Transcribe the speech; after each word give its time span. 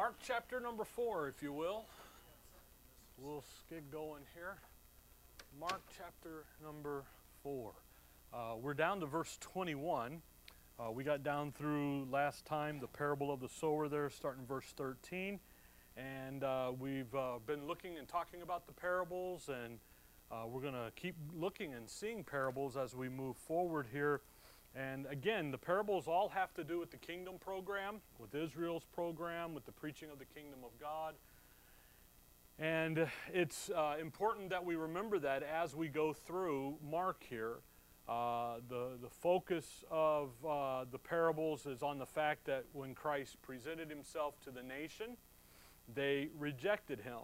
Mark 0.00 0.16
chapter 0.26 0.60
number 0.60 0.82
four, 0.82 1.28
if 1.28 1.42
you 1.42 1.52
will. 1.52 1.84
We'll 3.18 3.44
get 3.68 3.92
going 3.92 4.22
here. 4.34 4.56
Mark 5.60 5.82
chapter 5.94 6.46
number 6.64 7.02
four. 7.42 7.72
Uh, 8.32 8.54
we're 8.58 8.72
down 8.72 9.00
to 9.00 9.06
verse 9.06 9.36
21. 9.42 10.22
Uh, 10.78 10.90
we 10.90 11.04
got 11.04 11.22
down 11.22 11.52
through 11.52 12.06
last 12.10 12.46
time 12.46 12.80
the 12.80 12.86
parable 12.86 13.30
of 13.30 13.40
the 13.40 13.48
sower 13.50 13.88
there, 13.88 14.08
starting 14.08 14.46
verse 14.46 14.72
13. 14.74 15.38
And 15.98 16.44
uh, 16.44 16.72
we've 16.78 17.14
uh, 17.14 17.34
been 17.46 17.66
looking 17.66 17.98
and 17.98 18.08
talking 18.08 18.40
about 18.40 18.66
the 18.66 18.72
parables, 18.72 19.50
and 19.50 19.80
uh, 20.32 20.46
we're 20.46 20.62
going 20.62 20.72
to 20.72 20.90
keep 20.96 21.16
looking 21.34 21.74
and 21.74 21.86
seeing 21.86 22.24
parables 22.24 22.74
as 22.74 22.96
we 22.96 23.10
move 23.10 23.36
forward 23.36 23.86
here. 23.92 24.22
And 24.74 25.06
again, 25.06 25.50
the 25.50 25.58
parables 25.58 26.06
all 26.06 26.28
have 26.28 26.54
to 26.54 26.64
do 26.64 26.78
with 26.78 26.90
the 26.90 26.96
kingdom 26.96 27.34
program, 27.40 28.00
with 28.18 28.34
Israel's 28.34 28.84
program, 28.84 29.54
with 29.54 29.66
the 29.66 29.72
preaching 29.72 30.10
of 30.10 30.18
the 30.18 30.24
kingdom 30.24 30.60
of 30.64 30.70
God. 30.80 31.14
And 32.58 33.08
it's 33.32 33.70
uh, 33.70 33.96
important 34.00 34.50
that 34.50 34.64
we 34.64 34.76
remember 34.76 35.18
that 35.18 35.42
as 35.42 35.74
we 35.74 35.88
go 35.88 36.12
through 36.12 36.76
Mark 36.88 37.24
here. 37.28 37.56
Uh, 38.08 38.56
the, 38.68 38.98
the 39.00 39.08
focus 39.08 39.84
of 39.90 40.30
uh, 40.44 40.84
the 40.90 40.98
parables 40.98 41.64
is 41.64 41.82
on 41.82 41.98
the 41.98 42.06
fact 42.06 42.44
that 42.44 42.64
when 42.72 42.92
Christ 42.94 43.40
presented 43.40 43.88
himself 43.88 44.34
to 44.40 44.50
the 44.50 44.62
nation, 44.62 45.16
they 45.94 46.28
rejected 46.36 47.00
him. 47.00 47.20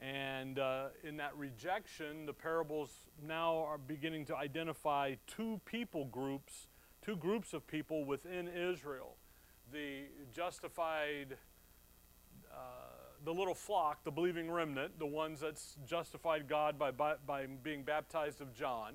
And 0.00 0.58
uh, 0.58 0.88
in 1.02 1.16
that 1.16 1.36
rejection, 1.36 2.26
the 2.26 2.32
parables 2.32 2.90
now 3.26 3.56
are 3.56 3.78
beginning 3.78 4.26
to 4.26 4.36
identify 4.36 5.14
two 5.26 5.60
people 5.64 6.04
groups, 6.06 6.68
two 7.02 7.16
groups 7.16 7.54
of 7.54 7.66
people 7.66 8.04
within 8.04 8.46
Israel. 8.46 9.16
The 9.72 10.04
justified, 10.32 11.38
uh, 12.52 12.56
the 13.24 13.32
little 13.32 13.54
flock, 13.54 14.04
the 14.04 14.10
believing 14.10 14.50
remnant, 14.50 14.98
the 14.98 15.06
ones 15.06 15.40
that's 15.40 15.76
justified 15.86 16.46
God 16.46 16.78
by, 16.78 16.90
by, 16.90 17.14
by 17.26 17.46
being 17.46 17.82
baptized 17.82 18.40
of 18.40 18.54
John. 18.54 18.94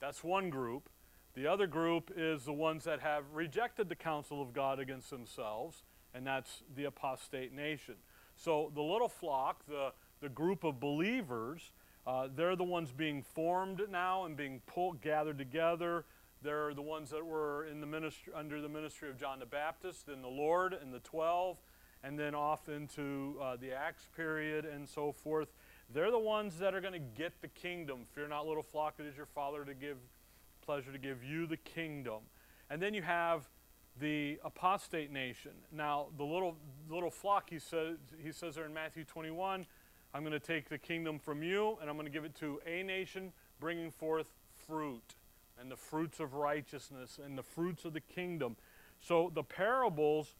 That's 0.00 0.22
one 0.22 0.50
group. 0.50 0.88
The 1.34 1.46
other 1.46 1.66
group 1.66 2.12
is 2.16 2.44
the 2.44 2.52
ones 2.52 2.84
that 2.84 3.00
have 3.00 3.24
rejected 3.32 3.88
the 3.88 3.96
counsel 3.96 4.40
of 4.40 4.52
God 4.52 4.78
against 4.78 5.10
themselves, 5.10 5.82
and 6.14 6.26
that's 6.26 6.62
the 6.76 6.84
apostate 6.84 7.52
nation. 7.52 7.94
So 8.36 8.70
the 8.74 8.82
little 8.82 9.08
flock, 9.08 9.64
the 9.66 9.92
the 10.22 10.30
group 10.30 10.64
of 10.64 10.80
believers, 10.80 11.72
uh, 12.06 12.28
they're 12.34 12.56
the 12.56 12.64
ones 12.64 12.92
being 12.92 13.22
formed 13.22 13.82
now 13.90 14.24
and 14.24 14.36
being 14.36 14.62
pulled, 14.66 15.02
gathered 15.02 15.36
together. 15.36 16.04
They're 16.42 16.72
the 16.72 16.82
ones 16.82 17.10
that 17.10 17.24
were 17.24 17.66
in 17.66 17.80
the 17.80 17.86
ministry, 17.86 18.32
under 18.34 18.60
the 18.60 18.68
ministry 18.68 19.10
of 19.10 19.18
John 19.18 19.40
the 19.40 19.46
Baptist, 19.46 20.06
then 20.06 20.22
the 20.22 20.28
Lord 20.28 20.72
and 20.72 20.92
the 20.92 21.00
12, 21.00 21.58
and 22.02 22.18
then 22.18 22.34
off 22.34 22.68
into 22.68 23.36
uh, 23.42 23.56
the 23.56 23.72
Acts 23.72 24.08
period 24.16 24.64
and 24.64 24.88
so 24.88 25.12
forth. 25.12 25.52
They're 25.92 26.10
the 26.10 26.18
ones 26.18 26.58
that 26.58 26.74
are 26.74 26.80
going 26.80 26.94
to 26.94 26.98
get 26.98 27.40
the 27.42 27.48
kingdom. 27.48 28.06
Fear 28.14 28.28
not, 28.28 28.46
little 28.46 28.62
flock, 28.62 28.94
it 28.98 29.06
is 29.06 29.16
your 29.16 29.26
Father 29.26 29.64
to 29.64 29.74
give 29.74 29.98
pleasure 30.64 30.92
to 30.92 30.98
give 30.98 31.22
you 31.22 31.46
the 31.46 31.56
kingdom. 31.56 32.20
And 32.70 32.80
then 32.80 32.94
you 32.94 33.02
have 33.02 33.48
the 34.00 34.38
apostate 34.44 35.10
nation. 35.10 35.52
Now, 35.70 36.06
the 36.16 36.24
little 36.24 36.56
little 36.88 37.10
flock, 37.10 37.50
he 37.50 37.58
says, 37.58 37.98
he 38.22 38.32
says 38.32 38.54
there 38.54 38.64
in 38.64 38.72
Matthew 38.72 39.04
21, 39.04 39.66
I'm 40.14 40.22
going 40.22 40.32
to 40.32 40.40
take 40.40 40.68
the 40.68 40.78
kingdom 40.78 41.18
from 41.18 41.42
you 41.42 41.78
and 41.80 41.88
I'm 41.88 41.96
going 41.96 42.06
to 42.06 42.12
give 42.12 42.24
it 42.24 42.34
to 42.36 42.60
a 42.66 42.82
nation 42.82 43.32
bringing 43.58 43.90
forth 43.90 44.30
fruit 44.66 45.14
and 45.58 45.70
the 45.70 45.76
fruits 45.76 46.20
of 46.20 46.34
righteousness 46.34 47.18
and 47.24 47.38
the 47.38 47.42
fruits 47.42 47.84
of 47.84 47.94
the 47.94 48.00
kingdom. 48.00 48.56
So 49.00 49.32
the 49.34 49.42
parables 49.42 50.34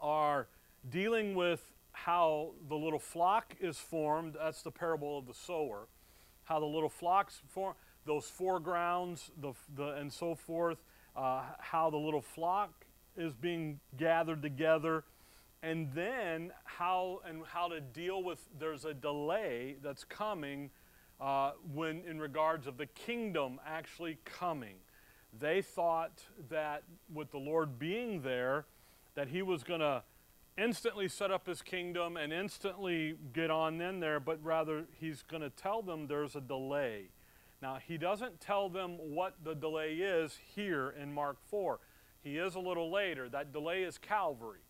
are 0.00 0.48
dealing 0.90 1.34
with 1.34 1.72
how 1.92 2.52
the 2.68 2.74
little 2.74 2.98
flock 2.98 3.54
is 3.60 3.78
formed. 3.78 4.34
That's 4.38 4.62
the 4.62 4.70
parable 4.70 5.18
of 5.18 5.26
the 5.26 5.34
sower. 5.34 5.86
How 6.44 6.58
the 6.58 6.66
little 6.66 6.88
flocks 6.88 7.40
form, 7.46 7.74
those 8.04 8.24
foregrounds, 8.24 9.30
the, 9.40 9.52
the, 9.76 9.94
and 9.94 10.12
so 10.12 10.34
forth. 10.34 10.82
Uh, 11.14 11.42
how 11.58 11.90
the 11.90 11.96
little 11.96 12.20
flock 12.20 12.84
is 13.16 13.34
being 13.34 13.80
gathered 13.96 14.42
together 14.42 15.04
and 15.62 15.92
then 15.92 16.52
how 16.64 17.20
and 17.26 17.42
how 17.52 17.68
to 17.68 17.80
deal 17.80 18.22
with 18.22 18.48
there's 18.58 18.84
a 18.84 18.94
delay 18.94 19.76
that's 19.82 20.04
coming 20.04 20.70
uh, 21.20 21.52
when 21.74 22.04
in 22.08 22.20
regards 22.20 22.66
of 22.66 22.76
the 22.76 22.86
kingdom 22.86 23.60
actually 23.66 24.18
coming. 24.24 24.76
They 25.38 25.60
thought 25.62 26.22
that 26.48 26.84
with 27.12 27.30
the 27.32 27.38
lord 27.38 27.78
being 27.78 28.22
there 28.22 28.66
that 29.14 29.28
he 29.28 29.42
was 29.42 29.64
going 29.64 29.80
to 29.80 30.02
instantly 30.56 31.08
set 31.08 31.30
up 31.30 31.46
his 31.46 31.60
kingdom 31.60 32.16
and 32.16 32.32
instantly 32.32 33.14
get 33.32 33.50
on 33.50 33.80
in 33.80 34.00
there 34.00 34.20
but 34.20 34.42
rather 34.42 34.86
he's 34.98 35.22
going 35.22 35.42
to 35.42 35.50
tell 35.50 35.82
them 35.82 36.06
there's 36.06 36.36
a 36.36 36.40
delay. 36.40 37.10
Now 37.60 37.78
he 37.84 37.98
doesn't 37.98 38.40
tell 38.40 38.68
them 38.68 38.96
what 39.12 39.34
the 39.42 39.54
delay 39.54 39.94
is 39.94 40.38
here 40.54 40.94
in 41.00 41.12
mark 41.12 41.38
4 41.50 41.80
he 42.22 42.36
is 42.36 42.54
a 42.54 42.60
little 42.60 42.92
later. 42.92 43.28
That 43.28 43.52
delay 43.52 43.82
is 43.82 43.98
calvary 43.98 44.60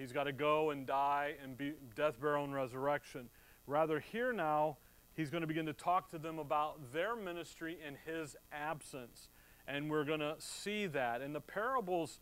He's 0.00 0.12
got 0.12 0.24
to 0.24 0.32
go 0.32 0.70
and 0.70 0.86
die 0.86 1.34
and 1.44 1.58
be 1.58 1.74
death, 1.94 2.18
burial, 2.18 2.44
and 2.44 2.54
resurrection. 2.54 3.28
Rather, 3.66 4.00
here 4.00 4.32
now, 4.32 4.78
he's 5.12 5.28
going 5.28 5.42
to 5.42 5.46
begin 5.46 5.66
to 5.66 5.74
talk 5.74 6.10
to 6.12 6.18
them 6.18 6.38
about 6.38 6.94
their 6.94 7.14
ministry 7.14 7.76
in 7.86 7.98
his 8.10 8.34
absence. 8.50 9.28
And 9.68 9.90
we're 9.90 10.06
going 10.06 10.20
to 10.20 10.36
see 10.38 10.86
that. 10.86 11.20
And 11.20 11.34
the 11.34 11.40
parables, 11.42 12.18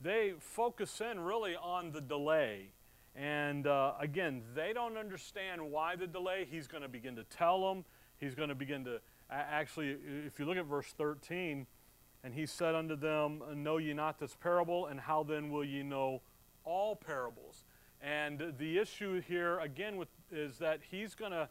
they 0.00 0.32
focus 0.40 1.00
in 1.00 1.20
really 1.20 1.54
on 1.54 1.92
the 1.92 2.00
delay. 2.00 2.72
And 3.14 3.64
uh, 3.68 3.92
again, 4.00 4.42
they 4.56 4.72
don't 4.72 4.96
understand 4.96 5.62
why 5.62 5.94
the 5.94 6.08
delay. 6.08 6.48
He's 6.50 6.66
going 6.66 6.82
to 6.82 6.88
begin 6.88 7.14
to 7.14 7.22
tell 7.22 7.60
them. 7.72 7.84
He's 8.18 8.34
going 8.34 8.48
to 8.48 8.56
begin 8.56 8.84
to 8.86 9.00
actually, 9.30 9.96
if 10.26 10.40
you 10.40 10.46
look 10.46 10.56
at 10.56 10.66
verse 10.66 10.92
13, 10.98 11.64
and 12.24 12.34
he 12.34 12.44
said 12.44 12.74
unto 12.74 12.96
them, 12.96 13.40
Know 13.54 13.76
ye 13.76 13.92
not 13.92 14.18
this 14.18 14.34
parable, 14.34 14.86
and 14.86 14.98
how 14.98 15.22
then 15.22 15.50
will 15.50 15.64
ye 15.64 15.84
know 15.84 16.22
all 16.64 16.96
parables. 16.96 17.64
And 18.02 18.54
the 18.58 18.78
issue 18.78 19.20
here, 19.20 19.58
again, 19.58 19.96
with, 19.96 20.08
is 20.30 20.58
that 20.58 20.80
he's 20.90 21.14
going 21.14 21.32
to, 21.32 21.48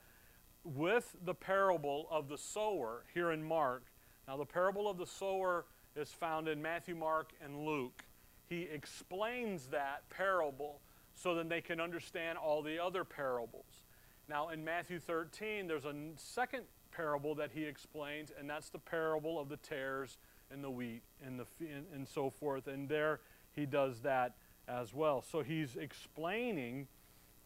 with 0.64 1.16
the 1.24 1.34
parable 1.34 2.08
of 2.09 2.28
the 2.28 2.38
sower 2.38 3.03
here 3.14 3.31
in 3.31 3.44
Mark, 3.44 3.84
now 4.28 4.38
the 4.38 4.46
parable 4.46 4.90
of 4.90 4.98
the 4.98 5.06
sower 5.06 5.66
is 5.96 6.09
found 6.09 6.48
in 6.48 6.62
Matthew, 6.62 6.96
Mark, 6.96 7.31
and 7.44 7.66
Luke. 7.66 8.03
He 8.48 8.64
explains 8.64 9.68
that 9.68 10.09
parable 10.09 10.81
so 11.16 11.36
that 11.36 11.50
they 11.50 11.62
can 11.62 11.80
understand 11.80 12.38
all 12.38 12.62
the 12.62 12.80
other 12.80 13.03
parables. 13.03 13.84
Now, 14.28 14.50
in 14.50 14.64
Matthew 14.64 15.00
13, 15.00 15.68
there's 15.68 15.86
a 15.86 15.94
second 16.16 16.64
parable 16.92 17.36
that 17.36 17.52
he 17.53 17.64
explains, 17.66 18.31
and 18.38 18.50
that's 18.50 18.69
the 18.69 18.80
parable 18.80 19.40
of 19.40 19.50
the 19.50 19.58
tares 19.58 20.18
and 20.52 20.64
the 20.64 20.69
wheat 20.69 21.02
and, 21.25 21.40
the, 21.40 21.46
and, 21.59 21.86
and 21.94 22.08
so 22.08 22.30
forth. 22.30 22.68
And 22.68 22.88
there 22.88 23.19
he 23.56 23.66
does 23.66 24.02
that 24.02 24.36
as 24.69 24.94
well. 24.94 25.24
So 25.30 25.41
he's 25.41 25.75
explaining 25.75 26.88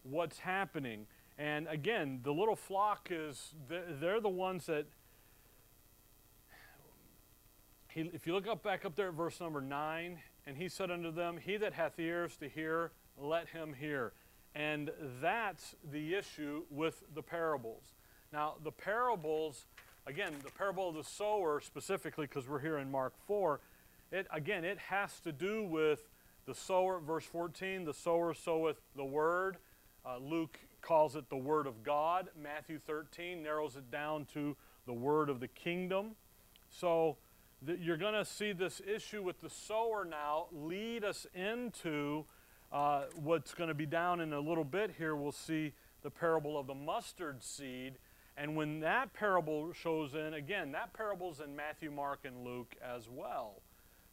what's 0.02 0.38
happening. 0.38 1.06
And 1.38 1.66
again, 1.68 2.20
the 2.22 2.32
little 2.32 2.56
flock 2.56 3.08
is, 3.10 3.54
they're 3.68 4.20
the 4.20 4.28
ones 4.28 4.66
that, 4.66 4.86
he, 7.88 8.02
if 8.12 8.26
you 8.26 8.34
look 8.34 8.46
up 8.46 8.62
back 8.62 8.84
up 8.84 8.94
there 8.94 9.08
at 9.08 9.14
verse 9.14 9.40
number 9.40 9.60
9, 9.60 10.18
and 10.46 10.56
he 10.56 10.68
said 10.68 10.90
unto 10.90 11.10
them, 11.10 11.38
He 11.38 11.56
that 11.56 11.72
hath 11.72 11.98
ears 11.98 12.36
to 12.36 12.48
hear, 12.48 12.92
let 13.18 13.48
him 13.48 13.72
hear. 13.72 14.12
And 14.54 14.90
that's 15.20 15.74
the 15.90 16.14
issue 16.14 16.62
with 16.70 17.02
the 17.14 17.22
parables. 17.22 17.94
Now, 18.32 18.54
the 18.62 18.70
parables, 18.70 19.66
again, 20.06 20.32
the 20.44 20.50
parable 20.50 20.90
of 20.90 20.94
the 20.96 21.04
sower 21.04 21.60
specifically, 21.60 22.26
because 22.26 22.48
we're 22.48 22.60
here 22.60 22.78
in 22.78 22.90
Mark 22.90 23.14
4, 23.26 23.60
it, 24.12 24.26
again, 24.32 24.64
it 24.64 24.78
has 24.78 25.18
to 25.20 25.32
do 25.32 25.64
with 25.64 26.08
the 26.46 26.54
sower, 26.54 27.00
verse 27.00 27.24
14, 27.24 27.84
the 27.84 27.94
sower 27.94 28.34
soweth 28.34 28.76
the 28.96 29.04
word. 29.04 29.56
Uh, 30.04 30.18
Luke 30.18 30.58
calls 30.82 31.16
it 31.16 31.30
the 31.30 31.36
word 31.36 31.66
of 31.66 31.82
God. 31.82 32.28
Matthew 32.40 32.78
13 32.78 33.42
narrows 33.42 33.76
it 33.76 33.90
down 33.90 34.26
to 34.34 34.56
the 34.86 34.92
word 34.92 35.30
of 35.30 35.40
the 35.40 35.48
kingdom. 35.48 36.16
So 36.68 37.16
you're 37.66 37.96
going 37.96 38.14
to 38.14 38.24
see 38.24 38.52
this 38.52 38.82
issue 38.86 39.22
with 39.22 39.40
the 39.40 39.48
sower 39.48 40.04
now 40.04 40.46
lead 40.52 41.04
us 41.04 41.26
into 41.34 42.24
uh, 42.70 43.04
what's 43.14 43.54
going 43.54 43.68
to 43.68 43.74
be 43.74 43.86
down 43.86 44.20
in 44.20 44.32
a 44.32 44.40
little 44.40 44.64
bit 44.64 44.92
here. 44.98 45.16
We'll 45.16 45.32
see 45.32 45.72
the 46.02 46.10
parable 46.10 46.58
of 46.58 46.66
the 46.66 46.74
mustard 46.74 47.42
seed. 47.42 47.94
And 48.36 48.56
when 48.56 48.80
that 48.80 49.14
parable 49.14 49.72
shows 49.72 50.14
in, 50.14 50.34
again, 50.34 50.72
that 50.72 50.92
parable's 50.92 51.40
in 51.40 51.54
Matthew, 51.54 51.90
Mark, 51.90 52.20
and 52.24 52.44
Luke 52.44 52.74
as 52.84 53.08
well. 53.08 53.62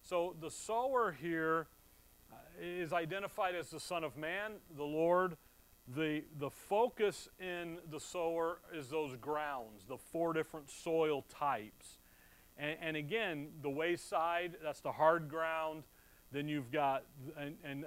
So 0.04 0.36
the 0.40 0.52
sower 0.52 1.16
here 1.20 1.68
is 2.62 2.94
identified 2.94 3.56
as 3.56 3.70
the 3.70 3.80
Son 3.80 4.04
of 4.04 4.16
Man, 4.16 4.54
the 4.78 4.84
Lord. 4.84 5.36
The, 5.88 6.24
the 6.38 6.50
focus 6.50 7.28
in 7.40 7.80
the 7.90 8.00
sower 8.00 8.60
is 8.74 8.88
those 8.88 9.16
grounds, 9.16 9.84
the 9.90 9.98
four 9.98 10.32
different 10.32 10.70
soil 10.70 11.26
types. 11.28 11.98
And, 12.58 12.78
and 12.82 12.98
again, 12.98 13.48
the 13.62 13.70
wayside, 13.70 14.58
that's 14.64 14.80
the 14.80 14.92
hard 14.92 15.28
ground. 15.28 15.84
Then 16.32 16.48
you've 16.48 16.72
got, 16.72 17.04
and, 17.38 17.56
and 17.64 17.84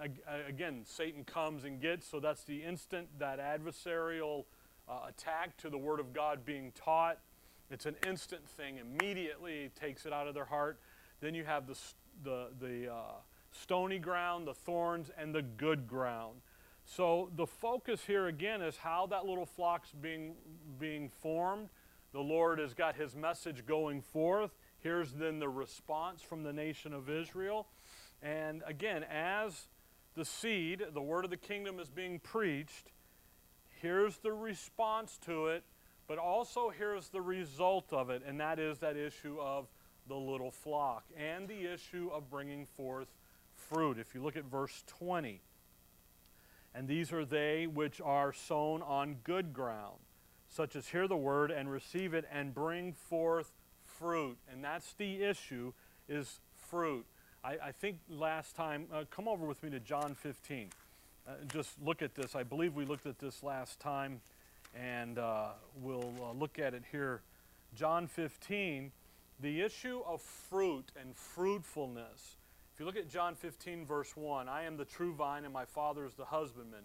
again, 0.46 0.82
Satan 0.84 1.24
comes 1.24 1.64
and 1.64 1.80
gets, 1.80 2.06
so 2.06 2.20
that's 2.20 2.44
the 2.44 2.62
instant, 2.62 3.08
that 3.18 3.38
adversarial 3.38 4.44
uh, 4.86 5.06
attack 5.08 5.56
to 5.58 5.70
the 5.70 5.78
Word 5.78 6.00
of 6.00 6.12
God 6.12 6.44
being 6.44 6.72
taught. 6.72 7.20
It's 7.70 7.86
an 7.86 7.96
instant 8.06 8.46
thing. 8.46 8.78
Immediately 8.78 9.70
takes 9.80 10.04
it 10.04 10.12
out 10.12 10.28
of 10.28 10.34
their 10.34 10.44
heart. 10.44 10.78
Then 11.20 11.34
you 11.34 11.44
have 11.44 11.66
the, 11.66 11.78
the, 12.22 12.48
the 12.60 12.92
uh, 12.92 12.96
stony 13.54 13.98
ground, 13.98 14.46
the 14.46 14.54
thorns, 14.54 15.10
and 15.16 15.34
the 15.34 15.42
good 15.42 15.86
ground. 15.86 16.40
So 16.84 17.30
the 17.34 17.46
focus 17.46 18.02
here 18.06 18.26
again 18.26 18.60
is 18.60 18.76
how 18.76 19.06
that 19.06 19.24
little 19.24 19.46
flock's 19.46 19.90
being, 19.92 20.34
being 20.78 21.08
formed. 21.08 21.68
The 22.12 22.20
Lord 22.20 22.58
has 22.58 22.74
got 22.74 22.96
his 22.96 23.16
message 23.16 23.64
going 23.66 24.02
forth. 24.02 24.50
Here's 24.78 25.12
then 25.12 25.38
the 25.38 25.48
response 25.48 26.20
from 26.22 26.42
the 26.42 26.52
nation 26.52 26.92
of 26.92 27.08
Israel. 27.08 27.68
And 28.22 28.62
again, 28.66 29.04
as 29.04 29.68
the 30.14 30.24
seed, 30.24 30.84
the 30.92 31.02
word 31.02 31.24
of 31.24 31.30
the 31.30 31.36
kingdom 31.36 31.80
is 31.80 31.90
being 31.90 32.20
preached, 32.20 32.92
here's 33.80 34.18
the 34.18 34.32
response 34.32 35.18
to 35.26 35.48
it, 35.48 35.64
but 36.06 36.18
also 36.18 36.70
here's 36.70 37.08
the 37.08 37.20
result 37.20 37.92
of 37.92 38.10
it, 38.10 38.22
and 38.26 38.38
that 38.40 38.58
is 38.58 38.78
that 38.78 38.96
issue 38.96 39.38
of 39.40 39.66
the 40.06 40.14
little 40.14 40.50
flock 40.50 41.04
and 41.16 41.48
the 41.48 41.72
issue 41.72 42.10
of 42.12 42.30
bringing 42.30 42.66
forth 42.76 43.08
fruit. 43.68 43.98
If 43.98 44.14
you 44.14 44.22
look 44.22 44.36
at 44.36 44.44
verse 44.44 44.82
20, 44.98 45.40
and 46.74 46.88
these 46.88 47.12
are 47.12 47.24
they 47.24 47.66
which 47.66 48.00
are 48.00 48.32
sown 48.32 48.82
on 48.82 49.16
good 49.24 49.52
ground, 49.52 49.98
such 50.48 50.76
as 50.76 50.88
hear 50.88 51.06
the 51.06 51.16
word 51.16 51.50
and 51.50 51.70
receive 51.70 52.14
it 52.14 52.24
and 52.32 52.54
bring 52.54 52.92
forth 52.92 53.52
fruit. 53.84 54.36
And 54.50 54.62
that's 54.62 54.92
the 54.94 55.22
issue, 55.22 55.72
is 56.08 56.40
fruit. 56.56 57.06
I, 57.44 57.56
I 57.66 57.72
think 57.72 57.98
last 58.08 58.56
time, 58.56 58.86
uh, 58.92 59.04
come 59.10 59.28
over 59.28 59.46
with 59.46 59.62
me 59.62 59.70
to 59.70 59.80
John 59.80 60.14
15. 60.14 60.70
Uh, 61.26 61.32
just 61.52 61.70
look 61.82 62.02
at 62.02 62.14
this. 62.14 62.34
I 62.34 62.42
believe 62.42 62.74
we 62.74 62.84
looked 62.84 63.06
at 63.06 63.18
this 63.18 63.42
last 63.42 63.80
time, 63.80 64.20
and 64.74 65.18
uh, 65.18 65.50
we'll 65.80 66.12
uh, 66.22 66.32
look 66.32 66.58
at 66.58 66.74
it 66.74 66.82
here. 66.90 67.22
John 67.74 68.06
15, 68.06 68.92
the 69.40 69.60
issue 69.60 70.00
of 70.06 70.22
fruit 70.22 70.90
and 71.00 71.16
fruitfulness. 71.16 72.36
If 72.74 72.80
you 72.80 72.86
look 72.86 72.96
at 72.96 73.08
John 73.08 73.36
15, 73.36 73.86
verse 73.86 74.16
1, 74.16 74.48
I 74.48 74.64
am 74.64 74.76
the 74.76 74.84
true 74.84 75.14
vine, 75.14 75.44
and 75.44 75.52
my 75.52 75.64
Father 75.64 76.04
is 76.04 76.14
the 76.14 76.24
husbandman. 76.24 76.82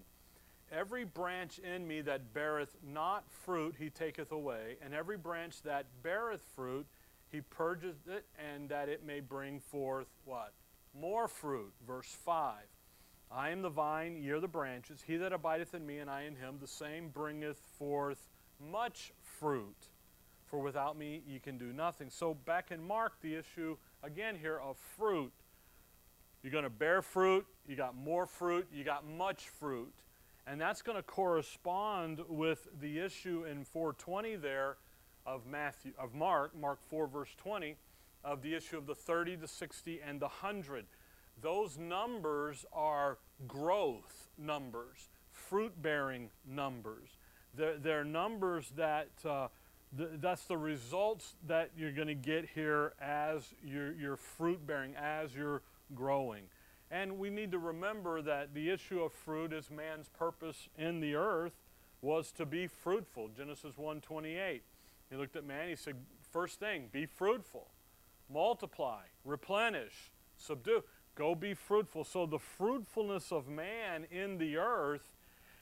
Every 0.72 1.04
branch 1.04 1.58
in 1.58 1.88
me 1.88 2.02
that 2.02 2.32
beareth 2.32 2.76
not 2.86 3.24
fruit, 3.28 3.74
he 3.80 3.90
taketh 3.90 4.32
away, 4.32 4.76
and 4.84 4.94
every 4.94 5.18
branch 5.18 5.64
that 5.64 5.88
beareth 6.04 6.44
fruit, 6.56 6.86
he 7.32 7.42
purges 7.42 7.96
it, 8.08 8.24
and 8.38 8.70
that 8.70 8.88
it 8.88 9.04
may 9.04 9.20
bring 9.20 9.60
forth 9.60 10.06
what? 10.26 10.54
More 10.94 11.28
fruit. 11.28 11.74
Verse 11.88 12.16
5. 12.24 12.54
I 13.32 13.50
am 13.50 13.64
the 13.64 13.70
vine, 13.70 14.16
ye 14.16 14.30
are 14.30 14.40
the 14.40 14.48
branches. 14.48 15.04
He 15.08 15.18
that 15.18 15.34
abideth 15.34 15.74
in 15.74 15.88
me, 15.88 15.98
and 15.98 16.10
I 16.10 16.22
in 16.22 16.36
him, 16.36 16.58
the 16.62 16.68
same 16.68 17.10
bringeth 17.10 17.58
forth 17.80 18.28
much 18.60 19.12
fruit. 19.24 19.88
For 20.46 20.60
without 20.60 21.00
me 21.00 21.24
ye 21.28 21.40
can 21.40 21.58
do 21.58 21.74
nothing. 21.74 22.12
So 22.12 22.36
back 22.36 22.70
in 22.70 22.88
Mark, 22.88 23.14
the 23.22 23.34
issue 23.34 23.76
again 24.04 24.36
here 24.40 24.60
of 24.60 24.78
fruit 24.78 25.34
you're 26.44 26.52
going 26.52 26.64
to 26.64 26.70
bear 26.70 27.02
fruit, 27.02 27.46
you 27.68 27.76
got 27.76 27.96
more 27.96 28.26
fruit, 28.26 28.68
you 28.74 28.84
got 28.84 29.06
much 29.08 29.50
fruit. 29.50 29.94
And 30.48 30.60
that's 30.60 30.82
going 30.82 30.96
to 30.96 31.04
correspond 31.04 32.22
with 32.28 32.68
the 32.80 33.00
issue 33.00 33.46
in 33.50 33.64
420 33.64 34.36
there 34.38 34.78
of 35.26 35.46
Matthew 35.46 35.92
of 36.00 36.16
Mark, 36.16 36.56
Mark 36.60 36.80
4 36.90 37.08
verse 37.08 37.30
20, 37.38 37.76
of 38.24 38.42
the 38.42 38.56
issue 38.56 38.78
of 38.78 38.88
the 38.88 38.96
30, 38.96 39.36
the 39.36 39.48
60 39.48 40.00
and 40.06 40.20
the 40.20 40.26
100. 40.26 40.86
Those 41.42 41.78
numbers 41.78 42.66
are 42.74 43.18
growth 43.48 44.30
numbers, 44.38 45.10
fruit-bearing 45.32 46.30
numbers. 46.46 47.10
They're, 47.56 47.78
they're 47.78 48.04
numbers 48.04 48.72
that 48.76 49.10
uh, 49.26 49.48
th 49.98 50.10
that's 50.22 50.46
the 50.46 50.58
results 50.58 51.36
that 51.48 51.72
you're 51.78 51.92
going 51.92 52.08
to 52.08 52.16
get 52.16 52.50
here 52.54 52.94
as 53.02 53.54
you're, 53.64 53.94
you're 53.94 54.18
fruit-bearing, 54.18 54.96
as 54.96 55.34
you're 55.34 55.62
growing. 55.94 56.44
And 56.92 57.20
we 57.20 57.30
need 57.30 57.52
to 57.52 57.60
remember 57.60 58.22
that 58.22 58.54
the 58.54 58.70
issue 58.70 59.02
of 59.02 59.14
fruit 59.14 59.54
is 59.54 59.70
man's 59.70 60.10
purpose 60.10 60.70
in 60.78 61.00
the 61.00 61.16
earth 61.16 61.54
was 62.02 62.32
to 62.34 62.46
be 62.46 62.68
fruitful. 62.68 63.30
Genesis 63.30 63.76
1:28. 63.76 64.62
He 65.10 65.16
looked 65.16 65.36
at 65.36 65.44
man, 65.44 65.70
he 65.70 65.76
said, 65.76 65.96
first 66.32 66.60
thing, 66.60 66.90
be 66.92 67.06
fruitful, 67.06 67.72
multiply, 68.32 69.02
replenish, 69.26 70.12
subdue, 70.38 70.84
go 71.16 71.34
be 71.34 71.56
fruitful. 71.56 72.04
So 72.04 72.26
the 72.26 72.38
fruitfulness 72.38 73.32
of 73.32 73.48
man 73.48 74.06
in 74.12 74.38
the 74.38 74.58
earth 74.58 75.16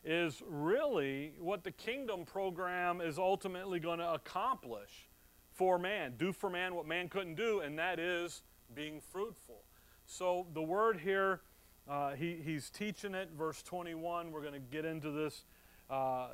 is 0.03 0.43
really 0.47 1.33
what 1.39 1.63
the 1.63 1.71
kingdom 1.71 2.25
program 2.25 3.01
is 3.01 3.17
ultimately 3.17 3.79
going 3.79 3.99
to 3.99 4.13
accomplish 4.13 5.07
for 5.53 5.79
man. 5.79 6.13
Do 6.17 6.31
for 6.31 6.49
man 6.49 6.75
what 6.75 6.85
man 6.85 7.09
couldn't 7.09 7.35
do, 7.35 7.61
and 7.61 7.79
that 7.79 7.99
is 7.99 8.43
being 8.75 8.99
fruitful. 8.99 9.63
So 10.09 10.47
the 10.53 10.61
word 10.61 11.01
here, 11.01 11.41
uh, 11.87 12.11
he, 12.11 12.37
he's 12.43 12.69
teaching 12.69 13.13
it, 13.13 13.29
verse 13.37 13.61
21. 13.61 14.31
We're 14.31 14.41
going 14.41 14.53
to 14.53 14.59
get 14.59 14.85
into 14.85 15.11
this. 15.11 15.43
Uh, 15.89 16.29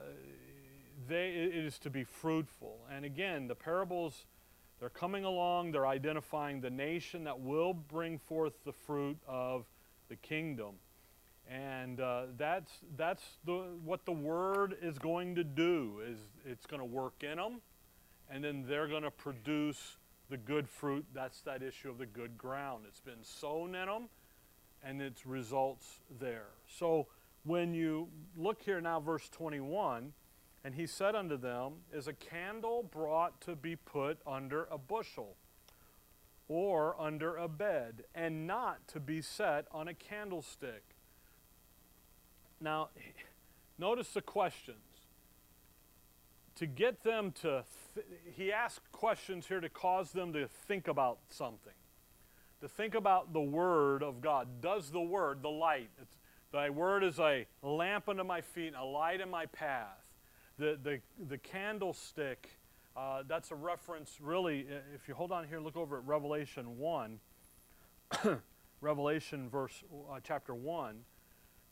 they, 1.10 1.30
it 1.30 1.56
is 1.56 1.80
to 1.80 1.90
be 1.90 2.04
fruitful. 2.04 2.78
And 2.92 3.04
again, 3.04 3.48
the 3.48 3.56
parables, 3.56 4.26
they're 4.80 4.90
coming 4.90 5.26
along, 5.26 5.72
they're 5.72 5.88
identifying 5.88 6.62
the 6.62 6.70
nation 6.70 7.24
that 7.24 7.40
will 7.40 7.74
bring 7.74 8.20
forth 8.20 8.54
the 8.64 8.72
fruit 8.72 9.18
of 9.28 9.66
the 10.08 10.18
kingdom. 10.18 10.76
And 11.50 12.00
uh, 12.00 12.26
that's, 12.38 12.72
that's 12.96 13.24
the, 13.44 13.66
what 13.84 14.06
the 14.06 14.12
word 14.12 14.78
is 14.84 15.00
going 15.00 15.34
to 15.36 15.44
do, 15.44 16.00
is 16.08 16.20
it's 16.46 16.68
going 16.68 16.80
to 16.80 16.86
work 16.86 17.24
in 17.24 17.38
them, 17.38 17.60
and 18.30 18.44
then 18.44 18.66
they're 18.68 18.88
going 18.88 19.04
to 19.04 19.12
produce 19.12 19.98
the 20.30 20.38
good 20.38 20.70
fruit, 20.70 21.06
that's 21.14 21.42
that 21.42 21.62
issue 21.62 21.90
of 21.90 21.98
the 21.98 22.06
good 22.06 22.38
ground. 22.38 22.86
It's 22.88 23.00
been 23.00 23.24
sown 23.24 23.76
in 23.76 23.88
them, 23.88 24.10
and 24.84 25.02
its 25.02 25.26
results 25.26 26.00
there. 26.20 26.48
So 26.68 27.08
when 27.44 27.74
you 27.74 28.08
look 28.38 28.62
here 28.62 28.82
now, 28.82 29.00
verse 29.00 29.30
21, 29.30 30.14
and 30.64 30.76
he 30.76 30.88
said 30.88 31.16
unto 31.16 31.38
them, 31.38 31.74
Is 31.94 32.08
a 32.08 32.14
candle 32.14 32.84
brought 32.84 33.42
to 33.42 33.56
be 33.56 33.76
put 33.76 34.20
under 34.26 34.68
a 34.72 34.78
bushel, 34.78 35.36
or 36.48 37.00
under 37.00 37.36
a 37.36 37.48
bed, 37.48 38.04
and 38.16 38.48
not 38.48 38.88
to 38.90 39.00
be 39.00 39.22
set 39.22 39.66
on 39.72 39.88
a 39.88 39.94
candlestick? 39.94 40.84
Now, 42.62 42.90
notice 43.78 44.14
the 44.14 44.22
questions 44.22 44.93
to 46.56 46.66
get 46.66 47.04
them 47.04 47.32
to, 47.42 47.64
th- 47.96 48.06
he 48.36 48.52
asked 48.52 48.92
questions 48.92 49.48
here 49.48 49.60
to 49.60 49.70
cause 49.70 50.12
them 50.12 50.34
to 50.34 50.48
think 50.48 50.88
about 50.88 51.20
something, 51.30 51.74
to 52.62 52.68
think 52.68 52.96
about 52.96 53.34
the 53.34 53.42
Word 53.42 54.04
of 54.04 54.22
God. 54.22 54.62
Does 54.62 54.92
the 54.92 55.02
Word, 55.02 55.42
the 55.42 55.50
light, 55.50 55.90
thy 56.52 56.70
Word 56.70 57.04
is 57.04 57.20
a 57.20 57.46
lamp 57.62 58.10
unto 58.10 58.24
my 58.24 58.42
feet, 58.42 58.74
a 58.80 58.86
light 58.86 59.22
in 59.22 59.30
my 59.30 59.46
path. 59.48 59.98
The, 60.60 60.78
the, 60.82 61.00
the 61.28 61.40
candlestick, 61.40 62.60
uh, 62.96 63.24
that's 63.28 63.50
a 63.50 63.56
reference, 63.56 64.18
really, 64.22 64.68
if 64.94 65.08
you 65.08 65.16
hold 65.16 65.32
on 65.32 65.48
here, 65.48 65.60
look 65.60 65.76
over 65.76 65.98
at 65.98 66.06
Revelation 66.06 66.78
1, 66.78 67.20
Revelation 68.82 69.50
verse, 69.50 69.84
uh, 70.12 70.20
chapter 70.24 70.54
1 70.54 70.98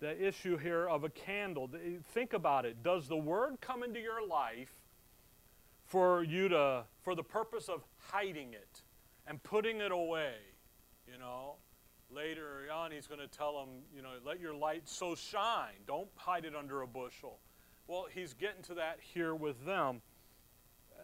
the 0.02 0.28
issue 0.28 0.58
here 0.58 0.90
of 0.90 1.04
a 1.04 1.10
candle. 1.10 1.70
Think 2.14 2.34
about 2.34 2.66
it. 2.66 2.84
Does 2.84 3.08
the 3.08 3.16
word 3.16 3.62
come 3.62 3.84
into 3.84 4.00
your 4.00 4.28
life 4.28 4.74
for 5.86 6.24
you 6.24 6.50
to, 6.50 6.84
for 7.04 7.16
the 7.16 7.24
purpose 7.24 7.70
of 7.70 7.84
hiding 7.98 8.54
it 8.54 8.82
and 9.28 9.42
putting 9.44 9.80
it 9.80 9.92
away? 9.92 10.34
You 11.06 11.20
know, 11.20 11.56
later 12.10 12.68
on 12.74 12.92
he's 12.92 13.06
going 13.06 13.20
to 13.20 13.28
tell 13.28 13.54
them, 13.60 13.70
you 13.96 14.02
know, 14.02 14.14
let 14.26 14.40
your 14.40 14.56
light 14.56 14.90
so 14.90 15.14
shine. 15.14 15.86
Don't 15.86 16.10
hide 16.16 16.46
it 16.46 16.56
under 16.56 16.82
a 16.82 16.88
bushel. 16.88 17.40
Well, 17.88 18.08
he's 18.12 18.34
getting 18.34 18.64
to 18.64 18.74
that 18.76 18.98
here 19.02 19.36
with 19.36 19.64
them. 19.66 20.02
Uh, 20.92 21.04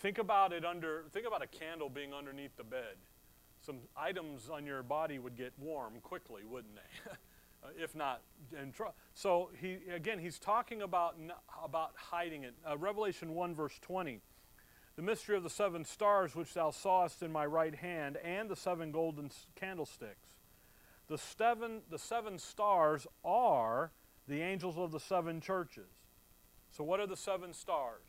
think 0.00 0.18
about 0.18 0.52
it 0.52 0.64
under, 0.64 1.04
think 1.12 1.26
about 1.26 1.42
a 1.42 1.48
candle 1.48 1.88
being 1.88 2.14
underneath 2.14 2.56
the 2.56 2.64
bed. 2.64 2.96
Some 3.60 3.78
items 3.96 4.48
on 4.48 4.66
your 4.66 4.84
body 4.84 5.18
would 5.18 5.36
get 5.36 5.52
warm 5.58 5.94
quickly, 6.00 6.42
wouldn't 6.44 6.76
they? 6.76 7.10
Uh, 7.64 7.68
if 7.82 7.94
not 7.94 8.20
in 8.62 8.70
trouble. 8.70 8.94
So 9.14 9.50
he 9.60 9.78
again, 9.92 10.18
he's 10.18 10.38
talking 10.38 10.82
about 10.82 11.16
about 11.64 11.92
hiding 11.96 12.44
it. 12.44 12.54
Uh, 12.68 12.76
Revelation 12.76 13.34
one 13.34 13.54
verse 13.54 13.78
twenty, 13.80 14.20
the 14.94 15.02
mystery 15.02 15.36
of 15.36 15.42
the 15.42 15.50
seven 15.50 15.84
stars 15.84 16.36
which 16.36 16.54
thou 16.54 16.70
sawest 16.70 17.22
in 17.22 17.32
my 17.32 17.46
right 17.46 17.74
hand, 17.74 18.18
and 18.22 18.48
the 18.48 18.56
seven 18.56 18.92
golden 18.92 19.30
candlesticks. 19.54 20.28
The 21.08 21.18
seven 21.18 21.82
the 21.90 21.98
seven 21.98 22.38
stars 22.38 23.06
are 23.24 23.92
the 24.28 24.42
angels 24.42 24.76
of 24.76 24.92
the 24.92 25.00
seven 25.00 25.40
churches. 25.40 25.90
So 26.70 26.84
what 26.84 27.00
are 27.00 27.06
the 27.06 27.16
seven 27.16 27.54
stars? 27.54 28.04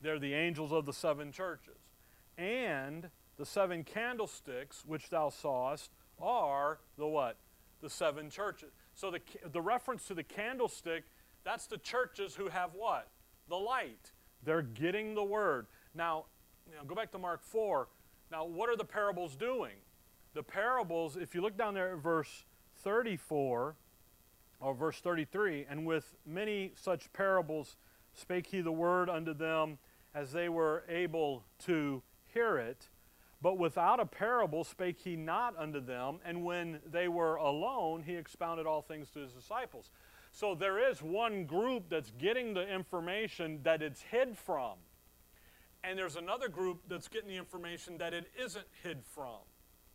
They're 0.00 0.18
the 0.18 0.34
angels 0.34 0.72
of 0.72 0.86
the 0.86 0.92
seven 0.92 1.30
churches. 1.30 1.78
And 2.38 3.10
the 3.36 3.44
seven 3.44 3.84
candlesticks 3.84 4.84
which 4.86 5.10
thou 5.10 5.28
sawest 5.28 5.90
are 6.18 6.78
the 6.96 7.06
what? 7.06 7.36
The 7.82 7.90
seven 7.90 8.30
churches. 8.30 8.72
So 8.94 9.10
the, 9.10 9.20
the 9.50 9.60
reference 9.60 10.06
to 10.06 10.14
the 10.14 10.22
candlestick, 10.22 11.04
that's 11.44 11.66
the 11.66 11.78
churches 11.78 12.34
who 12.34 12.48
have 12.48 12.70
what? 12.74 13.08
The 13.48 13.56
light. 13.56 14.12
They're 14.44 14.62
getting 14.62 15.14
the 15.14 15.24
word. 15.24 15.66
Now, 15.94 16.26
you 16.68 16.76
know, 16.76 16.84
go 16.84 16.94
back 16.94 17.10
to 17.12 17.18
Mark 17.18 17.42
4. 17.42 17.88
Now, 18.30 18.44
what 18.44 18.70
are 18.70 18.76
the 18.76 18.84
parables 18.84 19.36
doing? 19.36 19.74
The 20.34 20.42
parables, 20.42 21.16
if 21.16 21.34
you 21.34 21.42
look 21.42 21.56
down 21.56 21.74
there 21.74 21.92
at 21.92 21.98
verse 21.98 22.44
34 22.76 23.74
or 24.60 24.74
verse 24.74 25.00
33, 25.00 25.66
and 25.68 25.84
with 25.84 26.14
many 26.24 26.72
such 26.74 27.12
parables 27.12 27.76
spake 28.14 28.46
he 28.46 28.60
the 28.60 28.72
word 28.72 29.10
unto 29.10 29.34
them 29.34 29.78
as 30.14 30.32
they 30.32 30.48
were 30.48 30.84
able 30.88 31.44
to 31.66 32.02
hear 32.32 32.58
it. 32.58 32.88
But 33.42 33.58
without 33.58 33.98
a 33.98 34.06
parable 34.06 34.62
spake 34.62 35.00
he 35.02 35.16
not 35.16 35.58
unto 35.58 35.80
them, 35.80 36.20
and 36.24 36.44
when 36.44 36.78
they 36.90 37.08
were 37.08 37.36
alone, 37.36 38.04
he 38.06 38.14
expounded 38.14 38.66
all 38.66 38.82
things 38.82 39.10
to 39.10 39.18
his 39.18 39.32
disciples. 39.32 39.90
So 40.30 40.54
there 40.54 40.90
is 40.90 41.02
one 41.02 41.44
group 41.44 41.88
that's 41.88 42.12
getting 42.18 42.54
the 42.54 42.66
information 42.72 43.60
that 43.64 43.82
it's 43.82 44.00
hid 44.00 44.38
from. 44.38 44.78
And 45.84 45.98
there's 45.98 46.14
another 46.14 46.48
group 46.48 46.82
that's 46.88 47.08
getting 47.08 47.28
the 47.28 47.36
information 47.36 47.98
that 47.98 48.14
it 48.14 48.30
isn't 48.40 48.64
hid 48.84 49.02
from. 49.04 49.40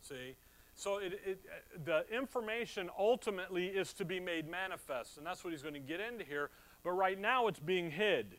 See? 0.02 0.36
So 0.74 0.98
it, 0.98 1.18
it, 1.26 1.40
the 1.84 2.04
information 2.14 2.90
ultimately 2.96 3.66
is 3.66 3.92
to 3.94 4.04
be 4.04 4.20
made 4.20 4.48
manifest, 4.48 5.16
and 5.16 5.26
that's 5.26 5.42
what 5.42 5.52
he's 5.52 5.62
going 5.62 5.74
to 5.74 5.80
get 5.80 6.00
into 6.00 6.24
here. 6.24 6.50
But 6.84 6.92
right 6.92 7.18
now 7.18 7.48
it's 7.48 7.58
being 7.58 7.90
hid. 7.90 8.36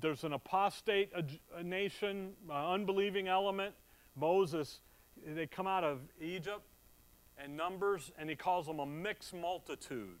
There's 0.00 0.22
an 0.22 0.34
apostate 0.34 1.10
a, 1.16 1.24
a 1.58 1.62
nation, 1.62 2.34
an 2.48 2.64
unbelieving 2.74 3.26
element. 3.26 3.74
Moses, 4.18 4.80
they 5.26 5.46
come 5.46 5.66
out 5.66 5.84
of 5.84 6.00
Egypt 6.20 6.62
and 7.36 7.56
Numbers, 7.56 8.10
and 8.18 8.28
he 8.28 8.36
calls 8.36 8.66
them 8.66 8.80
a 8.80 8.86
mixed 8.86 9.34
multitude, 9.34 10.18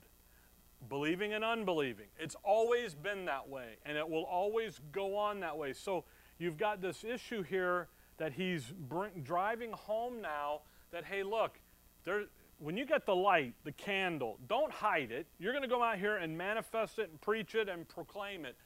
believing 0.88 1.32
and 1.34 1.44
unbelieving. 1.44 2.06
It's 2.18 2.36
always 2.44 2.94
been 2.94 3.24
that 3.24 3.48
way, 3.48 3.76
and 3.84 3.96
it 3.96 4.08
will 4.08 4.24
always 4.24 4.80
go 4.92 5.16
on 5.16 5.40
that 5.40 5.56
way. 5.56 5.72
So 5.72 6.04
you've 6.38 6.56
got 6.56 6.80
this 6.80 7.04
issue 7.04 7.42
here 7.42 7.88
that 8.18 8.32
he's 8.32 8.72
bring, 8.88 9.22
driving 9.22 9.72
home 9.72 10.20
now 10.20 10.60
that, 10.92 11.04
hey, 11.04 11.22
look, 11.22 11.58
there, 12.04 12.24
when 12.58 12.76
you 12.76 12.86
get 12.86 13.06
the 13.06 13.14
light, 13.14 13.54
the 13.64 13.72
candle, 13.72 14.38
don't 14.48 14.72
hide 14.72 15.10
it. 15.10 15.26
You're 15.38 15.52
going 15.52 15.62
to 15.62 15.68
go 15.68 15.82
out 15.82 15.98
here 15.98 16.16
and 16.16 16.36
manifest 16.36 16.98
it 16.98 17.10
and 17.10 17.20
preach 17.20 17.54
it 17.54 17.68
and 17.68 17.88
proclaim 17.88 18.44
it. 18.44 18.56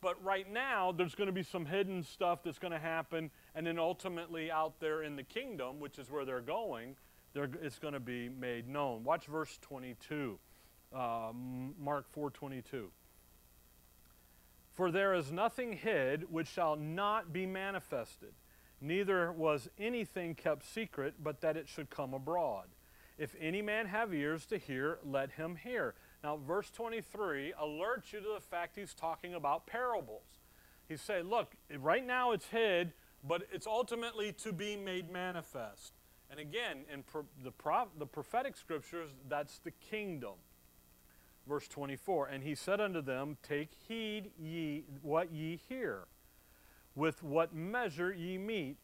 But 0.00 0.22
right 0.24 0.50
now, 0.50 0.92
there's 0.92 1.14
going 1.14 1.26
to 1.26 1.32
be 1.32 1.42
some 1.42 1.66
hidden 1.66 2.02
stuff 2.02 2.40
that's 2.44 2.58
going 2.58 2.72
to 2.72 2.78
happen, 2.78 3.30
and 3.54 3.66
then 3.66 3.78
ultimately 3.78 4.50
out 4.50 4.80
there 4.80 5.02
in 5.02 5.16
the 5.16 5.22
kingdom, 5.22 5.80
which 5.80 5.98
is 5.98 6.10
where 6.10 6.24
they're 6.24 6.40
going, 6.40 6.96
they're, 7.32 7.50
it's 7.62 7.78
going 7.78 7.94
to 7.94 8.00
be 8.00 8.28
made 8.28 8.68
known. 8.68 9.04
Watch 9.04 9.26
verse 9.26 9.58
22, 9.62 10.38
uh, 10.94 11.32
Mark 11.78 12.06
4:22. 12.14 12.86
For 14.74 14.90
there 14.90 15.14
is 15.14 15.30
nothing 15.30 15.74
hid 15.74 16.30
which 16.30 16.48
shall 16.48 16.76
not 16.76 17.32
be 17.32 17.46
manifested, 17.46 18.32
neither 18.80 19.30
was 19.30 19.68
anything 19.78 20.34
kept 20.34 20.64
secret, 20.64 21.14
but 21.22 21.40
that 21.42 21.56
it 21.56 21.68
should 21.68 21.90
come 21.90 22.14
abroad. 22.14 22.66
If 23.18 23.36
any 23.38 23.60
man 23.60 23.86
have 23.86 24.14
ears 24.14 24.46
to 24.46 24.56
hear, 24.56 24.98
let 25.04 25.32
him 25.32 25.56
hear. 25.56 25.94
Now, 26.24 26.38
verse 26.38 26.70
23 26.70 27.52
alerts 27.60 28.12
you 28.12 28.20
to 28.20 28.34
the 28.34 28.40
fact 28.40 28.76
he's 28.76 28.94
talking 28.94 29.34
about 29.34 29.66
parables. 29.66 30.22
He's 30.88 31.02
saying, 31.02 31.28
look, 31.28 31.54
right 31.78 32.04
now 32.04 32.32
it's 32.32 32.46
hid, 32.46 32.94
but 33.26 33.42
it's 33.52 33.66
ultimately 33.66 34.32
to 34.32 34.52
be 34.52 34.76
made 34.76 35.10
manifest. 35.10 35.92
And 36.30 36.38
again, 36.38 36.84
in 36.92 37.02
pro- 37.02 37.26
the, 37.42 37.50
pro- 37.50 37.88
the 37.98 38.06
prophetic 38.06 38.56
scriptures, 38.56 39.10
that's 39.28 39.58
the 39.58 39.72
kingdom. 39.72 40.34
Verse 41.48 41.66
24, 41.66 42.26
and 42.26 42.44
he 42.44 42.54
said 42.54 42.80
unto 42.80 43.02
them, 43.02 43.36
Take 43.42 43.70
heed 43.88 44.30
ye 44.38 44.84
what 45.02 45.32
ye 45.32 45.58
hear. 45.68 46.04
With 46.94 47.22
what 47.22 47.54
measure 47.54 48.12
ye 48.12 48.38
meet, 48.38 48.76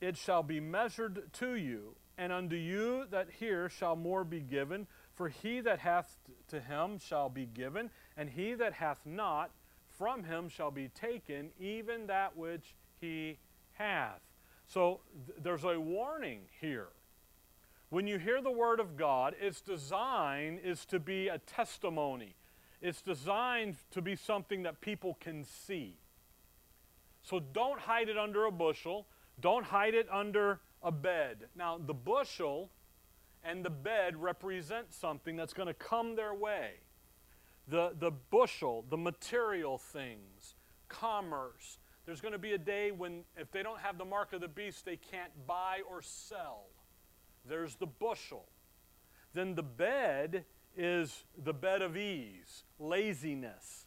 it 0.00 0.16
shall 0.16 0.42
be 0.42 0.60
measured 0.60 1.32
to 1.34 1.54
you, 1.54 1.96
and 2.18 2.32
unto 2.32 2.56
you 2.56 3.06
that 3.10 3.28
hear 3.38 3.68
shall 3.68 3.96
more 3.96 4.24
be 4.24 4.40
given. 4.40 4.86
For 5.14 5.30
he 5.30 5.60
that 5.60 5.78
hath 5.78 6.18
to 6.48 6.60
him 6.60 6.98
shall 6.98 7.30
be 7.30 7.46
given, 7.46 7.90
and 8.16 8.28
he 8.28 8.52
that 8.54 8.74
hath 8.74 9.00
not, 9.06 9.50
from 9.96 10.24
him 10.24 10.50
shall 10.50 10.70
be 10.70 10.88
taken, 10.88 11.50
even 11.58 12.06
that 12.08 12.36
which 12.36 12.74
he 13.06 13.38
hath. 13.72 14.20
So 14.66 15.00
th- 15.26 15.38
there's 15.42 15.64
a 15.64 15.78
warning 15.78 16.40
here. 16.60 16.88
When 17.88 18.06
you 18.06 18.18
hear 18.18 18.42
the 18.42 18.50
word 18.50 18.80
of 18.80 18.96
God, 18.96 19.34
its 19.40 19.60
design 19.60 20.58
is 20.62 20.84
to 20.86 20.98
be 20.98 21.28
a 21.28 21.38
testimony. 21.38 22.34
It's 22.82 23.00
designed 23.00 23.76
to 23.92 24.02
be 24.02 24.16
something 24.16 24.64
that 24.64 24.80
people 24.80 25.16
can 25.20 25.44
see. 25.44 25.98
So 27.22 27.40
don't 27.40 27.80
hide 27.80 28.08
it 28.08 28.18
under 28.18 28.44
a 28.44 28.52
bushel. 28.52 29.06
Don't 29.40 29.64
hide 29.64 29.94
it 29.94 30.08
under 30.10 30.60
a 30.82 30.90
bed. 30.90 31.48
Now, 31.54 31.78
the 31.78 31.94
bushel 31.94 32.70
and 33.44 33.64
the 33.64 33.70
bed 33.70 34.16
represent 34.16 34.92
something 34.92 35.36
that's 35.36 35.52
going 35.52 35.68
to 35.68 35.74
come 35.74 36.16
their 36.16 36.34
way. 36.34 36.80
The, 37.68 37.92
the 37.98 38.10
bushel, 38.10 38.84
the 38.88 38.96
material 38.96 39.78
things, 39.78 40.54
commerce. 40.88 41.78
There's 42.06 42.20
going 42.20 42.32
to 42.32 42.38
be 42.38 42.52
a 42.52 42.58
day 42.58 42.92
when, 42.92 43.24
if 43.36 43.50
they 43.50 43.64
don't 43.64 43.80
have 43.80 43.98
the 43.98 44.04
mark 44.04 44.32
of 44.32 44.40
the 44.40 44.48
beast, 44.48 44.84
they 44.84 44.96
can't 44.96 45.32
buy 45.46 45.80
or 45.90 46.00
sell. 46.02 46.66
There's 47.48 47.74
the 47.74 47.86
bushel. 47.86 48.46
Then 49.34 49.56
the 49.56 49.64
bed 49.64 50.44
is 50.76 51.24
the 51.36 51.52
bed 51.52 51.82
of 51.82 51.96
ease, 51.96 52.62
laziness. 52.78 53.86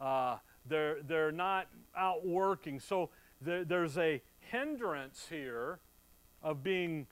Uh, 0.00 0.38
they're, 0.66 1.02
they're 1.02 1.32
not 1.32 1.68
out 1.96 2.26
working. 2.26 2.80
So 2.80 3.10
there, 3.42 3.64
there's 3.64 3.98
a 3.98 4.22
hindrance 4.38 5.26
here 5.28 5.80
of 6.42 6.62
being 6.62 7.06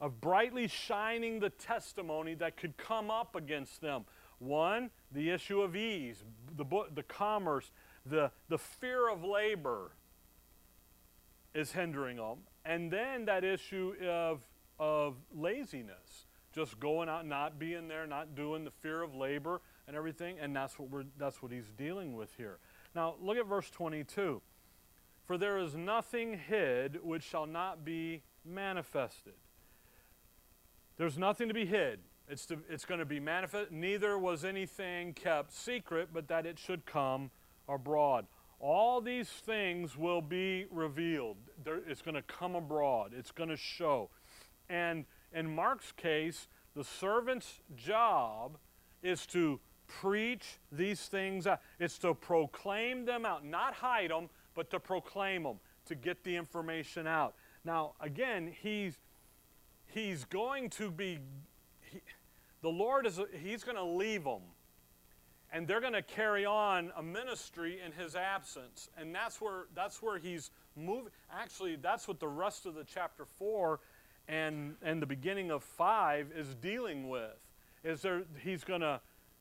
of 0.00 0.18
brightly 0.20 0.66
shining 0.66 1.40
the 1.40 1.50
testimony 1.50 2.34
that 2.34 2.56
could 2.56 2.76
come 2.78 3.10
up 3.10 3.36
against 3.36 3.82
them. 3.82 4.06
One, 4.38 4.90
the 5.12 5.28
issue 5.28 5.60
of 5.60 5.76
ease, 5.76 6.24
the, 6.56 6.64
the 6.94 7.02
commerce, 7.02 7.70
the, 8.06 8.30
the 8.48 8.58
fear 8.58 9.08
of 9.08 9.24
labor 9.24 9.92
is 11.54 11.72
hindering 11.72 12.16
them. 12.16 12.38
And 12.64 12.90
then 12.90 13.24
that 13.26 13.44
issue 13.44 13.94
of, 14.06 14.40
of 14.78 15.16
laziness, 15.34 16.26
just 16.54 16.78
going 16.80 17.08
out, 17.08 17.26
not 17.26 17.58
being 17.58 17.88
there, 17.88 18.06
not 18.06 18.34
doing 18.34 18.64
the 18.64 18.70
fear 18.70 19.02
of 19.02 19.14
labor 19.14 19.60
and 19.86 19.96
everything. 19.96 20.38
And 20.40 20.54
that's 20.54 20.78
what, 20.78 20.90
we're, 20.90 21.04
that's 21.18 21.42
what 21.42 21.52
he's 21.52 21.72
dealing 21.76 22.14
with 22.14 22.34
here. 22.36 22.58
Now, 22.94 23.14
look 23.20 23.36
at 23.36 23.46
verse 23.46 23.70
22. 23.70 24.40
For 25.26 25.38
there 25.38 25.58
is 25.58 25.76
nothing 25.76 26.38
hid 26.48 26.98
which 27.02 27.22
shall 27.22 27.46
not 27.46 27.84
be 27.84 28.22
manifested. 28.44 29.34
There's 30.96 31.16
nothing 31.16 31.48
to 31.48 31.54
be 31.54 31.66
hid. 31.66 32.00
It's, 32.28 32.46
to, 32.46 32.58
it's 32.68 32.84
going 32.84 33.00
to 33.00 33.06
be 33.06 33.20
manifest. 33.20 33.72
Neither 33.72 34.18
was 34.18 34.44
anything 34.44 35.14
kept 35.14 35.52
secret, 35.52 36.10
but 36.12 36.28
that 36.28 36.46
it 36.46 36.58
should 36.58 36.84
come 36.84 37.30
abroad. 37.70 38.26
All 38.58 39.00
these 39.00 39.28
things 39.28 39.96
will 39.96 40.20
be 40.20 40.66
revealed. 40.70 41.36
There, 41.64 41.80
it's 41.86 42.02
going 42.02 42.14
to 42.14 42.22
come 42.22 42.54
abroad. 42.56 43.12
It's 43.16 43.30
going 43.30 43.48
to 43.48 43.56
show. 43.56 44.10
And 44.68 45.06
in 45.32 45.54
Mark's 45.54 45.92
case, 45.92 46.48
the 46.76 46.84
servant's 46.84 47.60
job 47.76 48.58
is 49.02 49.26
to 49.26 49.60
preach 49.86 50.58
these 50.70 51.00
things 51.00 51.46
out. 51.46 51.60
It's 51.78 51.98
to 51.98 52.14
proclaim 52.14 53.04
them 53.04 53.24
out, 53.24 53.44
not 53.44 53.74
hide 53.74 54.10
them, 54.10 54.28
but 54.54 54.70
to 54.70 54.80
proclaim 54.80 55.42
them, 55.42 55.58
to 55.86 55.94
get 55.94 56.22
the 56.22 56.36
information 56.36 57.06
out. 57.06 57.34
Now, 57.64 57.94
again, 58.00 58.54
he's 58.62 58.98
he's 59.86 60.24
going 60.24 60.70
to 60.70 60.90
be 60.90 61.18
he, 61.80 62.00
the 62.62 62.68
Lord 62.68 63.06
is 63.06 63.20
he's 63.42 63.64
going 63.64 63.76
to 63.76 63.84
leave 63.84 64.24
them. 64.24 64.42
And 65.52 65.66
they're 65.66 65.80
going 65.80 65.94
to 65.94 66.02
carry 66.02 66.46
on 66.46 66.92
a 66.96 67.02
ministry 67.02 67.80
in 67.84 67.92
his 67.92 68.14
absence. 68.14 68.88
And 68.96 69.14
that's 69.14 69.40
where 69.40 69.64
that's 69.74 70.00
where 70.00 70.18
he's 70.18 70.50
moving. 70.76 71.10
Actually, 71.32 71.76
that's 71.76 72.06
what 72.06 72.20
the 72.20 72.28
rest 72.28 72.66
of 72.66 72.74
the 72.74 72.84
chapter 72.84 73.24
4 73.24 73.80
and 74.28 74.76
and 74.82 75.02
the 75.02 75.06
beginning 75.06 75.50
of 75.50 75.64
5 75.64 76.32
is 76.36 76.54
dealing 76.54 77.08
with. 77.08 77.36
Is 77.82 78.02
there 78.02 78.22
he's 78.42 78.62
going 78.62 78.82
to 78.82 79.00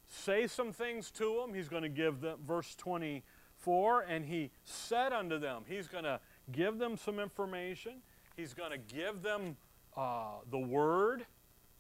say 0.10 0.48
some 0.48 0.72
things 0.72 1.12
to 1.12 1.40
them. 1.40 1.54
He's 1.54 1.70
going 1.70 1.84
to 1.84 1.90
give 1.90 2.22
them 2.22 2.40
verse 2.46 2.76
24 2.76 4.02
and 4.02 4.26
he 4.26 4.52
said 4.64 5.14
unto 5.14 5.38
them, 5.38 5.64
he's 5.68 5.88
going 5.88 6.04
to 6.04 6.20
give 6.52 6.80
them 6.80 6.98
some 6.98 7.20
information. 7.20 8.02
He's 8.36 8.54
going 8.54 8.72
to 8.72 8.78
give 8.78 9.22
them 9.22 9.58
uh, 9.96 10.40
the 10.50 10.60
word. 10.60 11.26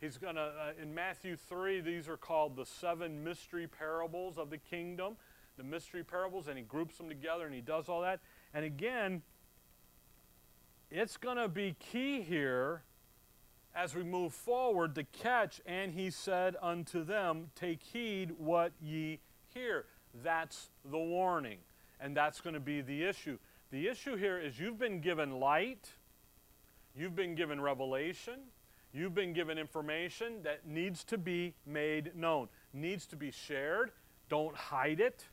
He's 0.01 0.17
going 0.17 0.35
to, 0.35 0.41
uh, 0.41 0.81
in 0.81 0.93
Matthew 0.93 1.35
3, 1.35 1.81
these 1.81 2.07
are 2.07 2.17
called 2.17 2.55
the 2.55 2.65
seven 2.65 3.23
mystery 3.23 3.67
parables 3.67 4.37
of 4.37 4.49
the 4.49 4.57
kingdom, 4.57 5.17
the 5.57 5.63
mystery 5.63 6.03
parables, 6.03 6.47
and 6.47 6.57
he 6.57 6.63
groups 6.63 6.97
them 6.97 7.09
together 7.09 7.45
and 7.45 7.53
he 7.53 7.61
does 7.61 7.89
all 7.89 8.01
that. 8.01 8.21
And 8.53 8.63
again, 8.63 9.21
it's 10.89 11.17
going 11.17 11.37
to 11.37 11.49
be 11.49 11.75
key 11.79 12.21
here 12.21 12.83
as 13.75 13.93
we 13.93 14.03
move 14.03 14.33
forward, 14.33 14.95
to 14.95 15.03
catch, 15.03 15.61
and 15.65 15.93
he 15.93 16.09
said 16.09 16.55
unto 16.61 17.03
them, 17.03 17.51
Take 17.55 17.83
heed 17.83 18.31
what 18.37 18.71
ye 18.81 19.19
hear. 19.53 19.85
That's 20.23 20.69
the 20.83 20.97
warning. 20.97 21.59
And 21.99 22.15
that's 22.15 22.41
going 22.41 22.55
to 22.55 22.59
be 22.59 22.81
the 22.81 23.03
issue. 23.03 23.37
The 23.71 23.87
issue 23.87 24.15
here 24.15 24.39
is 24.39 24.59
you've 24.59 24.79
been 24.79 25.01
given 25.01 25.39
light, 25.39 25.89
you've 26.95 27.15
been 27.15 27.35
given 27.35 27.61
revelation, 27.61 28.39
you've 28.93 29.13
been 29.13 29.33
given 29.33 29.57
information 29.57 30.43
that 30.43 30.67
needs 30.67 31.03
to 31.05 31.17
be 31.17 31.53
made 31.65 32.15
known, 32.15 32.49
needs 32.73 33.05
to 33.07 33.15
be 33.15 33.31
shared. 33.31 33.91
Don't 34.29 34.55
hide 34.55 34.99
it. 34.99 35.25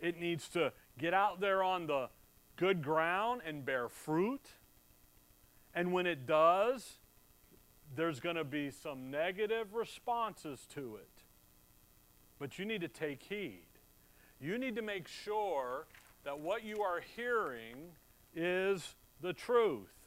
It 0.00 0.18
needs 0.18 0.48
to 0.50 0.72
get 0.98 1.14
out 1.14 1.40
there 1.40 1.62
on 1.62 1.86
the 1.86 2.08
good 2.56 2.82
ground 2.82 3.42
and 3.46 3.64
bear 3.64 3.88
fruit. 3.88 4.48
And 5.74 5.92
when 5.92 6.06
it 6.06 6.26
does, 6.26 6.98
there's 7.94 8.20
going 8.20 8.36
to 8.36 8.44
be 8.44 8.70
some 8.70 9.10
negative 9.10 9.74
responses 9.74 10.66
to 10.74 10.96
it. 10.96 11.08
But 12.38 12.58
you 12.58 12.64
need 12.64 12.80
to 12.80 12.88
take 12.88 13.22
heed. 13.22 13.66
You 14.40 14.58
need 14.58 14.74
to 14.76 14.82
make 14.82 15.06
sure 15.06 15.86
that 16.24 16.40
what 16.40 16.64
you 16.64 16.82
are 16.82 17.00
hearing 17.16 17.76
is 18.34 18.94
the 19.20 19.32
truth 19.32 20.01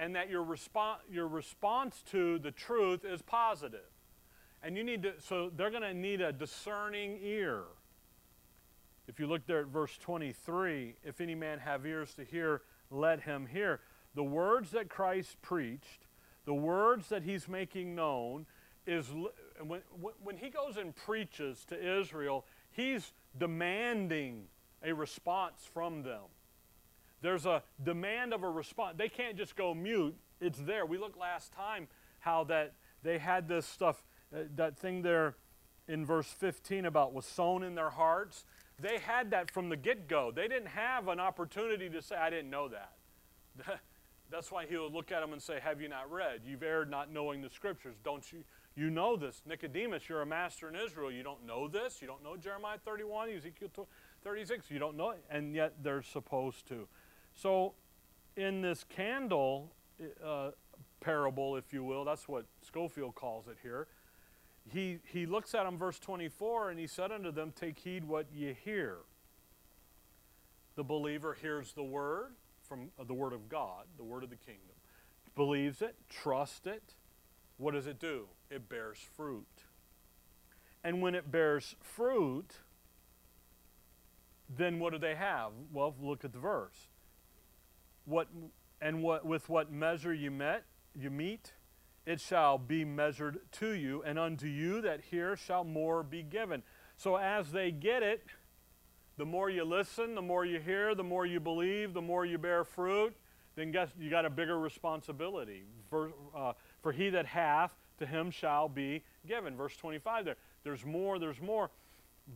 and 0.00 0.16
that 0.16 0.30
your, 0.30 0.42
respo- 0.42 0.96
your 1.12 1.28
response 1.28 2.02
to 2.10 2.38
the 2.38 2.50
truth 2.50 3.04
is 3.04 3.20
positive. 3.20 3.92
And 4.62 4.74
you 4.74 4.82
need 4.82 5.02
to, 5.02 5.12
so 5.18 5.50
they're 5.54 5.70
going 5.70 5.82
to 5.82 5.92
need 5.92 6.22
a 6.22 6.32
discerning 6.32 7.18
ear. 7.22 7.64
If 9.06 9.20
you 9.20 9.26
look 9.26 9.46
there 9.46 9.60
at 9.60 9.66
verse 9.66 9.98
23, 9.98 10.96
if 11.04 11.20
any 11.20 11.34
man 11.34 11.58
have 11.58 11.84
ears 11.84 12.14
to 12.14 12.24
hear, 12.24 12.62
let 12.90 13.20
him 13.20 13.46
hear. 13.46 13.80
The 14.14 14.24
words 14.24 14.70
that 14.70 14.88
Christ 14.88 15.36
preached, 15.42 16.06
the 16.46 16.54
words 16.54 17.10
that 17.10 17.22
he's 17.22 17.46
making 17.46 17.94
known, 17.94 18.46
is 18.86 19.06
when, 19.62 19.82
when 20.22 20.38
he 20.38 20.48
goes 20.48 20.78
and 20.78 20.96
preaches 20.96 21.66
to 21.66 21.98
Israel, 22.00 22.46
he's 22.70 23.12
demanding 23.38 24.44
a 24.82 24.94
response 24.94 25.68
from 25.70 26.02
them. 26.02 26.22
There's 27.22 27.46
a 27.46 27.62
demand 27.82 28.32
of 28.32 28.42
a 28.42 28.50
response. 28.50 28.96
They 28.96 29.08
can't 29.08 29.36
just 29.36 29.56
go 29.56 29.74
mute. 29.74 30.16
It's 30.40 30.58
there. 30.58 30.86
We 30.86 30.98
looked 30.98 31.18
last 31.18 31.52
time 31.52 31.88
how 32.20 32.44
that 32.44 32.74
they 33.02 33.18
had 33.18 33.48
this 33.48 33.66
stuff, 33.66 34.02
uh, 34.34 34.40
that 34.56 34.78
thing 34.78 35.02
there 35.02 35.36
in 35.88 36.06
verse 36.06 36.28
15 36.28 36.86
about 36.86 37.12
was 37.12 37.26
sown 37.26 37.62
in 37.62 37.74
their 37.74 37.90
hearts. 37.90 38.44
They 38.78 38.98
had 38.98 39.30
that 39.32 39.50
from 39.50 39.68
the 39.68 39.76
get 39.76 40.08
go. 40.08 40.30
They 40.34 40.48
didn't 40.48 40.68
have 40.68 41.08
an 41.08 41.20
opportunity 41.20 41.90
to 41.90 42.00
say, 42.00 42.16
I 42.16 42.30
didn't 42.30 42.50
know 42.50 42.68
that. 42.68 42.92
That's 44.30 44.52
why 44.52 44.64
he 44.64 44.76
would 44.76 44.92
look 44.92 45.10
at 45.10 45.20
them 45.20 45.32
and 45.32 45.42
say, 45.42 45.58
Have 45.60 45.80
you 45.80 45.88
not 45.88 46.10
read? 46.10 46.42
You've 46.46 46.62
erred 46.62 46.88
not 46.88 47.12
knowing 47.12 47.42
the 47.42 47.50
scriptures. 47.50 47.96
Don't 48.04 48.32
you? 48.32 48.44
You 48.76 48.88
know 48.88 49.16
this. 49.16 49.42
Nicodemus, 49.44 50.08
you're 50.08 50.22
a 50.22 50.26
master 50.26 50.68
in 50.68 50.76
Israel. 50.76 51.10
You 51.10 51.24
don't 51.24 51.44
know 51.44 51.66
this. 51.66 52.00
You 52.00 52.06
don't 52.06 52.22
know 52.22 52.36
Jeremiah 52.36 52.78
31, 52.78 53.30
Ezekiel 53.30 53.88
36. 54.22 54.70
You 54.70 54.78
don't 54.78 54.96
know 54.96 55.10
it. 55.10 55.24
And 55.28 55.54
yet 55.54 55.74
they're 55.82 56.02
supposed 56.02 56.68
to. 56.68 56.86
So, 57.40 57.72
in 58.36 58.60
this 58.60 58.84
candle 58.84 59.72
uh, 60.22 60.50
parable, 61.00 61.56
if 61.56 61.72
you 61.72 61.82
will, 61.82 62.04
that's 62.04 62.28
what 62.28 62.44
Scofield 62.60 63.14
calls 63.14 63.48
it 63.48 63.56
here. 63.62 63.86
He, 64.70 64.98
he 65.10 65.24
looks 65.24 65.54
at 65.54 65.64
them, 65.64 65.78
verse 65.78 65.98
24, 65.98 66.68
and 66.68 66.78
he 66.78 66.86
said 66.86 67.10
unto 67.10 67.32
them, 67.32 67.54
Take 67.58 67.78
heed 67.78 68.04
what 68.04 68.26
ye 68.30 68.54
hear. 68.62 68.98
The 70.76 70.84
believer 70.84 71.32
hears 71.40 71.72
the 71.72 71.82
word 71.82 72.34
from 72.60 72.90
uh, 72.98 73.04
the 73.04 73.14
word 73.14 73.32
of 73.32 73.48
God, 73.48 73.86
the 73.96 74.04
word 74.04 74.22
of 74.22 74.28
the 74.28 74.36
kingdom, 74.36 74.76
believes 75.34 75.80
it, 75.80 75.94
trusts 76.10 76.66
it. 76.66 76.94
What 77.56 77.72
does 77.72 77.86
it 77.86 77.98
do? 77.98 78.26
It 78.50 78.68
bears 78.68 78.98
fruit. 79.16 79.64
And 80.84 81.00
when 81.00 81.14
it 81.14 81.32
bears 81.32 81.74
fruit, 81.80 82.56
then 84.54 84.78
what 84.78 84.92
do 84.92 84.98
they 84.98 85.14
have? 85.14 85.52
Well, 85.72 85.94
look 86.02 86.22
at 86.22 86.34
the 86.34 86.38
verse. 86.38 86.89
What 88.04 88.28
and 88.80 89.02
what 89.02 89.24
with 89.24 89.48
what 89.48 89.70
measure 89.70 90.14
you 90.14 90.30
met 90.30 90.64
you 90.94 91.10
meet, 91.10 91.52
it 92.06 92.20
shall 92.20 92.58
be 92.58 92.84
measured 92.84 93.38
to 93.52 93.70
you, 93.70 94.02
and 94.04 94.18
unto 94.18 94.46
you 94.46 94.80
that 94.82 95.00
hear 95.10 95.36
shall 95.36 95.64
more 95.64 96.02
be 96.02 96.22
given. 96.22 96.62
So 96.96 97.16
as 97.16 97.52
they 97.52 97.70
get 97.70 98.02
it, 98.02 98.24
the 99.16 99.24
more 99.24 99.50
you 99.50 99.64
listen, 99.64 100.14
the 100.14 100.22
more 100.22 100.44
you 100.44 100.60
hear, 100.60 100.94
the 100.94 101.04
more 101.04 101.26
you 101.26 101.40
believe, 101.40 101.92
the 101.92 102.02
more 102.02 102.24
you 102.24 102.38
bear 102.38 102.64
fruit, 102.64 103.14
then 103.54 103.70
guess 103.70 103.90
you 103.98 104.10
got 104.10 104.24
a 104.24 104.30
bigger 104.30 104.58
responsibility. 104.58 105.64
For, 105.88 106.12
uh, 106.34 106.52
for 106.82 106.92
he 106.92 107.10
that 107.10 107.26
hath, 107.26 107.72
to 107.98 108.06
him 108.06 108.30
shall 108.30 108.68
be 108.68 109.02
given. 109.26 109.56
Verse 109.56 109.76
25 109.76 110.24
there. 110.24 110.36
There's 110.64 110.86
more, 110.86 111.18
there's 111.18 111.40
more. 111.40 111.70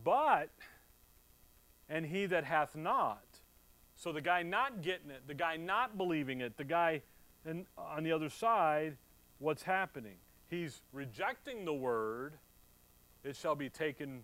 But, 0.03 0.49
and 1.89 2.05
he 2.05 2.27
that 2.27 2.43
hath 2.43 2.75
not. 2.75 3.23
So 3.95 4.11
the 4.11 4.21
guy 4.21 4.43
not 4.43 4.81
getting 4.81 5.09
it, 5.09 5.23
the 5.27 5.33
guy 5.33 5.57
not 5.57 5.97
believing 5.97 6.41
it, 6.41 6.57
the 6.57 6.63
guy 6.63 7.01
and 7.45 7.65
on 7.77 8.03
the 8.03 8.11
other 8.11 8.29
side, 8.29 8.97
what's 9.39 9.63
happening? 9.63 10.15
He's 10.49 10.81
rejecting 10.91 11.65
the 11.65 11.73
word. 11.73 12.33
It 13.23 13.35
shall 13.35 13.55
be 13.55 13.69
taken, 13.69 14.21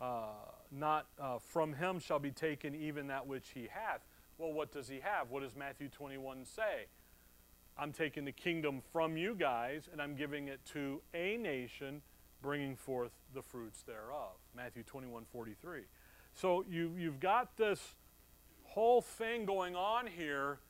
uh, 0.00 0.30
not 0.70 1.06
uh, 1.20 1.38
from 1.38 1.74
him 1.74 1.98
shall 1.98 2.18
be 2.18 2.30
taken 2.30 2.74
even 2.74 3.06
that 3.08 3.26
which 3.26 3.50
he 3.54 3.68
hath. 3.70 4.00
Well, 4.38 4.52
what 4.52 4.72
does 4.72 4.88
he 4.88 5.00
have? 5.00 5.30
What 5.30 5.42
does 5.42 5.56
Matthew 5.56 5.88
21 5.88 6.44
say? 6.44 6.86
I'm 7.76 7.92
taking 7.92 8.24
the 8.24 8.32
kingdom 8.32 8.82
from 8.92 9.16
you 9.16 9.34
guys 9.34 9.88
and 9.92 10.00
I'm 10.00 10.16
giving 10.16 10.48
it 10.48 10.60
to 10.72 11.00
a 11.14 11.36
nation, 11.36 12.02
bringing 12.42 12.76
forth 12.76 13.12
the 13.34 13.42
fruits 13.42 13.82
thereof. 13.82 14.36
Matthew 14.56 14.82
21 14.82 15.24
43. 15.30 15.82
So 16.34 16.64
you, 16.68 16.92
you've 16.96 17.20
got 17.20 17.56
this 17.56 17.94
whole 18.78 19.00
thing 19.00 19.44
going 19.44 19.74
on 19.74 20.06
here 20.06 20.60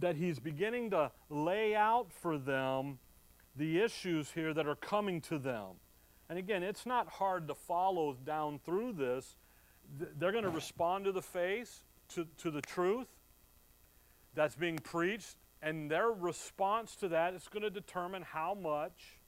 that 0.00 0.16
he's 0.16 0.40
beginning 0.40 0.90
to 0.90 1.12
lay 1.30 1.76
out 1.76 2.12
for 2.12 2.36
them 2.36 2.98
the 3.54 3.78
issues 3.78 4.32
here 4.32 4.52
that 4.52 4.66
are 4.66 4.74
coming 4.74 5.20
to 5.20 5.38
them. 5.38 5.68
And 6.28 6.40
again, 6.40 6.64
it's 6.64 6.86
not 6.86 7.08
hard 7.08 7.46
to 7.46 7.54
follow 7.54 8.16
down 8.26 8.58
through 8.64 8.94
this. 8.94 9.36
They're 10.18 10.32
going 10.32 10.42
to 10.42 10.50
respond 10.50 11.04
to 11.04 11.12
the 11.12 11.22
faith, 11.22 11.84
to, 12.14 12.26
to 12.38 12.50
the 12.50 12.62
truth 12.62 13.06
that's 14.34 14.56
being 14.56 14.78
preached, 14.78 15.36
and 15.62 15.88
their 15.88 16.10
response 16.10 16.96
to 16.96 17.08
that 17.08 17.32
is 17.32 17.46
going 17.46 17.62
to 17.62 17.70
determine 17.70 18.22
how 18.22 18.54
much, 18.60 19.20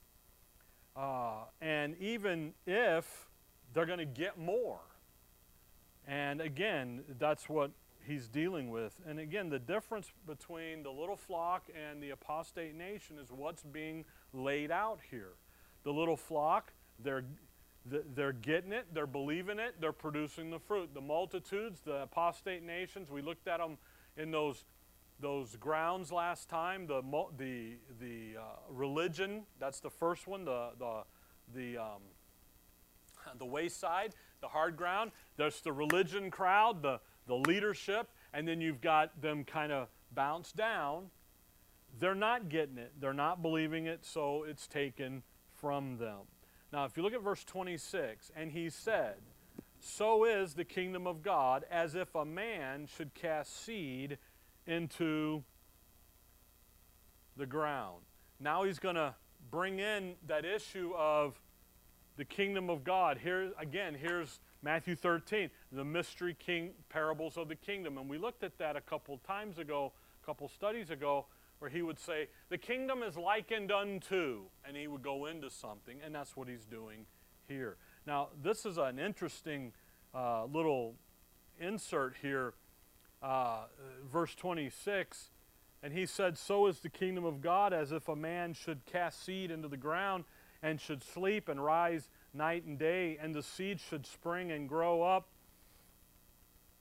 uh, 0.97 1.45
and 1.61 1.95
even 2.01 2.53
if 2.67 3.29
they're 3.73 3.87
going 3.87 4.01
to 4.01 4.05
get 4.05 4.37
more. 4.37 4.81
And 6.09 6.41
again, 6.41 7.05
that's 7.17 7.49
what 7.49 7.71
he's 8.07 8.29
dealing 8.29 8.71
with. 8.71 8.95
And 9.07 9.19
again, 9.19 9.49
the 9.49 9.59
difference 9.59 10.13
between 10.27 10.83
the 10.83 10.91
little 10.91 11.17
flock 11.17 11.65
and 11.75 12.03
the 12.03 12.11
apostate 12.11 12.75
nation 12.75 13.19
is 13.19 13.31
what's 13.31 13.63
being 13.63 14.05
laid 14.33 14.71
out 14.71 15.01
here. 15.11 15.33
The 15.85 15.93
little 15.93 16.17
flock, 16.17 16.73
they're 17.03 17.25
they're 17.87 18.33
getting 18.33 18.73
it, 18.73 18.87
they're 18.95 19.07
believing 19.07 19.59
it, 19.59 19.75
they're 19.79 19.93
producing 19.93 20.51
the 20.51 20.59
fruit. 20.59 20.95
The 20.95 21.03
multitudes, 21.03 21.83
the 21.85 22.03
apostate 22.05 22.63
nations, 22.63 23.11
we 23.11 23.21
looked 23.21 23.47
at 23.47 23.59
them 23.59 23.77
in 24.17 24.31
those 24.31 24.65
those 25.21 25.57
grounds 25.57 26.11
last 26.11 26.49
time. 26.49 26.87
The 26.87 27.03
the 27.37 27.77
the 28.01 28.41
uh, 28.41 28.43
religion, 28.71 29.43
that's 29.61 29.81
the 29.81 29.91
first 29.91 30.27
one. 30.27 30.45
The 30.45 30.71
the 30.79 31.03
the 31.55 31.79
um, 31.79 32.03
the 33.39 33.45
wayside, 33.45 34.15
the 34.41 34.49
hard 34.49 34.77
ground. 34.77 35.11
There's 35.37 35.61
the 35.61 35.73
religion 35.73 36.31
crowd, 36.31 36.83
the 36.83 37.01
the 37.27 37.37
leadership, 37.37 38.09
and 38.33 38.47
then 38.47 38.61
you've 38.61 38.81
got 38.81 39.21
them 39.21 39.45
kind 39.45 39.73
of 39.73 39.89
bounce 40.13 40.53
down. 40.53 41.11
They're 41.99 42.15
not 42.15 42.49
getting 42.49 42.79
it, 42.79 42.93
they're 43.01 43.13
not 43.13 43.43
believing 43.43 43.87
it, 43.87 44.05
so 44.05 44.45
it's 44.45 44.67
taken 44.67 45.23
from 45.55 45.99
them. 45.99 46.21
Now, 46.73 46.85
if 46.85 46.97
you 46.97 47.03
look 47.03 47.15
at 47.15 47.23
verse 47.23 47.45
26, 47.45 48.33
and 48.35 48.51
he 48.51 48.69
said, 48.69 49.15
So 49.79 50.25
is 50.25 50.55
the 50.55 50.65
kingdom 50.65 51.07
of 51.07 51.23
God 51.23 51.65
as 51.71 51.95
if 51.95 52.15
a 52.15 52.25
man 52.25 52.89
should 52.97 53.15
cast 53.15 53.65
seed 53.65 54.19
into 54.67 55.45
the 57.37 57.47
ground. 57.47 58.03
Now 58.41 58.65
he's 58.65 58.79
going 58.79 58.97
to 58.97 59.15
bring 59.51 59.79
in 59.79 60.15
that 60.27 60.45
issue 60.45 60.93
of 60.97 61.41
the 62.17 62.25
kingdom 62.25 62.71
of 62.71 62.85
God. 62.85 63.19
Here 63.23 63.53
again, 63.59 63.95
here's 63.95 64.41
Matthew 64.65 64.97
13, 64.97 65.51
the 65.73 65.85
mystery 65.85 66.35
king 66.39 66.71
parables 66.89 67.37
of 67.37 67.49
the 67.49 67.55
kingdom. 67.55 67.99
And 67.99 68.09
we 68.09 68.17
looked 68.17 68.43
at 68.43 68.57
that 68.57 68.77
a 68.77 68.81
couple 68.81 69.19
times 69.19 69.59
ago, 69.59 69.93
a 70.23 70.27
couple 70.27 70.49
studies 70.49 70.89
ago, 70.89 71.27
where 71.59 71.71
he 71.71 71.83
would 71.83 71.99
say, 71.99 72.29
The 72.49 72.57
kingdom 72.57 73.03
is 73.03 73.19
likened 73.19 73.71
unto, 73.71 74.45
and 74.67 74.75
he 74.75 74.87
would 74.89 75.03
go 75.03 75.27
into 75.27 75.51
something, 75.51 75.99
and 76.03 76.15
that's 76.15 76.35
what 76.35 76.49
he's 76.49 76.65
doing 76.65 77.05
here. 77.47 77.77
Now, 78.07 78.29
this 78.43 78.65
is 78.65 78.79
an 78.79 78.99
interesting 78.99 79.73
uh, 80.15 80.47
little 80.47 80.95
insert 81.61 82.17
here. 82.23 82.55
Uh, 83.23 83.65
verse 84.11 84.35
26, 84.35 85.31
And 85.83 85.93
he 85.93 86.07
said, 86.07 86.39
So 86.39 86.67
is 86.69 86.81
the 86.81 86.89
kingdom 86.89 87.25
of 87.25 87.43
God 87.43 87.75
as 87.75 87.93
if 87.93 88.09
a 88.09 88.17
man 88.17 88.55
should 88.55 88.87
cast 88.87 89.25
seed 89.25 89.51
into 89.51 89.69
the 89.69 89.77
ground 89.77 90.25
and 90.63 90.81
should 90.81 91.03
sleep 91.03 91.51
and 91.51 91.63
rise 91.63 92.09
night 92.35 92.65
and 92.65 92.79
day, 92.79 93.19
and 93.21 93.35
the 93.35 93.43
seed 93.43 93.81
should 93.81 94.07
spring 94.07 94.51
and 94.51 94.69
grow 94.69 95.03
up. 95.03 95.29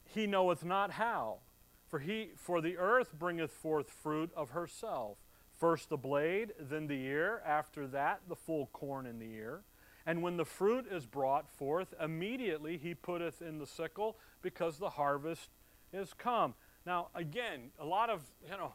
He 0.05 0.27
knoweth 0.27 0.63
not 0.63 0.91
how. 0.91 1.39
For, 1.87 1.99
he, 1.99 2.31
for 2.35 2.59
the 2.59 2.77
earth 2.77 3.13
bringeth 3.17 3.51
forth 3.51 3.89
fruit 3.89 4.31
of 4.35 4.51
herself. 4.51 5.17
First 5.53 5.89
the 5.89 5.97
blade, 5.97 6.53
then 6.59 6.87
the 6.87 7.03
ear, 7.05 7.41
after 7.45 7.87
that 7.87 8.21
the 8.27 8.35
full 8.35 8.67
corn 8.73 9.05
in 9.05 9.19
the 9.19 9.31
ear. 9.31 9.61
And 10.05 10.21
when 10.21 10.35
the 10.35 10.45
fruit 10.45 10.85
is 10.91 11.05
brought 11.05 11.49
forth, 11.49 11.93
immediately 12.01 12.77
he 12.77 12.95
putteth 12.95 13.41
in 13.41 13.59
the 13.59 13.67
sickle, 13.67 14.17
because 14.41 14.77
the 14.77 14.89
harvest 14.89 15.49
is 15.93 16.13
come. 16.13 16.55
Now, 16.85 17.07
again, 17.15 17.71
a 17.79 17.85
lot 17.85 18.09
of 18.09 18.23
you 18.43 18.57
know 18.57 18.73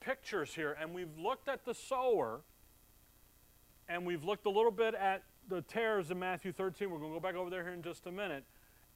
pictures 0.00 0.54
here, 0.54 0.76
and 0.80 0.94
we've 0.94 1.18
looked 1.18 1.48
at 1.48 1.64
the 1.64 1.74
sower, 1.74 2.42
and 3.88 4.06
we've 4.06 4.22
looked 4.22 4.46
a 4.46 4.50
little 4.50 4.70
bit 4.70 4.94
at 4.94 5.24
the 5.48 5.62
tares 5.62 6.10
in 6.10 6.18
Matthew 6.18 6.52
13. 6.52 6.90
We're 6.90 6.98
going 6.98 7.12
to 7.12 7.16
go 7.16 7.20
back 7.20 7.34
over 7.34 7.50
there 7.50 7.62
here 7.62 7.72
in 7.72 7.82
just 7.82 8.06
a 8.06 8.12
minute. 8.12 8.44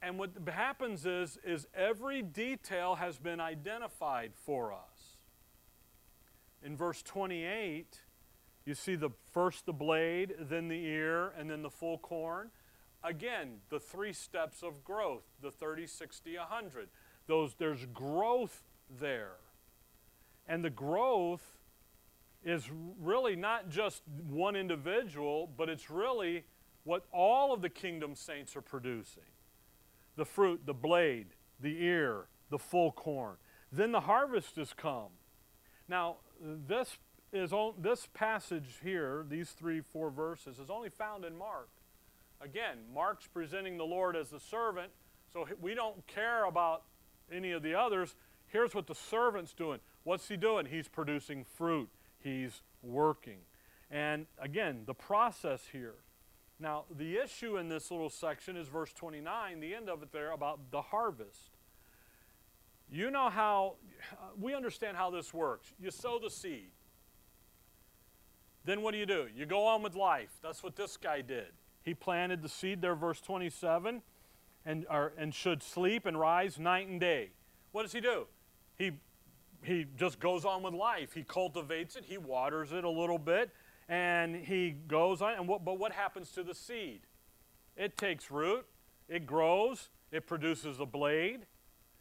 And 0.01 0.19
what 0.19 0.31
happens 0.47 1.05
is, 1.05 1.37
is 1.45 1.65
every 1.73 2.21
detail 2.21 2.95
has 2.95 3.17
been 3.17 3.39
identified 3.39 4.33
for 4.35 4.73
us. 4.73 5.17
In 6.61 6.75
verse 6.75 7.01
28, 7.01 8.01
you 8.65 8.75
see 8.75 8.95
the 8.95 9.09
first 9.31 9.65
the 9.65 9.73
blade, 9.73 10.35
then 10.39 10.67
the 10.67 10.85
ear, 10.85 11.33
and 11.37 11.49
then 11.49 11.61
the 11.61 11.69
full 11.69 11.97
corn. 11.97 12.51
Again, 13.03 13.59
the 13.69 13.79
three 13.79 14.13
steps 14.13 14.63
of 14.63 14.83
growth, 14.83 15.23
the 15.41 15.51
30, 15.51 15.87
60, 15.87 16.37
100. 16.37 16.89
Those, 17.27 17.55
there's 17.57 17.85
growth 17.87 18.63
there. 18.89 19.37
And 20.47 20.63
the 20.63 20.69
growth 20.69 21.57
is 22.43 22.69
really 22.99 23.35
not 23.35 23.69
just 23.69 24.01
one 24.29 24.55
individual, 24.55 25.49
but 25.57 25.69
it's 25.69 25.89
really 25.89 26.45
what 26.83 27.05
all 27.11 27.53
of 27.53 27.61
the 27.61 27.69
kingdom 27.69 28.15
saints 28.15 28.55
are 28.55 28.61
producing 28.61 29.23
the 30.15 30.25
fruit, 30.25 30.61
the 30.65 30.73
blade, 30.73 31.27
the 31.59 31.83
ear, 31.83 32.25
the 32.51 32.59
full 32.59 32.91
corn. 32.91 33.35
Then 33.71 33.91
the 33.91 34.01
harvest 34.01 34.57
has 34.57 34.73
come. 34.73 35.09
Now, 35.87 36.17
this 36.39 36.97
is 37.31 37.51
on, 37.51 37.73
this 37.79 38.07
passage 38.13 38.79
here, 38.83 39.25
these 39.27 39.49
three, 39.51 39.81
four 39.81 40.11
verses, 40.11 40.59
is 40.59 40.69
only 40.69 40.89
found 40.89 41.25
in 41.25 41.35
Mark. 41.35 41.69
Again, 42.41 42.77
Mark's 42.93 43.25
presenting 43.25 43.77
the 43.77 43.85
Lord 43.85 44.15
as 44.15 44.29
the 44.29 44.39
servant, 44.39 44.91
so 45.31 45.47
we 45.59 45.73
don't 45.73 46.05
care 46.05 46.45
about 46.45 46.83
any 47.31 47.51
of 47.51 47.63
the 47.63 47.73
others. 47.73 48.15
Here's 48.47 48.75
what 48.75 48.85
the 48.85 48.95
servant's 48.95 49.53
doing. 49.53 49.79
What's 50.03 50.27
he 50.27 50.37
doing? 50.37 50.67
He's 50.67 50.87
producing 50.87 51.43
fruit. 51.43 51.89
He's 52.23 52.61
working. 52.81 53.39
And 53.91 54.25
again, 54.39 54.83
the 54.85 54.93
process 54.93 55.61
here. 55.71 55.95
Now, 56.59 56.85
the 56.95 57.17
issue 57.17 57.57
in 57.57 57.67
this 57.67 57.91
little 57.91 58.09
section 58.09 58.55
is 58.55 58.67
verse 58.67 58.93
29, 58.93 59.59
the 59.59 59.75
end 59.75 59.89
of 59.89 60.01
it 60.01 60.11
there, 60.11 60.31
about 60.31 60.71
the 60.71 60.81
harvest. 60.81 61.57
You 62.89 63.11
know 63.11 63.29
how, 63.29 63.75
we 64.39 64.53
understand 64.53 64.97
how 64.97 65.09
this 65.09 65.33
works. 65.33 65.73
You 65.79 65.91
sow 65.91 66.19
the 66.19 66.29
seed. 66.29 66.69
Then 68.65 68.81
what 68.81 68.93
do 68.93 68.97
you 68.97 69.05
do? 69.05 69.27
You 69.35 69.45
go 69.45 69.65
on 69.65 69.83
with 69.83 69.95
life. 69.95 70.29
That's 70.41 70.63
what 70.63 70.75
this 70.75 70.95
guy 70.95 71.21
did. 71.21 71.47
He 71.81 71.93
planted 71.93 72.41
the 72.41 72.49
seed 72.49 72.81
there, 72.81 72.95
verse 72.95 73.19
27, 73.19 74.01
and, 74.65 74.85
or, 74.89 75.13
and 75.17 75.33
should 75.33 75.61
sleep 75.61 76.05
and 76.05 76.17
rise 76.17 76.57
night 76.57 76.87
and 76.87 76.99
day. 76.99 77.31
What 77.73 77.83
does 77.83 77.91
he 77.91 77.99
do? 77.99 78.27
He, 78.77 78.91
he 79.63 79.85
just 79.97 80.19
goes 80.19 80.45
on 80.45 80.63
with 80.63 80.73
life. 80.73 81.13
He 81.13 81.23
cultivates 81.23 81.95
it, 81.95 82.05
he 82.05 82.17
waters 82.17 82.71
it 82.71 82.83
a 82.83 82.89
little 82.89 83.17
bit, 83.17 83.51
and 83.89 84.35
he 84.35 84.71
goes 84.71 85.21
on. 85.21 85.33
And 85.33 85.47
what, 85.47 85.63
but 85.65 85.79
what 85.79 85.91
happens 85.91 86.31
to 86.31 86.43
the 86.43 86.53
seed? 86.53 87.01
It 87.75 87.97
takes 87.97 88.29
root, 88.29 88.65
it 89.09 89.25
grows, 89.25 89.89
it 90.11 90.27
produces 90.27 90.79
a 90.79 90.85
blade, 90.85 91.47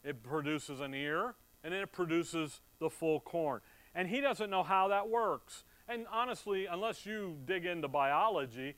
it 0.05 0.23
produces 0.23 0.81
an 0.81 0.95
ear, 0.95 1.35
and 1.65 1.73
then 1.73 1.81
it 1.81 1.93
produces 1.93 2.61
the 2.79 2.91
full 2.91 3.21
corn. 3.21 3.61
And 3.95 4.09
he 4.09 4.21
doesn't 4.21 4.51
know 4.51 4.63
how 4.63 4.89
that 4.89 5.09
works. 5.09 5.65
And 5.89 6.07
honestly, 6.11 6.67
unless 6.67 7.07
you 7.07 7.37
dig 7.45 7.67
into 7.67 7.89
biology, 7.89 8.75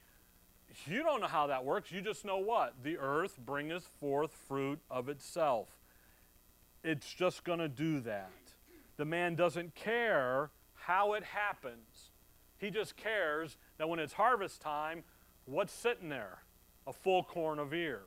you 0.87 1.03
don't 1.03 1.21
know 1.21 1.27
how 1.27 1.47
that 1.47 1.65
works. 1.65 1.93
You 1.93 2.01
just 2.01 2.25
know 2.25 2.39
what? 2.39 2.75
The 2.83 2.99
earth 2.99 3.39
bringeth 3.45 3.85
forth 3.85 4.33
fruit 4.49 4.81
of 4.91 5.09
itself. 5.09 5.69
It's 6.83 7.13
just 7.13 7.45
going 7.45 7.61
to 7.61 7.69
do 7.69 8.01
that. 8.01 8.31
The 8.97 9.05
man 9.05 9.35
doesn't 9.35 9.75
care 9.75 10.51
how 10.75 11.15
it 11.15 11.25
happens. 11.25 12.11
He 12.59 12.71
just 12.71 12.97
cares 12.97 13.57
that 13.79 13.89
when 13.89 13.99
it's 13.99 14.15
harvest 14.15 14.61
time, 14.61 15.05
what's 15.45 15.73
sitting 15.73 16.09
there? 16.09 16.43
A 16.87 16.93
full 16.93 17.23
corn 17.25 17.59
of 17.59 17.73
ear. 17.73 18.03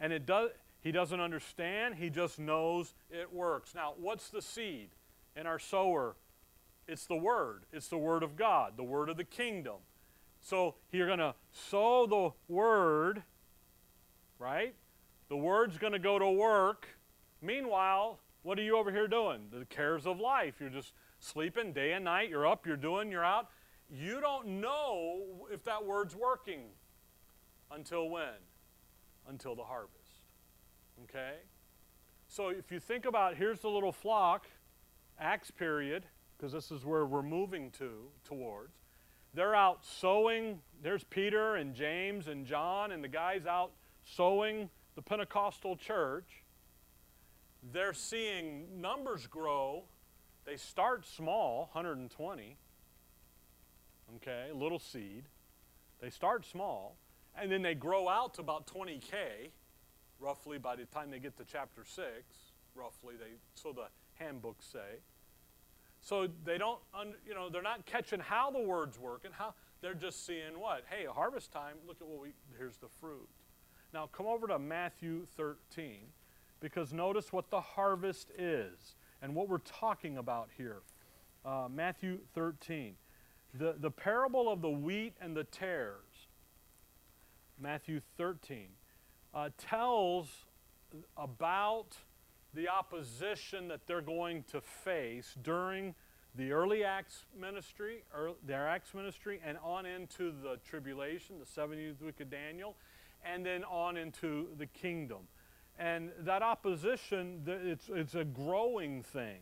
And 0.00 0.12
it 0.12 0.26
does 0.26 0.50
he 0.80 0.92
doesn't 0.92 1.20
understand, 1.20 1.96
he 1.96 2.08
just 2.08 2.38
knows 2.38 2.94
it 3.10 3.32
works. 3.32 3.74
Now, 3.74 3.94
what's 3.98 4.30
the 4.30 4.40
seed 4.40 4.90
in 5.36 5.46
our 5.46 5.58
sower? 5.58 6.16
It's 6.86 7.06
the 7.06 7.16
word. 7.16 7.64
It's 7.72 7.88
the 7.88 7.98
word 7.98 8.22
of 8.22 8.36
God, 8.36 8.74
the 8.76 8.84
word 8.84 9.08
of 9.08 9.16
the 9.16 9.24
kingdom. 9.24 9.78
So 10.40 10.76
you're 10.92 11.06
going 11.06 11.18
to 11.18 11.34
sow 11.50 12.06
the 12.06 12.52
word, 12.52 13.22
right? 14.38 14.74
The 15.28 15.36
word's 15.36 15.78
going 15.78 15.92
to 15.92 15.98
go 15.98 16.18
to 16.18 16.30
work. 16.30 16.86
Meanwhile, 17.42 18.20
what 18.48 18.58
are 18.58 18.62
you 18.62 18.78
over 18.78 18.90
here 18.90 19.06
doing? 19.06 19.40
The 19.52 19.66
cares 19.66 20.06
of 20.06 20.20
life. 20.20 20.54
You're 20.58 20.70
just 20.70 20.94
sleeping 21.20 21.74
day 21.74 21.92
and 21.92 22.06
night. 22.06 22.30
You're 22.30 22.46
up, 22.46 22.66
you're 22.66 22.78
doing, 22.78 23.12
you're 23.12 23.22
out. 23.22 23.50
You 23.90 24.22
don't 24.22 24.62
know 24.62 25.20
if 25.52 25.64
that 25.64 25.84
word's 25.84 26.16
working 26.16 26.60
until 27.70 28.08
when? 28.08 28.40
Until 29.28 29.54
the 29.54 29.64
harvest. 29.64 30.22
Okay? 31.04 31.34
So 32.26 32.48
if 32.48 32.72
you 32.72 32.80
think 32.80 33.04
about 33.04 33.36
here's 33.36 33.60
the 33.60 33.68
little 33.68 33.92
flock, 33.92 34.46
Acts 35.20 35.50
period, 35.50 36.06
because 36.38 36.50
this 36.50 36.70
is 36.70 36.86
where 36.86 37.04
we're 37.04 37.20
moving 37.20 37.70
to 37.72 37.90
towards. 38.24 38.72
They're 39.34 39.54
out 39.54 39.84
sowing. 39.84 40.60
There's 40.82 41.04
Peter 41.04 41.56
and 41.56 41.74
James 41.74 42.28
and 42.28 42.46
John 42.46 42.92
and 42.92 43.04
the 43.04 43.08
guys 43.08 43.44
out 43.44 43.72
sowing 44.06 44.70
the 44.94 45.02
Pentecostal 45.02 45.76
church. 45.76 46.44
They're 47.62 47.92
seeing 47.92 48.80
numbers 48.80 49.26
grow. 49.26 49.84
They 50.44 50.56
start 50.56 51.06
small, 51.06 51.68
120. 51.72 52.56
Okay, 54.16 54.46
little 54.54 54.78
seed. 54.78 55.24
They 56.00 56.10
start 56.10 56.46
small, 56.46 56.96
and 57.34 57.50
then 57.50 57.60
they 57.60 57.74
grow 57.74 58.08
out 58.08 58.34
to 58.34 58.40
about 58.40 58.66
20K, 58.66 59.50
roughly 60.20 60.58
by 60.58 60.76
the 60.76 60.84
time 60.86 61.10
they 61.10 61.18
get 61.18 61.36
to 61.38 61.44
chapter 61.44 61.84
6, 61.84 62.06
roughly, 62.74 63.14
they, 63.18 63.32
so 63.54 63.72
the 63.72 63.88
handbooks 64.14 64.64
say. 64.64 65.00
So 66.00 66.28
they 66.44 66.58
don't, 66.58 66.78
you 67.26 67.34
know, 67.34 67.48
they're 67.48 67.62
not 67.62 67.84
catching 67.84 68.20
how 68.20 68.50
the 68.50 68.60
word's 68.60 68.98
working. 68.98 69.32
How 69.32 69.54
they're 69.80 69.94
just 69.94 70.24
seeing 70.24 70.58
what? 70.58 70.84
Hey, 70.88 71.04
harvest 71.04 71.52
time. 71.52 71.76
Look 71.86 72.00
at 72.00 72.06
what 72.06 72.20
we. 72.20 72.28
Here's 72.56 72.76
the 72.76 72.88
fruit. 73.00 73.28
Now 73.92 74.06
come 74.06 74.26
over 74.26 74.46
to 74.46 74.58
Matthew 74.58 75.26
13, 75.36 75.98
because 76.60 76.92
notice 76.92 77.32
what 77.32 77.50
the 77.50 77.60
harvest 77.60 78.30
is 78.36 78.96
and 79.22 79.34
what 79.34 79.48
we're 79.48 79.58
talking 79.58 80.18
about 80.18 80.48
here. 80.56 80.82
Uh, 81.44 81.68
Matthew 81.70 82.18
13, 82.34 82.94
the 83.54 83.76
the 83.78 83.90
parable 83.90 84.50
of 84.50 84.60
the 84.60 84.70
wheat 84.70 85.14
and 85.20 85.36
the 85.36 85.44
tares. 85.44 86.28
Matthew 87.60 88.00
13 88.16 88.68
uh, 89.34 89.50
tells 89.58 90.28
about 91.16 91.96
the 92.54 92.68
opposition 92.68 93.68
that 93.68 93.86
they're 93.86 94.00
going 94.00 94.44
to 94.44 94.60
face 94.60 95.34
during 95.42 95.94
the 96.34 96.52
early 96.52 96.84
Acts 96.84 97.24
ministry, 97.38 98.04
their 98.46 98.68
Acts 98.68 98.94
ministry, 98.94 99.40
and 99.44 99.58
on 99.62 99.86
into 99.86 100.32
the 100.42 100.58
tribulation, 100.64 101.36
the 101.38 101.60
70th 101.60 102.00
week 102.00 102.20
of 102.20 102.30
Daniel, 102.30 102.76
and 103.24 103.44
then 103.44 103.64
on 103.64 103.96
into 103.96 104.48
the 104.56 104.66
kingdom. 104.66 105.18
And 105.78 106.10
that 106.20 106.42
opposition, 106.42 107.42
it's, 107.46 107.88
it's 107.88 108.14
a 108.16 108.24
growing 108.24 109.02
thing. 109.02 109.38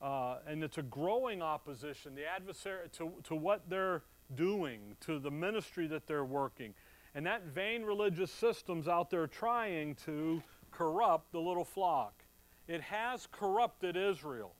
Uh, 0.00 0.38
and 0.46 0.62
it's 0.62 0.78
a 0.78 0.82
growing 0.82 1.42
opposition, 1.42 2.14
the 2.14 2.26
adversary 2.26 2.88
to, 2.92 3.12
to 3.24 3.34
what 3.34 3.68
they're 3.68 4.02
doing, 4.34 4.96
to 5.00 5.18
the 5.18 5.30
ministry 5.30 5.86
that 5.86 6.06
they're 6.06 6.24
working. 6.24 6.74
And 7.14 7.26
that 7.26 7.46
vain 7.46 7.84
religious 7.84 8.30
system's 8.30 8.86
out 8.86 9.10
there 9.10 9.26
trying 9.26 9.94
to 10.06 10.42
corrupt 10.70 11.32
the 11.32 11.40
little 11.40 11.64
flock. 11.64 12.24
It 12.66 12.80
has 12.82 13.28
corrupted 13.30 13.96
Israel. 13.96 14.54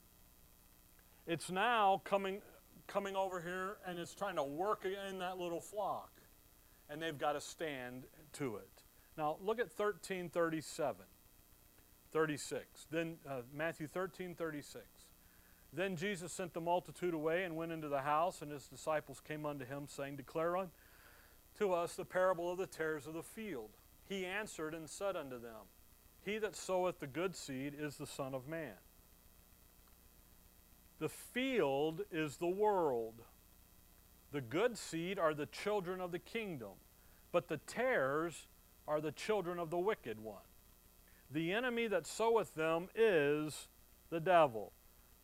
It's 1.27 1.51
now 1.51 2.01
coming, 2.05 2.41
coming 2.87 3.17
over 3.17 3.41
here 3.41 3.79
and 3.87 3.99
it's 3.99 4.15
trying 4.15 4.37
to 4.37 4.45
work 4.45 4.85
in 4.85 5.19
that 5.19 5.39
little 5.39 5.61
flock. 5.61 6.11
And 6.89 7.01
they've 7.03 7.19
got 7.19 7.33
to 7.33 7.41
stand 7.41 8.05
to 8.35 8.57
it. 8.57 8.84
Now 9.17 9.37
look 9.41 9.59
at 9.59 9.67
1337. 9.67 11.07
36. 12.15 12.87
Then 12.93 13.17
uh, 13.29 13.41
Matthew 13.53 13.89
13, 13.89 14.37
36. 14.37 14.85
Then 15.73 15.97
Jesus 15.97 16.33
sent 16.33 16.55
the 16.55 16.61
multitude 16.61 17.13
away 17.13 17.43
and 17.43 17.57
went 17.57 17.73
into 17.73 17.89
the 17.89 18.03
house, 18.03 18.41
and 18.41 18.53
his 18.53 18.69
disciples 18.69 19.21
came 19.21 19.45
unto 19.45 19.65
him, 19.65 19.87
saying, 19.89 20.15
Declare 20.17 20.57
unto 20.57 21.73
us 21.73 21.97
the 21.97 22.05
parable 22.05 22.51
of 22.51 22.59
the 22.59 22.69
tares 22.69 23.09
of 23.09 23.15
the 23.15 23.23
field. 23.25 23.71
He 24.09 24.25
answered 24.25 24.75
and 24.75 24.89
said 24.89 25.17
unto 25.17 25.41
them, 25.41 25.67
He 26.25 26.39
that 26.39 26.55
soweth 26.55 27.01
the 27.01 27.09
good 27.09 27.35
seed 27.35 27.75
is 27.77 27.97
the 27.97 28.07
Son 28.07 28.33
of 28.33 28.47
Man. 28.47 28.75
The 31.01 31.09
field 31.09 32.03
is 32.13 32.37
the 32.37 32.47
world. 32.47 33.23
The 34.31 34.41
good 34.41 34.79
seed 34.79 35.19
are 35.19 35.35
the 35.35 35.47
children 35.47 36.01
of 36.01 36.13
the 36.13 36.21
kingdom, 36.21 36.75
but 37.33 37.49
the 37.49 37.59
tares 37.59 38.47
are 38.87 39.01
the 39.01 39.13
children 39.13 39.59
of 39.59 39.71
the 39.71 39.79
wicked 39.79 40.21
one. 40.21 40.43
The 41.31 41.53
enemy 41.53 41.87
that 41.89 42.07
soweth 42.07 42.55
them 42.55 42.89
is 42.95 43.69
the 44.11 44.21
devil. 44.21 44.73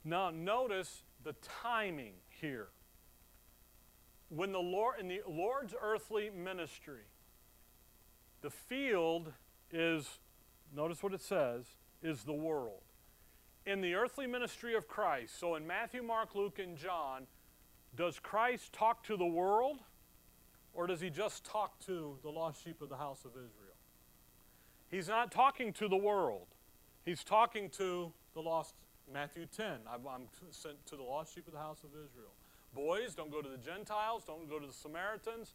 Now, 0.05 0.31
notice 0.31 1.05
the 1.23 1.35
timing 1.63 2.15
here. 2.29 2.69
When 4.29 4.53
the 4.53 4.61
Lord, 4.61 5.01
in 5.01 5.09
the 5.09 5.21
Lord's 5.29 5.75
earthly 5.81 6.31
ministry, 6.31 7.03
the 8.43 8.51
field 8.51 9.33
is, 9.71 10.19
notice 10.75 11.03
what 11.03 11.13
it 11.13 11.21
says, 11.21 11.65
is 12.03 12.23
the 12.23 12.33
world. 12.33 12.83
In 13.67 13.81
the 13.83 13.95
earthly 13.95 14.27
ministry 14.27 14.75
of 14.75 14.89
Christ, 14.89 15.39
so 15.39 15.55
in 15.55 15.67
Matthew, 15.67 16.03
Mark, 16.03 16.35
Luke, 16.35 16.59
and 16.59 16.77
John, 16.77 17.27
does 17.95 18.19
Christ 18.19 18.73
talk 18.73 19.05
to 19.05 19.17
the 19.17 19.27
world 19.27 19.81
or 20.75 20.87
does 20.87 21.01
he 21.01 21.11
just 21.11 21.45
talk 21.45 21.79
to 21.87 22.19
the 22.23 22.31
lost 22.31 22.65
sheep 22.65 22.81
of 22.81 22.89
the 22.89 22.97
house 22.97 23.25
of 23.25 23.33
Israel? 23.33 23.77
He's 24.91 25.09
not 25.09 25.31
talking 25.31 25.73
to 25.75 25.89
the 25.89 25.97
world. 25.97 26.47
He's 27.05 27.25
talking 27.25 27.71
to 27.71 28.13
the 28.35 28.41
lost, 28.41 28.75
Matthew 29.13 29.47
10. 29.47 29.81
I'm, 29.93 30.29
sent 30.51 30.85
to 30.87 30.97
the 30.97 31.03
lost 31.03 31.35
sheep 31.35 31.47
of 31.47 31.53
the 31.53 31.61
house 31.61 31.83
of 31.85 31.91
Israel. 31.91 32.33
Boys, 32.75 33.15
don't 33.15 33.31
go 33.31 33.43
to 33.43 33.49
the 33.49 33.59
Gentiles, 33.59 34.25
don't 34.27 34.49
go 34.49 34.59
to 34.59 34.67
the 34.67 34.73
Samaritans. 34.73 35.55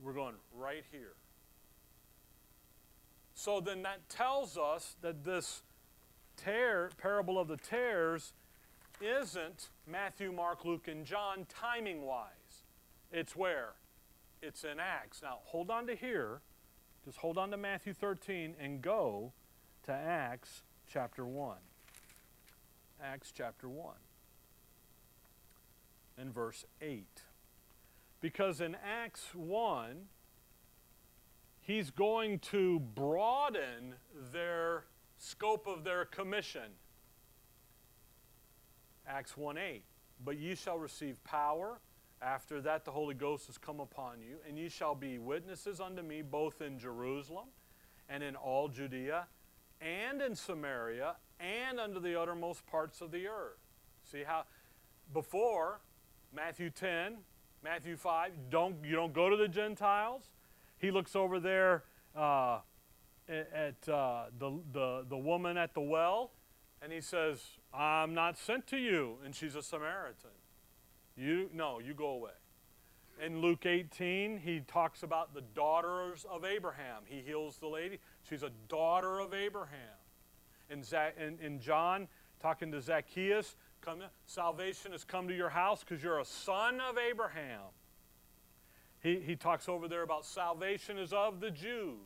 We're 0.00 0.12
going 0.12 0.34
right 0.54 0.84
here. 0.90 1.14
So 3.34 3.60
then 3.60 3.82
that 3.82 4.08
tells 4.08 4.56
us 4.56 4.96
that 5.02 5.24
this 5.24 5.62
tear, 6.36 6.90
parable 6.98 7.38
of 7.38 7.48
the 7.48 7.56
tares 7.56 8.32
isn't 9.00 9.68
Matthew, 9.86 10.32
Mark, 10.32 10.64
Luke, 10.64 10.88
and 10.88 11.04
John 11.04 11.46
timing 11.48 12.02
wise. 12.02 12.64
It's 13.12 13.36
where? 13.36 13.74
It's 14.46 14.62
in 14.62 14.78
Acts. 14.78 15.22
Now, 15.22 15.38
hold 15.42 15.72
on 15.72 15.88
to 15.88 15.96
here. 15.96 16.40
Just 17.04 17.18
hold 17.18 17.36
on 17.36 17.50
to 17.50 17.56
Matthew 17.56 17.92
13 17.92 18.54
and 18.60 18.80
go 18.80 19.32
to 19.86 19.92
Acts 19.92 20.62
chapter 20.86 21.26
1. 21.26 21.56
Acts 23.02 23.32
chapter 23.36 23.68
1 23.68 23.94
and 26.16 26.32
verse 26.32 26.64
8. 26.80 27.22
Because 28.20 28.60
in 28.60 28.76
Acts 28.76 29.34
1, 29.34 30.04
he's 31.60 31.90
going 31.90 32.38
to 32.38 32.78
broaden 32.78 33.96
their 34.32 34.84
scope 35.18 35.66
of 35.66 35.82
their 35.82 36.04
commission. 36.04 36.70
Acts 39.08 39.36
1 39.36 39.58
8. 39.58 39.82
But 40.24 40.38
ye 40.38 40.54
shall 40.54 40.78
receive 40.78 41.22
power. 41.24 41.80
After 42.22 42.60
that, 42.62 42.84
the 42.84 42.90
Holy 42.90 43.14
Ghost 43.14 43.46
has 43.46 43.58
come 43.58 43.78
upon 43.78 44.20
you, 44.20 44.36
and 44.48 44.58
ye 44.58 44.68
shall 44.68 44.94
be 44.94 45.18
witnesses 45.18 45.80
unto 45.80 46.02
me 46.02 46.22
both 46.22 46.62
in 46.62 46.78
Jerusalem 46.78 47.48
and 48.08 48.22
in 48.22 48.36
all 48.36 48.68
Judea 48.68 49.26
and 49.80 50.22
in 50.22 50.34
Samaria 50.34 51.16
and 51.38 51.78
unto 51.78 52.00
the 52.00 52.18
uttermost 52.18 52.66
parts 52.66 53.00
of 53.00 53.10
the 53.10 53.26
earth. 53.26 53.58
See 54.10 54.22
how 54.22 54.44
before 55.12 55.80
Matthew 56.34 56.70
10, 56.70 57.18
Matthew 57.62 57.96
5, 57.96 58.32
don't, 58.50 58.76
you 58.84 58.94
don't 58.94 59.12
go 59.12 59.28
to 59.28 59.36
the 59.36 59.48
Gentiles. 59.48 60.30
He 60.78 60.90
looks 60.90 61.16
over 61.16 61.40
there 61.40 61.84
uh, 62.14 62.60
at 63.28 63.88
uh, 63.88 64.24
the, 64.38 64.58
the, 64.72 65.04
the 65.08 65.16
woman 65.16 65.56
at 65.56 65.74
the 65.74 65.80
well, 65.80 66.32
and 66.80 66.92
he 66.92 67.00
says, 67.00 67.42
I'm 67.74 68.14
not 68.14 68.38
sent 68.38 68.66
to 68.68 68.76
you, 68.76 69.18
and 69.24 69.34
she's 69.34 69.54
a 69.54 69.62
Samaritan. 69.62 70.30
You 71.16 71.48
no, 71.52 71.78
you 71.78 71.94
go 71.94 72.08
away. 72.08 72.32
In 73.24 73.40
Luke 73.40 73.64
18, 73.64 74.38
he 74.38 74.60
talks 74.60 75.02
about 75.02 75.32
the 75.32 75.40
daughters 75.40 76.26
of 76.30 76.44
Abraham. 76.44 77.02
He 77.06 77.22
heals 77.22 77.56
the 77.56 77.66
lady. 77.66 77.98
She's 78.28 78.42
a 78.42 78.50
daughter 78.68 79.20
of 79.20 79.32
Abraham. 79.32 79.78
In, 80.68 80.82
in, 81.18 81.38
in 81.40 81.60
John, 81.60 82.08
talking 82.42 82.70
to 82.72 82.80
Zacchaeus, 82.82 83.56
come, 83.80 84.02
salvation 84.26 84.92
has 84.92 85.04
come 85.04 85.28
to 85.28 85.34
your 85.34 85.48
house 85.48 85.82
because 85.82 86.02
you're 86.02 86.18
a 86.18 86.26
son 86.26 86.78
of 86.80 86.98
Abraham. 86.98 87.62
He, 89.02 89.20
he 89.20 89.34
talks 89.34 89.68
over 89.68 89.88
there 89.88 90.02
about 90.02 90.26
salvation 90.26 90.98
is 90.98 91.14
of 91.14 91.40
the 91.40 91.50
Jews. 91.50 91.96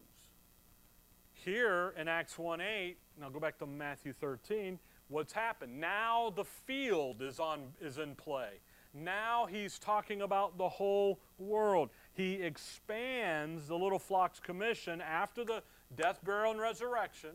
Here 1.33 1.94
in 1.99 2.07
Acts 2.07 2.38
1 2.38 2.61
8, 2.61 2.96
now 3.18 3.31
go 3.31 3.40
back 3.40 3.59
to 3.59 3.66
Matthew 3.66 4.12
13, 4.12 4.79
what's 5.09 5.33
happened? 5.33 5.81
Now 5.81 6.33
the 6.37 6.44
field 6.44 7.23
is, 7.23 7.40
on, 7.40 7.68
is 7.81 7.99
in 7.99 8.14
play. 8.14 8.61
Now 8.92 9.46
he's 9.48 9.79
talking 9.79 10.22
about 10.22 10.59
the 10.59 10.68
whole 10.68 11.20
world. 11.38 11.90
He 12.12 12.35
expands 12.35 13.68
the 13.68 13.76
little 13.76 13.98
flock's 13.98 14.40
commission 14.40 15.00
after 15.00 15.44
the 15.44 15.62
death, 15.96 16.20
burial, 16.24 16.53
and 16.53 16.61
resurrection 16.61 17.31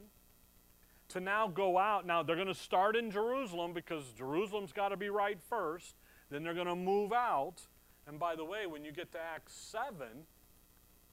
to 1.09 1.19
now 1.19 1.47
go 1.47 1.77
out. 1.77 2.05
Now 2.05 2.23
they're 2.23 2.35
going 2.35 2.47
to 2.47 2.53
start 2.53 2.95
in 2.95 3.09
Jerusalem 3.11 3.73
because 3.73 4.03
Jerusalem's 4.17 4.73
got 4.73 4.89
to 4.89 4.97
be 4.97 5.09
right 5.09 5.39
first. 5.49 5.95
Then 6.29 6.43
they're 6.43 6.53
going 6.53 6.67
to 6.67 6.75
move 6.75 7.13
out. 7.13 7.61
And 8.07 8.19
by 8.19 8.35
the 8.35 8.45
way, 8.45 8.67
when 8.67 8.83
you 8.83 8.91
get 8.91 9.11
to 9.13 9.19
Acts 9.19 9.53
7, 9.53 10.07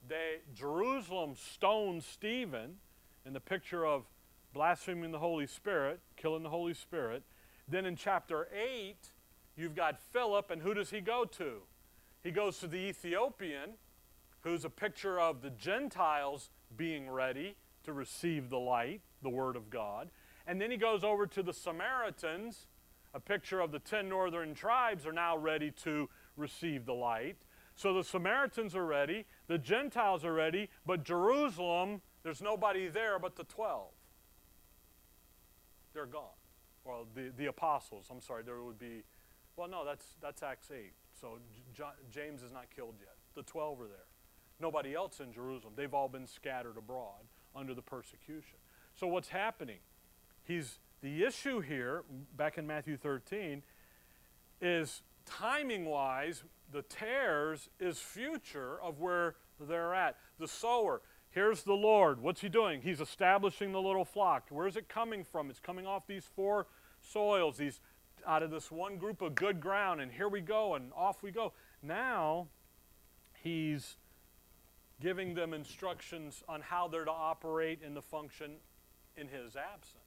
they, 0.07 0.39
Jerusalem 0.53 1.35
stoned 1.35 2.03
Stephen 2.03 2.75
in 3.25 3.33
the 3.33 3.39
picture 3.39 3.85
of 3.85 4.03
blaspheming 4.53 5.11
the 5.11 5.19
Holy 5.19 5.47
Spirit, 5.47 5.99
killing 6.17 6.43
the 6.43 6.49
Holy 6.49 6.73
Spirit. 6.73 7.23
Then 7.67 7.85
in 7.85 7.95
chapter 7.95 8.47
8, 8.53 8.95
You've 9.55 9.75
got 9.75 9.99
Philip, 10.11 10.49
and 10.49 10.61
who 10.61 10.73
does 10.73 10.89
he 10.89 10.99
go 10.99 11.25
to? 11.25 11.61
He 12.23 12.31
goes 12.31 12.59
to 12.59 12.67
the 12.67 12.77
Ethiopian, 12.77 13.71
who's 14.41 14.65
a 14.65 14.69
picture 14.69 15.19
of 15.19 15.41
the 15.41 15.51
Gentiles 15.51 16.49
being 16.75 17.09
ready 17.09 17.55
to 17.83 17.93
receive 17.93 18.49
the 18.49 18.59
light, 18.59 19.01
the 19.21 19.29
Word 19.29 19.55
of 19.55 19.69
God. 19.69 20.09
And 20.47 20.59
then 20.59 20.71
he 20.71 20.77
goes 20.77 21.03
over 21.03 21.27
to 21.27 21.43
the 21.43 21.53
Samaritans, 21.53 22.67
a 23.13 23.19
picture 23.19 23.59
of 23.59 23.71
the 23.71 23.79
ten 23.79 24.09
northern 24.09 24.55
tribes 24.55 25.05
are 25.05 25.13
now 25.13 25.37
ready 25.37 25.71
to 25.83 26.09
receive 26.35 26.85
the 26.85 26.93
light. 26.93 27.37
So 27.75 27.93
the 27.93 28.03
Samaritans 28.03 28.75
are 28.75 28.85
ready, 28.85 29.25
the 29.47 29.57
Gentiles 29.57 30.25
are 30.25 30.33
ready, 30.33 30.69
but 30.85 31.03
Jerusalem, 31.03 32.01
there's 32.23 32.41
nobody 32.41 32.87
there 32.87 33.19
but 33.19 33.35
the 33.35 33.43
12. 33.45 33.87
They're 35.93 36.05
gone. 36.05 36.23
Well, 36.85 37.05
the, 37.15 37.31
the 37.37 37.45
apostles, 37.45 38.07
I'm 38.11 38.21
sorry, 38.21 38.43
there 38.43 38.61
would 38.61 38.79
be 38.79 39.03
well, 39.55 39.67
no, 39.67 39.85
that's, 39.85 40.05
that's 40.21 40.43
Acts 40.43 40.69
8. 40.71 40.93
So 41.19 41.39
James 42.11 42.43
is 42.43 42.51
not 42.51 42.65
killed 42.75 42.95
yet. 42.99 43.15
The 43.35 43.43
12 43.43 43.81
are 43.81 43.87
there. 43.87 44.07
Nobody 44.59 44.93
else 44.93 45.19
in 45.19 45.31
Jerusalem. 45.31 45.73
They've 45.75 45.93
all 45.93 46.09
been 46.09 46.27
scattered 46.27 46.77
abroad 46.77 47.25
under 47.55 47.73
the 47.73 47.81
persecution. 47.81 48.57
So 48.95 49.07
what's 49.07 49.29
happening? 49.29 49.79
He's 50.43 50.79
the 51.01 51.23
issue 51.23 51.59
here, 51.59 52.03
back 52.35 52.57
in 52.57 52.65
Matthew 52.65 52.97
13, 52.97 53.63
is 54.61 55.01
timing 55.25 55.85
wise, 55.85 56.43
the 56.71 56.81
tares 56.81 57.69
is 57.79 57.99
future 57.99 58.79
of 58.81 58.99
where 58.99 59.35
they're 59.59 59.93
at. 59.93 60.17
The 60.39 60.47
sower, 60.47 61.01
here's 61.29 61.63
the 61.63 61.73
Lord. 61.73 62.21
What's 62.21 62.41
he 62.41 62.49
doing? 62.49 62.81
He's 62.81 63.01
establishing 63.01 63.71
the 63.71 63.81
little 63.81 64.05
flock. 64.05 64.47
Where's 64.49 64.77
it 64.77 64.87
coming 64.87 65.23
from? 65.23 65.49
It's 65.49 65.59
coming 65.59 65.85
off 65.85 66.07
these 66.07 66.25
four 66.35 66.67
soils, 67.01 67.57
these 67.57 67.81
out 68.27 68.43
of 68.43 68.51
this 68.51 68.71
one 68.71 68.97
group 68.97 69.21
of 69.21 69.35
good 69.35 69.59
ground, 69.59 70.01
and 70.01 70.11
here 70.11 70.29
we 70.29 70.41
go, 70.41 70.75
and 70.75 70.91
off 70.95 71.23
we 71.23 71.31
go. 71.31 71.53
Now, 71.81 72.47
he's 73.41 73.97
giving 75.01 75.33
them 75.33 75.53
instructions 75.53 76.43
on 76.47 76.61
how 76.61 76.87
they're 76.87 77.05
to 77.05 77.11
operate 77.11 77.79
in 77.85 77.93
the 77.93 78.01
function 78.01 78.53
in 79.17 79.27
his 79.27 79.55
absence. 79.55 79.99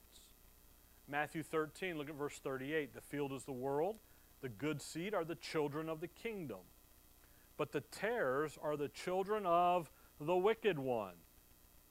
Matthew 1.09 1.42
13, 1.42 1.98
look 1.98 2.09
at 2.09 2.16
verse 2.16 2.38
38. 2.38 2.94
The 2.94 3.00
field 3.00 3.33
is 3.33 3.44
the 3.44 3.52
world, 3.52 3.96
the 4.40 4.48
good 4.48 4.81
seed 4.83 5.14
are 5.14 5.24
the 5.24 5.35
children 5.35 5.88
of 5.88 6.00
the 6.00 6.09
kingdom, 6.09 6.61
but 7.57 7.72
the 7.72 7.81
tares 7.81 8.59
are 8.62 8.76
the 8.76 8.88
children 8.88 9.44
of 9.46 9.90
the 10.20 10.37
wicked 10.37 10.79
one. 10.79 11.14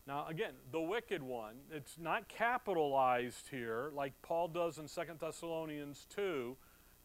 Now, 0.08 0.28
again, 0.28 0.54
the 0.72 0.82
wicked 0.82 1.24
one, 1.24 1.56
it's 1.72 1.98
not 2.00 2.28
capitalized 2.28 3.48
here 3.50 3.90
like 3.94 4.14
Paul 4.22 4.48
does 4.50 4.78
in 4.78 4.88
2 4.88 5.02
Thessalonians 5.20 6.06
2, 6.16 6.56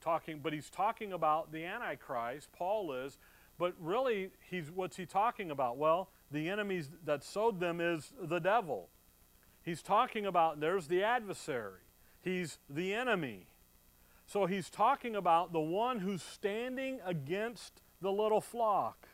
talking, 0.02 0.40
but 0.42 0.52
he's 0.52 0.68
talking 0.68 1.12
about 1.12 1.50
the 1.50 1.64
Antichrist, 1.64 2.52
Paul 2.52 2.92
is, 2.92 3.18
but 3.58 3.74
really, 3.78 4.30
he's, 4.50 4.70
what's 4.70 4.96
he 4.96 5.06
talking 5.06 5.50
about? 5.50 5.78
Well, 5.78 6.10
the 6.30 6.48
enemies 6.48 6.90
that 7.04 7.24
sowed 7.24 7.60
them 7.60 7.80
is 7.80 8.12
the 8.20 8.38
devil. 8.38 8.88
He's 9.62 9.82
talking 9.82 10.26
about, 10.26 10.60
there's 10.60 10.86
the 10.86 11.02
adversary. 11.02 11.80
He's 12.22 12.58
the 12.68 12.94
enemy. 12.94 13.46
So 14.26 14.46
he's 14.46 14.70
talking 14.70 15.16
about 15.16 15.52
the 15.52 15.60
one 15.60 15.98
who's 15.98 16.22
standing 16.22 17.00
against 17.04 17.82
the 18.00 18.12
little 18.12 18.40
flock, 18.40 19.08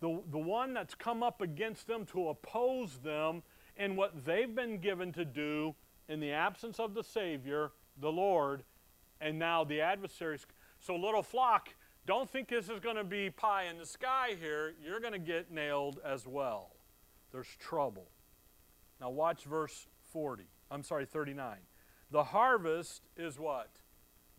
the, 0.00 0.20
the 0.30 0.38
one 0.38 0.74
that's 0.74 0.94
come 0.94 1.22
up 1.22 1.40
against 1.40 1.86
them 1.86 2.06
to 2.06 2.28
oppose 2.28 2.98
them 2.98 3.42
in 3.76 3.96
what 3.96 4.24
they've 4.24 4.54
been 4.54 4.78
given 4.78 5.12
to 5.12 5.24
do 5.24 5.74
in 6.08 6.20
the 6.20 6.32
absence 6.32 6.78
of 6.78 6.94
the 6.94 7.02
Savior, 7.02 7.72
the 8.00 8.10
Lord, 8.10 8.62
and 9.20 9.38
now 9.38 9.64
the 9.64 9.80
adversaries. 9.80 10.46
So, 10.78 10.96
little 10.96 11.22
flock, 11.22 11.74
don't 12.06 12.30
think 12.30 12.48
this 12.48 12.68
is 12.68 12.80
going 12.80 12.96
to 12.96 13.04
be 13.04 13.30
pie 13.30 13.64
in 13.64 13.78
the 13.78 13.86
sky 13.86 14.36
here. 14.40 14.74
You're 14.82 15.00
going 15.00 15.12
to 15.12 15.18
get 15.18 15.50
nailed 15.50 16.00
as 16.04 16.26
well. 16.26 16.70
There's 17.32 17.56
trouble. 17.58 18.08
Now, 19.00 19.10
watch 19.10 19.44
verse 19.44 19.86
40. 20.12 20.44
I'm 20.70 20.82
sorry, 20.82 21.06
39. 21.06 21.56
The 22.10 22.24
harvest 22.24 23.02
is 23.16 23.38
what? 23.38 23.70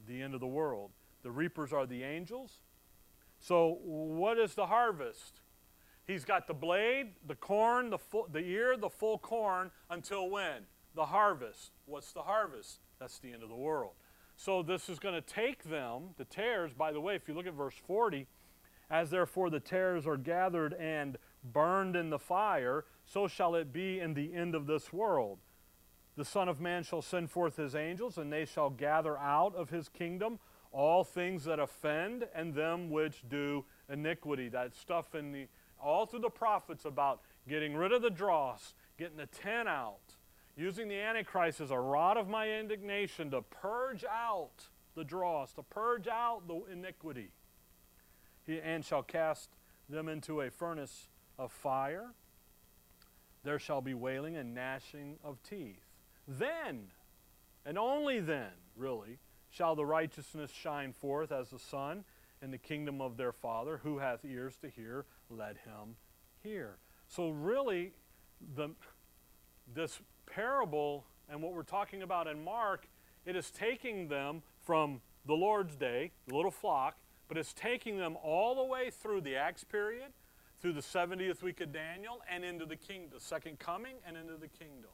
The 0.08 0.22
end 0.22 0.34
of 0.34 0.39
the 0.39 0.48
world. 0.48 0.91
The 1.22 1.32
reapers 1.32 1.72
are 1.74 1.86
the 1.86 2.04
angels. 2.04 2.62
So, 3.39 3.80
what 3.84 4.38
is 4.38 4.56
the 4.56 4.65
harvest? 4.65 5.41
He's 6.10 6.26
got 6.26 6.48
the 6.48 6.56
blade, 6.56 7.12
the 7.28 7.36
corn, 7.36 7.91
the, 7.91 8.00
full, 8.00 8.28
the 8.32 8.39
ear, 8.39 8.76
the 8.76 8.89
full 8.89 9.19
corn 9.19 9.69
until 9.91 10.28
when? 10.28 10.63
The 10.95 11.06
harvest. 11.06 11.69
What's 11.86 12.13
the 12.13 12.24
harvest? 12.24 12.80
That's 13.00 13.19
the 13.19 13.32
end 13.32 13.43
of 13.43 13.50
the 13.50 13.56
world. 13.56 13.91
So, 14.36 14.63
this 14.63 14.89
is 14.89 14.98
going 14.98 15.13
to 15.13 15.22
take 15.22 15.65
them, 15.65 16.15
the 16.17 16.26
tares, 16.26 16.74
by 16.74 16.91
the 16.91 17.00
way, 17.00 17.13
if 17.13 17.28
you 17.28 17.36
look 17.36 17.45
at 17.45 17.54
verse 17.54 17.76
40, 17.86 18.26
as 18.89 19.12
therefore 19.12 19.52
the 19.52 19.60
tares 19.60 20.08
are 20.08 20.17
gathered 20.17 20.74
and 20.74 21.19
burned 21.43 21.95
in 21.95 22.10
the 22.10 22.17
fire, 22.17 22.86
so 23.06 23.28
shall 23.28 23.54
it 23.54 23.72
be 23.72 24.00
in 24.00 24.15
the 24.15 24.34
end 24.34 24.56
of 24.56 24.65
this 24.65 24.91
world. 24.91 25.38
The 26.17 26.26
Son 26.26 26.50
of 26.50 26.60
Man 26.60 26.82
shall 26.82 27.04
send 27.04 27.30
forth 27.30 27.56
his 27.56 27.76
angels, 27.76 28.17
and 28.17 28.34
they 28.34 28.45
shall 28.45 28.72
gather 28.72 29.15
out 29.19 29.54
of 29.54 29.69
his 29.69 29.88
kingdom 29.88 30.39
all 30.72 31.04
things 31.04 31.43
that 31.45 31.60
offend 31.60 32.26
and 32.34 32.56
them 32.56 32.89
which 32.89 33.24
do 33.30 33.63
iniquity. 33.91 34.50
That 34.50 34.76
stuff 34.76 35.13
in 35.13 35.32
the 35.32 35.48
all 35.82 36.06
through 36.06 36.20
the 36.20 36.30
prophets 36.30 36.86
about 36.86 37.22
getting 37.48 37.76
rid 37.76 37.92
of 37.92 38.02
the 38.02 38.10
dross, 38.10 38.74
getting 38.98 39.18
the 39.18 39.26
tent 39.26 39.68
out, 39.68 40.15
using 40.56 40.88
the 40.88 41.00
Antichrist 41.00 41.62
as 41.62 41.72
a 41.72 41.80
rod 41.80 42.18
of 42.18 42.28
my 42.28 42.50
indignation 42.50 43.32
to 43.32 43.42
purge 43.42 44.04
out 44.04 44.70
the 44.96 45.04
dross, 45.04 45.54
to 45.54 45.63
purge 45.63 46.08
out 46.08 46.48
the 46.48 46.62
iniquity. 46.72 47.32
He, 48.46 48.60
and 48.60 48.84
shall 48.84 49.04
cast 49.04 49.50
them 49.88 50.10
into 50.10 50.42
a 50.42 50.50
furnace 50.50 51.08
of 51.38 51.52
fire. 51.52 52.08
There 53.44 53.60
shall 53.60 53.82
be 53.82 53.94
wailing 53.94 54.36
and 54.36 54.54
gnashing 54.54 55.18
of 55.24 55.42
teeth. 55.44 55.86
Then, 56.28 56.88
and 57.65 57.78
only 57.78 58.20
then, 58.20 58.52
really, 58.76 59.20
shall 59.50 59.76
the 59.76 59.86
righteousness 59.86 60.52
shine 60.52 60.94
forth 60.94 61.32
as 61.32 61.50
the 61.50 61.60
sun 61.60 62.04
in 62.41 62.52
the 62.52 62.58
kingdom 62.58 63.02
of 63.02 63.17
their 63.17 63.32
Father. 63.32 63.80
Who 63.84 63.99
hath 63.99 64.23
ears 64.25 64.56
to 64.62 64.69
hear, 64.69 65.06
let 65.30 65.58
him 65.58 65.95
hear. 66.43 66.78
So, 67.08 67.30
really, 67.30 67.93
the, 68.56 68.69
this 69.73 69.99
parable 70.25 71.06
and 71.30 71.41
what 71.41 71.54
we're 71.54 71.63
talking 71.63 72.02
about 72.02 72.28
in 72.28 72.43
Mark, 72.43 72.88
it 73.25 73.36
is 73.36 73.52
taking 73.52 74.08
them 74.08 74.41
from 74.62 75.02
the 75.25 75.34
Lord's 75.34 75.75
day, 75.75 76.12
the 76.28 76.36
little 76.36 76.52
flock, 76.52 76.97
but 77.28 77.38
it's 77.38 77.54
taking 77.54 77.97
them 77.97 78.17
all 78.23 78.56
the 78.56 78.63
way 78.63 78.89
through 78.89 79.21
the 79.21 79.36
Acts 79.36 79.63
period, 79.63 80.12
through 80.60 80.73
the 80.73 80.82
70th 80.82 81.41
week 81.41 81.62
of 81.62 81.71
Daniel, 81.71 82.21
and 82.30 82.43
into 82.43 82.65
the 82.65 82.75
kingdom, 82.75 83.12
the 83.13 83.19
second 83.19 83.60
coming, 83.60 83.95
and 84.06 84.17
into 84.17 84.38
the 84.38 84.47
kingdom 84.47 84.89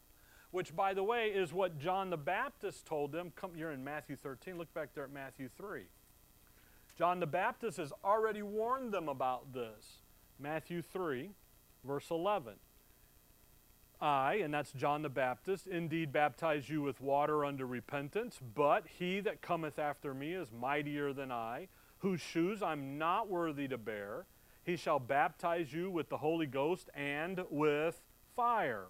which, 0.56 0.74
by 0.74 0.94
the 0.94 1.04
way, 1.04 1.28
is 1.28 1.52
what 1.52 1.78
John 1.78 2.10
the 2.10 2.18
Baptist 2.18 2.86
told 2.86 3.12
them. 3.12 3.34
Come, 3.36 3.52
you're 3.58 3.74
in 3.74 3.84
Matthew 3.84 4.16
13. 4.16 4.58
Look 4.58 4.74
back 4.74 4.94
there 4.96 5.04
at 5.04 5.12
Matthew 5.12 5.50
3. 5.58 5.82
John 6.98 7.20
the 7.20 7.28
Baptist 7.28 7.78
has 7.78 7.92
already 8.04 8.42
warned 8.42 8.94
them 8.94 9.10
about 9.10 9.54
this. 9.54 10.00
Matthew 10.40 10.82
3, 10.82 11.32
verse 11.84 12.10
11. 12.10 12.54
I, 14.02 14.36
and 14.36 14.54
that's 14.54 14.72
John 14.74 15.02
the 15.02 15.10
Baptist, 15.10 15.68
indeed 15.68 16.12
baptize 16.12 16.70
you 16.70 16.82
with 16.82 17.00
water 17.02 17.46
unto 17.46 17.66
repentance, 17.66 18.40
but 18.54 18.86
he 18.88 19.22
that 19.22 19.42
cometh 19.42 19.80
after 19.80 20.14
me 20.14 20.34
is 20.34 20.52
mightier 20.52 21.14
than 21.14 21.32
I, 21.32 21.70
whose 22.00 22.22
shoes 22.22 22.62
I'm 22.62 22.98
not 22.98 23.30
worthy 23.30 23.68
to 23.70 23.78
bear. 23.78 24.26
He 24.64 24.76
shall 24.76 25.00
baptize 25.00 25.72
you 25.72 25.90
with 25.90 26.10
the 26.10 26.18
Holy 26.18 26.48
Ghost 26.48 26.90
and 26.94 27.44
with 27.50 28.02
fire 28.36 28.88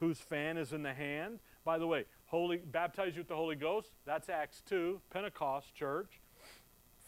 whose 0.00 0.18
fan 0.18 0.56
is 0.56 0.72
in 0.72 0.82
the 0.82 0.94
hand. 0.94 1.40
By 1.64 1.78
the 1.78 1.86
way, 1.86 2.04
holy 2.26 2.58
baptize 2.58 3.14
you 3.14 3.20
with 3.20 3.28
the 3.28 3.36
Holy 3.36 3.56
Ghost, 3.56 3.90
that's 4.06 4.28
Acts 4.28 4.62
2, 4.68 5.00
Pentecost 5.10 5.74
church. 5.74 6.20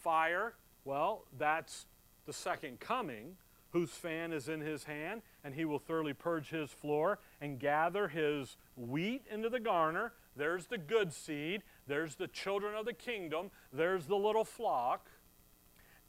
Fire, 0.01 0.55
well, 0.83 1.25
that's 1.37 1.85
the 2.25 2.33
second 2.33 2.79
coming, 2.79 3.37
whose 3.71 3.91
fan 3.91 4.33
is 4.33 4.49
in 4.49 4.59
his 4.59 4.83
hand, 4.83 5.21
and 5.43 5.55
he 5.55 5.65
will 5.65 5.79
thoroughly 5.79 6.13
purge 6.13 6.49
his 6.49 6.69
floor 6.69 7.19
and 7.39 7.59
gather 7.59 8.07
his 8.07 8.57
wheat 8.75 9.25
into 9.31 9.49
the 9.49 9.59
garner. 9.59 10.13
There's 10.35 10.67
the 10.67 10.77
good 10.77 11.13
seed, 11.13 11.63
there's 11.87 12.15
the 12.15 12.27
children 12.27 12.75
of 12.75 12.85
the 12.85 12.93
kingdom, 12.93 13.51
there's 13.71 14.05
the 14.05 14.15
little 14.15 14.43
flock. 14.43 15.09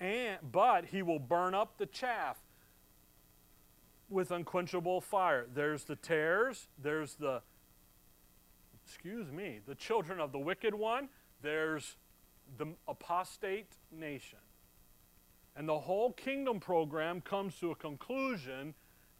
And, 0.00 0.38
but 0.50 0.86
he 0.86 1.02
will 1.02 1.20
burn 1.20 1.54
up 1.54 1.78
the 1.78 1.86
chaff 1.86 2.38
with 4.08 4.30
unquenchable 4.30 5.00
fire. 5.00 5.46
There's 5.52 5.84
the 5.84 5.96
tares, 5.96 6.68
there's 6.82 7.14
the, 7.14 7.42
excuse 8.84 9.30
me, 9.30 9.60
the 9.66 9.74
children 9.74 10.20
of 10.20 10.32
the 10.32 10.38
wicked 10.38 10.74
one, 10.74 11.08
there's 11.42 11.96
the 12.58 12.66
apostate 12.88 13.72
nation. 13.90 14.38
And 15.54 15.68
the 15.68 15.78
whole 15.78 16.12
kingdom 16.12 16.60
program 16.60 17.20
comes 17.20 17.58
to 17.60 17.70
a 17.70 17.74
conclusion 17.74 18.74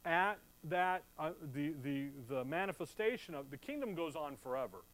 at 0.05 0.39
that, 0.65 1.05
uh, 1.19 1.31
the, 1.53 1.75
the, 1.83 2.09
the 2.29 2.45
manifestation 2.45 3.35
of 3.35 3.51
the 3.51 3.57
kingdom 3.57 3.95
goes 3.95 4.17
on 4.17 4.37
forever. 4.37 4.85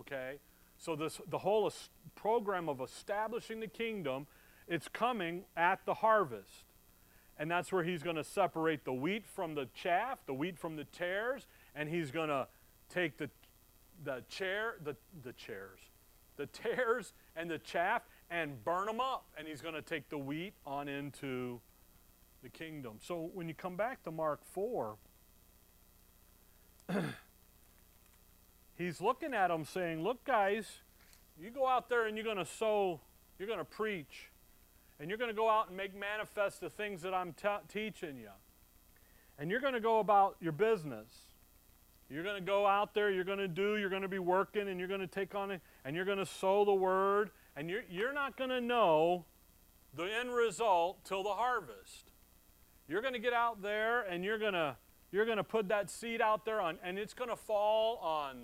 Okay? 0.00 0.38
So 0.76 0.96
this, 0.96 1.20
the 1.28 1.38
whole 1.38 1.72
program 2.14 2.68
of 2.68 2.80
establishing 2.80 3.60
the 3.60 3.68
kingdom, 3.68 4.26
it's 4.68 4.88
coming 4.88 5.44
at 5.56 5.84
the 5.86 5.94
harvest. 5.94 6.64
And 7.38 7.50
that's 7.50 7.72
where 7.72 7.82
he's 7.82 8.02
going 8.02 8.16
to 8.16 8.24
separate 8.24 8.84
the 8.84 8.92
wheat 8.92 9.26
from 9.26 9.54
the 9.54 9.68
chaff, 9.74 10.18
the 10.26 10.34
wheat 10.34 10.58
from 10.58 10.76
the 10.76 10.84
tares, 10.84 11.46
and 11.74 11.88
he's 11.88 12.10
going 12.10 12.28
to 12.28 12.46
take 12.88 13.18
the, 13.18 13.30
the 14.04 14.22
chair, 14.28 14.74
the, 14.84 14.96
the 15.24 15.32
chairs, 15.32 15.80
the 16.36 16.46
tares 16.46 17.12
and 17.36 17.50
the 17.50 17.58
chaff 17.58 18.02
and 18.30 18.62
burn 18.64 18.86
them 18.86 19.00
up. 19.00 19.26
And 19.38 19.46
he's 19.46 19.60
going 19.60 19.74
to 19.74 19.82
take 19.82 20.08
the 20.08 20.18
wheat 20.18 20.54
on 20.66 20.88
into 20.88 21.60
the 22.42 22.48
kingdom. 22.48 22.98
So 23.00 23.30
when 23.34 23.48
you 23.48 23.54
come 23.54 23.76
back 23.76 24.02
to 24.04 24.10
Mark 24.10 24.40
4, 24.44 24.96
he's 28.76 29.00
looking 29.00 29.34
at 29.34 29.48
them 29.48 29.64
saying, 29.64 30.02
Look, 30.02 30.24
guys, 30.24 30.66
you 31.40 31.50
go 31.50 31.66
out 31.66 31.88
there 31.88 32.06
and 32.06 32.16
you're 32.16 32.24
going 32.24 32.36
to 32.36 32.46
sow, 32.46 33.00
you're 33.38 33.48
going 33.48 33.58
to 33.58 33.64
preach 33.64 34.30
and 35.00 35.08
you're 35.08 35.18
going 35.18 35.30
to 35.30 35.36
go 35.36 35.50
out 35.50 35.68
and 35.68 35.76
make 35.76 35.98
manifest 35.98 36.60
the 36.60 36.70
things 36.70 37.02
that 37.02 37.12
I'm 37.12 37.34
teaching 37.68 38.16
you. 38.16 38.30
And 39.38 39.50
you're 39.50 39.60
going 39.60 39.74
to 39.74 39.80
go 39.80 39.98
about 39.98 40.36
your 40.40 40.52
business. 40.52 41.06
You're 42.08 42.22
going 42.22 42.36
to 42.36 42.46
go 42.46 42.66
out 42.66 42.94
there, 42.94 43.10
you're 43.10 43.24
going 43.24 43.38
to 43.38 43.48
do, 43.48 43.76
you're 43.76 43.90
going 43.90 44.02
to 44.02 44.08
be 44.08 44.18
working, 44.18 44.68
and 44.68 44.78
you're 44.78 44.88
going 44.88 45.00
to 45.00 45.06
take 45.06 45.34
on 45.34 45.50
it, 45.50 45.60
and 45.84 45.94
you're 45.94 46.04
going 46.04 46.18
to 46.18 46.26
sow 46.26 46.64
the 46.64 46.74
word, 46.74 47.30
and 47.56 47.68
you're, 47.68 47.84
you're 47.90 48.12
not 48.12 48.36
going 48.36 48.50
to 48.50 48.60
know 48.60 49.26
the 49.94 50.04
end 50.04 50.34
result 50.34 51.04
till 51.04 51.22
the 51.22 51.30
harvest. 51.30 52.12
You're 52.88 53.02
going 53.02 53.14
to 53.14 53.20
get 53.20 53.32
out 53.32 53.62
there 53.62 54.02
and 54.02 54.24
you're 54.24 54.38
going 54.38 54.52
to 54.52 54.76
you're 55.10 55.24
going 55.24 55.38
to 55.38 55.44
put 55.44 55.68
that 55.68 55.90
seed 55.90 56.20
out 56.20 56.44
there 56.44 56.60
on 56.60 56.78
and 56.82 56.98
it's 56.98 57.14
going 57.14 57.30
to 57.30 57.36
fall 57.36 57.98
on 57.98 58.36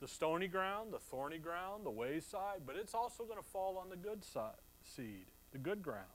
the 0.00 0.08
stony 0.08 0.48
ground, 0.48 0.92
the 0.92 0.98
thorny 0.98 1.38
ground, 1.38 1.84
the 1.84 1.90
wayside, 1.90 2.62
but 2.66 2.74
it's 2.74 2.94
also 2.94 3.24
going 3.24 3.36
to 3.36 3.44
fall 3.44 3.76
on 3.76 3.90
the 3.90 3.96
good 3.96 4.24
side, 4.24 4.54
seed 4.82 5.26
the 5.52 5.58
good 5.58 5.82
ground. 5.82 6.06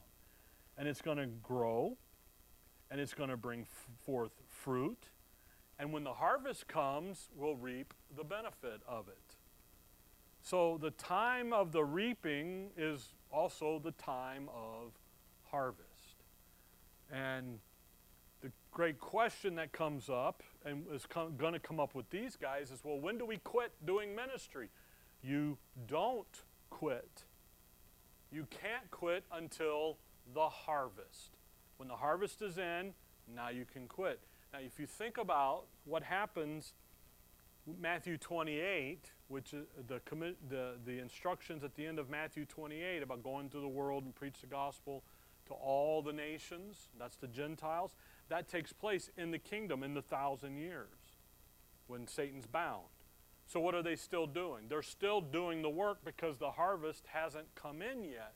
And 0.78 0.88
it's 0.88 1.02
going 1.02 1.18
to 1.18 1.28
grow 1.28 1.98
and 2.90 3.00
it's 3.00 3.14
going 3.14 3.30
to 3.30 3.38
bring 3.38 3.66
forth 4.06 4.32
fruit. 4.50 5.06
And 5.78 5.94
when 5.94 6.04
the 6.04 6.14
harvest 6.14 6.68
comes, 6.68 7.30
we'll 7.36 7.56
reap 7.56 7.94
the 8.16 8.24
benefit 8.24 8.82
of 8.88 9.08
it. 9.08 9.36
So 10.46 10.78
the 10.82 10.92
time 10.92 11.52
of 11.52 11.74
the 11.74 11.84
reaping 11.84 12.70
is 12.78 13.14
also 13.30 13.82
the 13.84 13.92
time 13.92 14.48
of 14.56 14.94
harvest. 15.52 15.90
And 17.12 17.60
the 18.42 18.52
great 18.72 18.98
question 19.00 19.56
that 19.56 19.74
comes 19.74 20.10
up 20.10 20.42
and 20.64 20.86
is 20.94 21.06
going 21.06 21.54
to 21.54 21.60
come 21.60 21.82
up 21.82 21.94
with 21.94 22.10
these 22.10 22.38
guys 22.38 22.72
is 22.72 22.80
well, 22.86 23.00
when 23.00 23.18
do 23.18 23.26
we 23.26 23.38
quit 23.38 23.74
doing 23.86 24.16
ministry? 24.16 24.70
You 25.22 25.58
don't 25.88 26.44
quit 26.70 27.26
you 28.36 28.46
can't 28.50 28.92
quit 28.92 29.24
until 29.32 29.98
the 30.34 30.50
harvest. 30.50 31.38
When 31.78 31.88
the 31.88 31.96
harvest 31.96 32.42
is 32.42 32.58
in, 32.58 32.94
now 33.34 33.50
you 33.50 33.66
can 33.66 33.88
quit. 33.88 34.20
Now, 34.52 34.60
if 34.60 34.78
you 34.78 34.86
think 34.86 35.18
about 35.18 35.64
what 35.86 36.04
happens 36.04 36.74
Matthew 37.80 38.18
28, 38.18 39.12
which 39.28 39.54
is 39.54 39.66
the, 39.88 40.00
the, 40.50 40.74
the 40.86 41.00
instructions 41.00 41.64
at 41.64 41.76
the 41.76 41.86
end 41.86 41.98
of 41.98 42.10
Matthew 42.10 42.46
28 42.46 43.02
about 43.02 43.24
going 43.24 43.50
to 43.50 43.60
the 43.60 43.68
world 43.68 44.04
and 44.04 44.14
preach 44.14 44.42
the 44.42 44.48
gospel 44.48 45.04
to 45.48 45.54
all 45.54 46.02
the 46.02 46.14
nations, 46.14 46.90
that's 47.00 47.18
the 47.18 47.28
Gentiles, 47.28 47.96
that 48.30 48.48
takes 48.48 48.74
place 48.74 49.10
in 49.18 49.32
the 49.32 49.38
kingdom 49.38 49.84
in 49.84 49.94
the 49.94 50.02
thousand 50.02 50.58
years 50.58 51.20
when 51.88 52.08
Satan's 52.08 52.48
bound. 52.48 52.86
So, 53.48 53.60
what 53.60 53.76
are 53.76 53.84
they 53.84 53.96
still 53.96 54.26
doing? 54.26 54.64
They're 54.70 54.82
still 54.82 55.22
doing 55.22 55.62
the 55.62 55.70
work 55.70 56.00
because 56.04 56.38
the 56.38 56.52
harvest 56.52 57.06
hasn't 57.14 57.54
come 57.54 57.82
in 57.82 58.04
yet. 58.04 58.34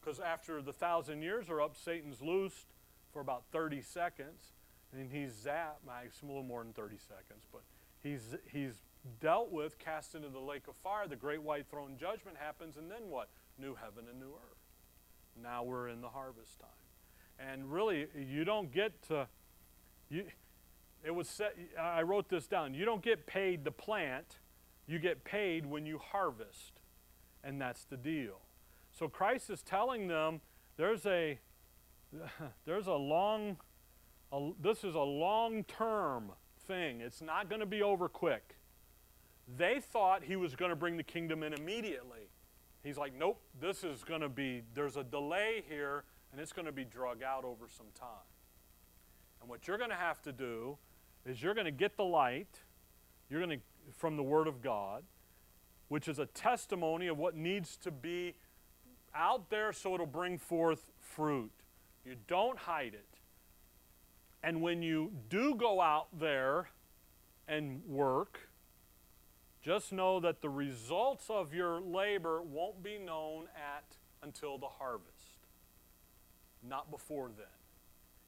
Because 0.00 0.18
after 0.18 0.60
the 0.60 0.72
thousand 0.72 1.22
years 1.22 1.48
are 1.48 1.60
up, 1.60 1.76
Satan's 1.76 2.20
loosed 2.20 2.74
for 3.12 3.20
about 3.20 3.44
30 3.52 3.80
seconds, 3.82 4.52
and 4.92 5.10
he's 5.10 5.32
zapped, 5.32 5.86
a 5.86 6.26
little 6.26 6.42
more 6.42 6.62
than 6.62 6.72
30 6.72 6.96
seconds, 6.98 7.46
but 7.52 7.62
he's, 8.02 8.36
he's 8.50 8.82
dealt 9.20 9.50
with, 9.50 9.78
cast 9.78 10.14
into 10.14 10.28
the 10.28 10.40
lake 10.40 10.68
of 10.68 10.76
fire. 10.76 11.08
The 11.08 11.16
great 11.16 11.42
white 11.42 11.66
throne 11.70 11.96
judgment 11.98 12.36
happens, 12.38 12.76
and 12.76 12.90
then 12.90 13.08
what? 13.08 13.28
New 13.58 13.74
heaven 13.74 14.04
and 14.10 14.20
new 14.20 14.30
earth. 14.30 14.58
Now 15.40 15.62
we're 15.62 15.88
in 15.88 16.00
the 16.00 16.08
harvest 16.08 16.60
time. 16.60 16.68
And 17.38 17.72
really, 17.72 18.06
you 18.14 18.44
don't 18.44 18.70
get 18.72 19.02
to, 19.08 19.26
you, 20.10 20.24
it 21.04 21.14
was 21.14 21.28
set, 21.28 21.56
I 21.80 22.02
wrote 22.02 22.28
this 22.28 22.46
down. 22.46 22.74
You 22.74 22.84
don't 22.84 23.02
get 23.02 23.26
paid 23.26 23.64
to 23.64 23.70
plant, 23.70 24.38
you 24.86 24.98
get 24.98 25.24
paid 25.24 25.66
when 25.66 25.86
you 25.86 25.98
harvest. 25.98 26.80
And 27.42 27.60
that's 27.60 27.84
the 27.84 27.96
deal. 27.96 28.40
So 28.92 29.08
Christ 29.08 29.50
is 29.50 29.62
telling 29.62 30.06
them 30.06 30.40
there's 30.76 31.06
a 31.06 31.38
there's 32.66 32.86
a 32.86 32.94
long 32.94 33.56
a, 34.32 34.50
this 34.60 34.82
is 34.82 34.94
a 34.94 35.00
long-term 35.00 36.32
thing. 36.66 37.00
It's 37.00 37.20
not 37.20 37.48
going 37.48 37.60
to 37.60 37.66
be 37.66 37.82
over 37.82 38.08
quick. 38.08 38.56
They 39.56 39.80
thought 39.80 40.24
he 40.24 40.36
was 40.36 40.56
going 40.56 40.70
to 40.70 40.76
bring 40.76 40.96
the 40.96 41.02
kingdom 41.02 41.42
in 41.42 41.52
immediately. 41.52 42.30
He's 42.82 42.96
like, 42.96 43.12
"Nope, 43.14 43.40
this 43.60 43.84
is 43.84 44.02
going 44.02 44.22
to 44.22 44.28
be 44.28 44.62
there's 44.74 44.96
a 44.96 45.04
delay 45.04 45.62
here 45.68 46.04
and 46.32 46.40
it's 46.40 46.52
going 46.52 46.66
to 46.66 46.72
be 46.72 46.84
drug 46.84 47.22
out 47.22 47.44
over 47.44 47.68
some 47.68 47.86
time." 47.94 48.08
And 49.40 49.50
what 49.50 49.66
you're 49.66 49.78
going 49.78 49.90
to 49.90 49.96
have 49.96 50.22
to 50.22 50.32
do 50.32 50.78
is 51.26 51.42
you're 51.42 51.54
going 51.54 51.66
to 51.66 51.70
get 51.72 51.96
the 51.96 52.04
light, 52.04 52.60
you're 53.28 53.40
going 53.40 53.58
to 53.58 53.64
from 53.96 54.16
the 54.16 54.22
word 54.22 54.46
of 54.46 54.62
God, 54.62 55.02
which 55.88 56.08
is 56.08 56.18
a 56.18 56.26
testimony 56.26 57.08
of 57.08 57.18
what 57.18 57.36
needs 57.36 57.76
to 57.78 57.90
be 57.90 58.34
out 59.14 59.50
there 59.50 59.72
so 59.72 59.94
it'll 59.94 60.06
bring 60.06 60.38
forth 60.38 60.86
fruit. 61.00 61.52
You 62.04 62.16
don't 62.26 62.58
hide 62.58 62.94
it. 62.94 63.18
And 64.42 64.60
when 64.60 64.82
you 64.82 65.12
do 65.28 65.54
go 65.54 65.80
out 65.80 66.08
there 66.18 66.68
and 67.46 67.82
work, 67.86 68.48
just 69.62 69.92
know 69.92 70.18
that 70.20 70.42
the 70.42 70.50
results 70.50 71.26
of 71.30 71.54
your 71.54 71.80
labor 71.80 72.42
won't 72.42 72.82
be 72.82 72.98
known 72.98 73.46
at 73.54 73.84
until 74.22 74.58
the 74.58 74.66
harvest. 74.66 75.46
Not 76.68 76.90
before 76.90 77.30
then. 77.36 77.46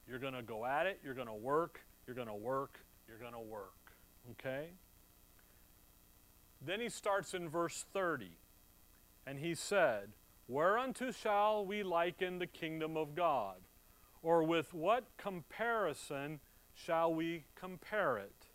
You're 0.07 0.19
going 0.19 0.33
to 0.33 0.43
go 0.43 0.65
at 0.65 0.85
it, 0.85 0.99
you're 1.03 1.13
going 1.13 1.27
to 1.27 1.33
work, 1.33 1.81
you're 2.05 2.15
going 2.15 2.27
to 2.27 2.33
work, 2.33 2.79
you're 3.07 3.17
going 3.17 3.33
to 3.33 3.39
work. 3.39 3.73
Okay? 4.31 4.69
Then 6.61 6.79
he 6.79 6.89
starts 6.89 7.33
in 7.33 7.49
verse 7.49 7.85
30. 7.93 8.37
And 9.27 9.39
he 9.39 9.55
said, 9.55 10.13
Whereunto 10.47 11.11
shall 11.11 11.65
we 11.65 11.81
liken 11.83 12.39
the 12.39 12.47
kingdom 12.47 12.95
of 12.95 13.15
God? 13.15 13.64
Or 14.25 14.41
with 14.41 14.73
what 14.73 15.05
comparison 15.17 16.39
shall 16.73 17.13
we 17.13 17.43
compare 17.53 18.17
it? 18.17 18.47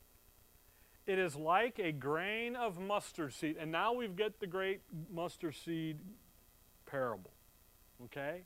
It 1.06 1.16
is 1.16 1.36
like 1.36 1.78
a 1.78 1.92
grain 1.92 2.56
of 2.56 2.80
mustard 2.80 3.32
seed. 3.32 3.56
And 3.56 3.70
now 3.70 3.92
we've 3.92 4.16
got 4.16 4.40
the 4.40 4.48
great 4.48 4.80
mustard 5.14 5.54
seed 5.54 5.98
parable. 6.86 7.30
Okay? 8.06 8.42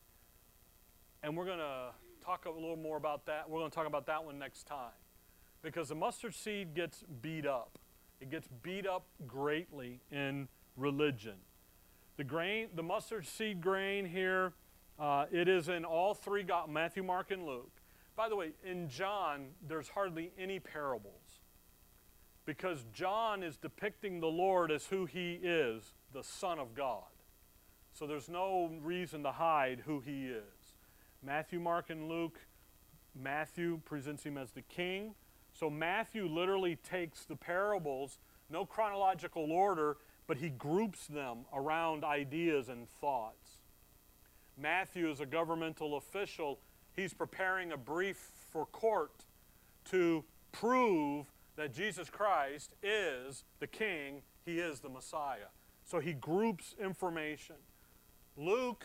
And 1.23 1.35
we're 1.35 1.47
going 1.47 1.61
to 1.61 1.93
talk 2.23 2.45
a 2.45 2.51
little 2.51 2.77
more 2.77 2.99
about 2.99 3.25
that. 3.25 3.49
We're 3.49 3.61
going 3.61 3.71
to 3.71 3.75
talk 3.75 3.87
about 3.87 4.05
that 4.05 4.23
one 4.23 4.39
next 4.39 4.67
time. 4.67 4.93
Because 5.63 5.89
the 5.89 5.95
mustard 5.95 6.35
seed 6.35 6.75
gets 6.75 7.05
beat 7.23 7.47
up. 7.47 7.79
It 8.21 8.31
gets 8.31 8.49
beat 8.63 8.87
up 8.87 9.07
greatly 9.27 10.01
in 10.13 10.49
religion. 10.77 11.37
The 12.19 12.25
grain, 12.25 12.69
the 12.75 12.83
mustard 12.83 13.27
seed 13.27 13.63
grain 13.63 14.05
here, 14.05 14.53
uh, 14.99 15.27
it 15.33 15.49
is 15.49 15.69
in 15.69 15.85
all 15.85 16.15
three 16.15 16.43
God, 16.43 16.69
Matthew, 16.71 17.03
Mark, 17.03 17.31
and 17.31 17.45
Luke. 17.45 17.73
By 18.17 18.29
the 18.29 18.37
way, 18.37 18.53
in 18.65 18.89
John, 18.89 19.47
there's 19.67 19.89
hardly 19.89 20.31
any 20.39 20.61
parables 20.61 21.41
because 22.47 22.85
John 22.93 23.43
is 23.43 23.57
depicting 23.57 24.21
the 24.21 24.29
Lord 24.29 24.71
as 24.71 24.87
who 24.87 25.07
he 25.07 25.41
is, 25.43 25.95
the 26.13 26.23
Son 26.23 26.59
of 26.59 26.75
God. 26.75 27.03
So 27.93 28.07
there's 28.07 28.29
no 28.29 28.71
reason 28.83 29.23
to 29.23 29.33
hide 29.33 29.83
who 29.87 30.01
he 30.01 30.27
is. 30.27 30.77
Matthew, 31.23 31.59
Mark, 31.59 31.91
and 31.91 32.09
Luke, 32.09 32.39
Matthew 33.15 33.81
presents 33.85 34.25
him 34.25 34.37
as 34.37 34.51
the 34.51 34.63
king. 34.63 35.15
So 35.53 35.71
Matthew 35.71 36.27
literally 36.27 36.77
takes 36.77 37.25
the 37.25 37.37
parables, 37.37 38.19
no 38.51 38.67
chronological 38.67 39.51
order, 39.51 39.97
but 40.27 40.37
he 40.37 40.49
groups 40.49 41.07
them 41.07 41.47
around 41.53 42.05
ideas 42.05 42.69
and 42.69 42.89
thoughts. 42.89 43.44
Matthew 44.57 45.11
is 45.11 45.21
a 45.21 45.27
governmental 45.27 45.97
official. 45.97 46.61
He's 46.95 47.13
preparing 47.13 47.73
a 47.73 47.77
brief 47.77 48.31
for 48.51 48.67
court 48.67 49.25
to 49.87 50.25
prove 50.53 51.27
that 51.57 51.73
Jesus 51.73 52.09
Christ 52.11 52.75
is 52.83 53.45
the 53.61 53.67
king, 53.67 54.23
he 54.45 54.59
is 54.59 54.81
the 54.81 54.89
Messiah. 54.89 55.51
So 55.85 56.01
he 56.01 56.13
groups 56.13 56.75
information. 56.83 57.57
Luke, 58.37 58.85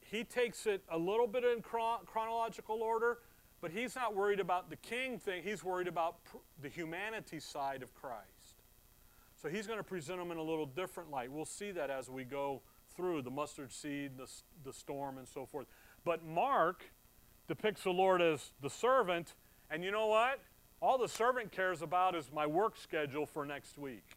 he 0.00 0.24
takes 0.24 0.66
it 0.66 0.82
a 0.88 0.98
little 0.98 1.26
bit 1.26 1.44
in 1.44 1.62
chronological 1.62 2.82
order, 2.82 3.18
but 3.60 3.70
he's 3.70 3.94
not 3.94 4.14
worried 4.14 4.40
about 4.40 4.70
the 4.70 4.76
king 4.76 5.18
thing, 5.18 5.42
he's 5.42 5.62
worried 5.62 5.88
about 5.88 6.16
the 6.62 6.68
humanity 6.68 7.38
side 7.38 7.82
of 7.82 7.94
Christ. 7.94 8.62
So 9.40 9.48
he's 9.48 9.66
going 9.66 9.78
to 9.78 9.84
present 9.84 10.18
them 10.18 10.30
in 10.30 10.38
a 10.38 10.42
little 10.42 10.66
different 10.66 11.10
light. 11.10 11.30
We'll 11.30 11.44
see 11.44 11.70
that 11.72 11.90
as 11.90 12.10
we 12.10 12.24
go 12.24 12.62
through 12.96 13.22
the 13.22 13.30
mustard 13.30 13.72
seed, 13.72 14.12
the, 14.16 14.28
the 14.64 14.72
storm, 14.72 15.18
and 15.18 15.26
so 15.28 15.46
forth. 15.46 15.66
But 16.04 16.24
Mark 16.24 16.84
depicts 17.48 17.84
the 17.84 17.90
Lord 17.90 18.22
as 18.22 18.52
the 18.60 18.70
servant, 18.70 19.34
and 19.70 19.84
you 19.84 19.90
know 19.90 20.06
what? 20.06 20.40
All 20.82 20.98
the 20.98 21.08
servant 21.08 21.52
cares 21.52 21.82
about 21.82 22.14
is 22.14 22.30
my 22.32 22.46
work 22.46 22.76
schedule 22.76 23.26
for 23.26 23.44
next 23.44 23.76
week. 23.76 24.16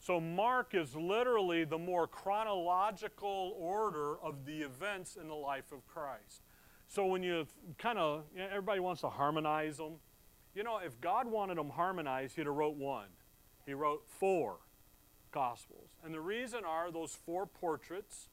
So 0.00 0.20
Mark 0.20 0.74
is 0.74 0.96
literally 0.96 1.64
the 1.64 1.78
more 1.78 2.08
chronological 2.08 3.54
order 3.56 4.18
of 4.18 4.44
the 4.44 4.62
events 4.62 5.16
in 5.20 5.28
the 5.28 5.34
life 5.34 5.70
of 5.70 5.86
Christ. 5.86 6.42
So 6.88 7.06
when 7.06 7.22
you 7.22 7.46
kind 7.78 7.98
of, 7.98 8.24
everybody 8.36 8.80
wants 8.80 9.02
to 9.02 9.08
harmonize 9.08 9.76
them. 9.76 9.94
You 10.56 10.64
know, 10.64 10.78
if 10.78 11.00
God 11.00 11.28
wanted 11.30 11.56
them 11.56 11.70
harmonized, 11.70 12.34
he'd 12.34 12.46
have 12.46 12.54
wrote 12.54 12.76
one. 12.76 13.06
He 13.64 13.74
wrote 13.74 14.02
four 14.08 14.56
Gospels. 15.30 15.88
And 16.04 16.12
the 16.12 16.20
reason 16.20 16.64
are 16.64 16.90
those 16.90 17.14
four 17.14 17.46
portraits 17.46 18.28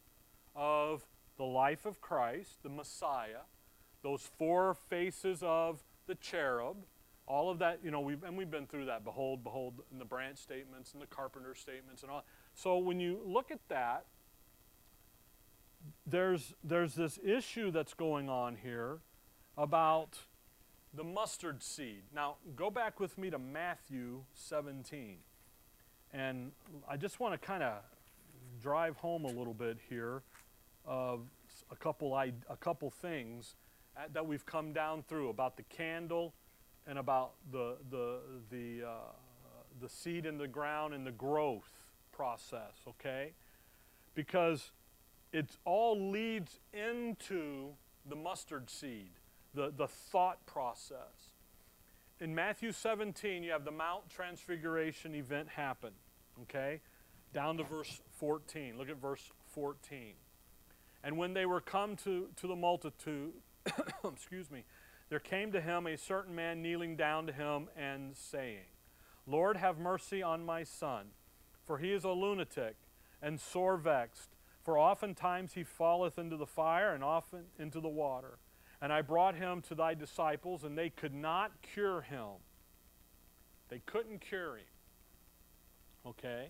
of 0.55 1.05
the 1.37 1.45
life 1.45 1.85
of 1.85 2.01
Christ, 2.01 2.63
the 2.63 2.69
Messiah, 2.69 3.43
those 4.01 4.29
four 4.37 4.73
faces 4.73 5.41
of 5.43 5.83
the 6.07 6.15
cherub, 6.15 6.77
all 7.27 7.51
of 7.51 7.59
that, 7.59 7.79
you 7.83 7.91
know, 7.91 7.99
we've, 7.99 8.23
and 8.23 8.35
we've 8.35 8.49
been 8.49 8.65
through 8.65 8.85
that. 8.85 9.03
Behold, 9.03 9.43
behold, 9.43 9.81
and 9.91 10.01
the 10.01 10.05
branch 10.05 10.39
statements 10.39 10.93
and 10.93 11.01
the 11.01 11.07
carpenter 11.07 11.53
statements 11.53 12.01
and 12.01 12.11
all. 12.11 12.25
So 12.55 12.79
when 12.79 12.99
you 12.99 13.19
look 13.23 13.51
at 13.51 13.59
that, 13.69 14.05
there's, 16.07 16.53
there's 16.63 16.95
this 16.95 17.19
issue 17.23 17.69
that's 17.71 17.93
going 17.93 18.29
on 18.29 18.55
here 18.55 18.99
about 19.55 20.17
the 20.93 21.03
mustard 21.03 21.61
seed. 21.61 22.03
Now, 22.13 22.37
go 22.55 22.71
back 22.71 22.99
with 22.99 23.17
me 23.17 23.29
to 23.29 23.37
Matthew 23.37 24.23
17. 24.33 25.19
And 26.13 26.51
I 26.87 26.97
just 26.97 27.19
want 27.19 27.39
to 27.39 27.45
kind 27.45 27.63
of 27.63 27.77
drive 28.61 28.97
home 28.97 29.25
a 29.25 29.29
little 29.29 29.53
bit 29.53 29.77
here 29.89 30.23
of 30.85 31.21
a 31.71 31.75
couple, 31.75 32.15
a 32.15 32.57
couple 32.59 32.89
things 32.89 33.55
that 34.13 34.25
we've 34.25 34.45
come 34.45 34.73
down 34.73 35.03
through 35.03 35.29
about 35.29 35.57
the 35.57 35.63
candle 35.63 36.33
and 36.87 36.97
about 36.97 37.33
the, 37.51 37.77
the, 37.89 38.19
the, 38.49 38.87
uh, 38.87 38.91
the 39.81 39.89
seed 39.89 40.25
in 40.25 40.37
the 40.37 40.47
ground 40.47 40.93
and 40.93 41.05
the 41.05 41.11
growth 41.11 41.71
process, 42.11 42.73
okay? 42.87 43.33
Because 44.15 44.71
it 45.31 45.57
all 45.65 46.09
leads 46.09 46.59
into 46.73 47.69
the 48.07 48.15
mustard 48.15 48.69
seed 48.69 49.11
the, 49.53 49.73
the 49.75 49.87
thought 49.87 50.45
process. 50.45 51.28
In 52.21 52.35
Matthew 52.35 52.73
17, 52.73 53.43
you 53.43 53.51
have 53.51 53.63
the 53.63 53.71
Mount 53.71 54.09
Transfiguration 54.09 55.15
event 55.15 55.47
happen, 55.47 55.91
okay? 56.41 56.81
Down 57.33 57.55
to 57.57 57.63
verse 57.63 58.01
14. 58.17 58.77
Look 58.77 58.89
at 58.89 58.97
verse 58.97 59.31
14. 59.53 60.15
And 61.01 61.17
when 61.17 61.33
they 61.33 61.45
were 61.45 61.61
come 61.61 61.95
to, 62.03 62.27
to 62.35 62.47
the 62.47 62.57
multitude, 62.57 63.31
excuse 64.03 64.51
me, 64.51 64.65
there 65.09 65.19
came 65.19 65.53
to 65.53 65.61
him 65.61 65.87
a 65.87 65.95
certain 65.95 66.35
man 66.35 66.61
kneeling 66.61 66.97
down 66.97 67.25
to 67.27 67.31
him 67.31 67.69
and 67.77 68.17
saying, 68.17 68.65
Lord, 69.25 69.55
have 69.55 69.79
mercy 69.79 70.21
on 70.21 70.45
my 70.45 70.63
son, 70.63 71.07
for 71.65 71.77
he 71.77 71.93
is 71.93 72.03
a 72.03 72.09
lunatic 72.09 72.75
and 73.21 73.39
sore 73.39 73.77
vexed. 73.77 74.35
For 74.61 74.77
oftentimes 74.77 75.53
he 75.53 75.63
falleth 75.63 76.19
into 76.19 76.35
the 76.35 76.45
fire 76.45 76.93
and 76.93 77.01
often 77.01 77.45
into 77.57 77.79
the 77.79 77.87
water. 77.87 78.39
And 78.81 78.93
I 78.93 79.01
brought 79.01 79.35
him 79.35 79.61
to 79.63 79.75
thy 79.75 79.93
disciples, 79.93 80.63
and 80.63 80.77
they 80.77 80.89
could 80.89 81.13
not 81.13 81.51
cure 81.73 82.01
him. 82.01 82.39
They 83.69 83.81
couldn't 83.85 84.21
cure 84.21 84.55
him. 84.55 84.63
Okay? 86.05 86.49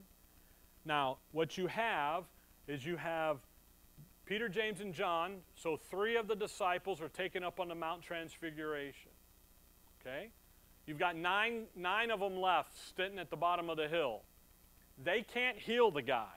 Now, 0.85 1.17
what 1.31 1.57
you 1.57 1.67
have 1.67 2.23
is 2.67 2.85
you 2.85 2.97
have 2.97 3.37
Peter, 4.25 4.47
James, 4.47 4.79
and 4.79 4.93
John. 4.93 5.37
So 5.55 5.75
three 5.75 6.15
of 6.15 6.27
the 6.27 6.35
disciples 6.35 7.01
are 7.01 7.09
taken 7.09 7.43
up 7.43 7.59
on 7.59 7.67
the 7.67 7.75
Mount 7.75 8.03
Transfiguration. 8.03 9.11
Okay? 9.99 10.29
You've 10.85 10.99
got 10.99 11.15
nine, 11.15 11.63
nine 11.75 12.11
of 12.11 12.19
them 12.19 12.39
left 12.39 12.71
sitting 12.95 13.17
at 13.17 13.31
the 13.31 13.37
bottom 13.37 13.69
of 13.69 13.77
the 13.77 13.87
hill. 13.87 14.21
They 15.03 15.23
can't 15.33 15.57
heal 15.57 15.91
the 15.91 16.01
guy. 16.01 16.27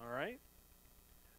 All 0.00 0.08
right? 0.08 0.40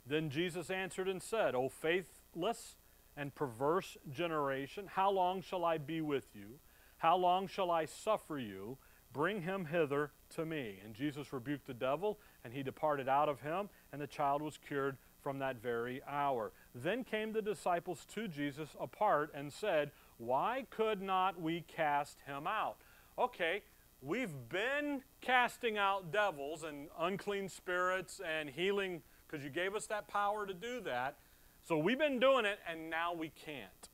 Then 0.06 0.30
Jesus 0.30 0.70
answered 0.70 1.08
and 1.08 1.22
said, 1.22 1.56
O 1.56 1.70
faithless 1.70 2.76
and 3.18 3.34
perverse 3.36 3.98
generation, 4.12 4.88
how 4.88 5.12
long 5.12 5.42
shall 5.42 5.66
I 5.66 5.78
be 5.78 6.02
with 6.02 6.28
you? 6.34 6.60
How 6.98 7.18
long 7.18 7.48
shall 7.48 7.72
I 7.72 7.86
suffer 7.86 8.38
you? 8.38 8.78
Bring 9.14 9.42
him 9.42 9.66
hither 9.66 10.12
to 10.36 10.46
me. 10.46 10.80
And 10.86 10.94
Jesus 10.94 11.34
rebuked 11.34 11.68
the 11.68 11.74
devil, 11.74 12.20
and 12.44 12.54
he 12.54 12.64
departed 12.64 13.10
out 13.10 13.28
of 13.28 13.42
him, 13.42 13.70
and 13.92 14.02
the 14.02 14.08
child 14.08 14.42
was 14.42 14.58
cured 14.58 14.98
from 15.22 15.40
that 15.40 15.62
very 15.62 16.02
hour. 16.08 16.52
Then 16.74 17.04
came 17.04 17.34
the 17.34 17.42
disciples 17.42 18.06
to 18.14 18.28
Jesus 18.28 18.70
apart 18.80 19.32
and 19.34 19.52
said, 19.52 19.92
Why 20.18 20.66
could 20.70 21.02
not 21.02 21.40
we 21.40 21.62
cast 21.68 22.20
him 22.26 22.48
out? 22.48 22.78
Okay, 23.20 23.62
we've 24.02 24.50
been 24.50 25.02
casting 25.20 25.78
out 25.78 26.12
devils 26.12 26.64
and 26.64 26.88
unclean 27.00 27.50
spirits 27.50 28.22
and 28.26 28.50
healing 28.50 29.02
because 29.28 29.44
you 29.44 29.50
gave 29.50 29.76
us 29.76 29.86
that 29.88 30.08
power 30.08 30.46
to 30.46 30.54
do 30.54 30.82
that. 30.82 31.18
So 31.64 31.78
we've 31.78 32.00
been 32.00 32.20
doing 32.20 32.46
it, 32.46 32.60
and 32.70 32.90
now 32.90 33.14
we 33.14 33.30
can't. 33.30 33.90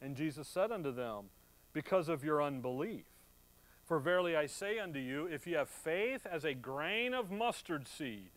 And 0.00 0.16
Jesus 0.16 0.48
said 0.48 0.70
unto 0.70 0.92
them, 0.92 1.26
Because 1.72 2.08
of 2.08 2.24
your 2.24 2.42
unbelief. 2.42 3.04
For 3.84 3.98
verily 3.98 4.36
I 4.36 4.46
say 4.46 4.78
unto 4.78 4.98
you, 4.98 5.26
if 5.26 5.46
ye 5.46 5.54
have 5.54 5.68
faith 5.68 6.26
as 6.30 6.44
a 6.44 6.54
grain 6.54 7.14
of 7.14 7.30
mustard 7.30 7.88
seed, 7.88 8.30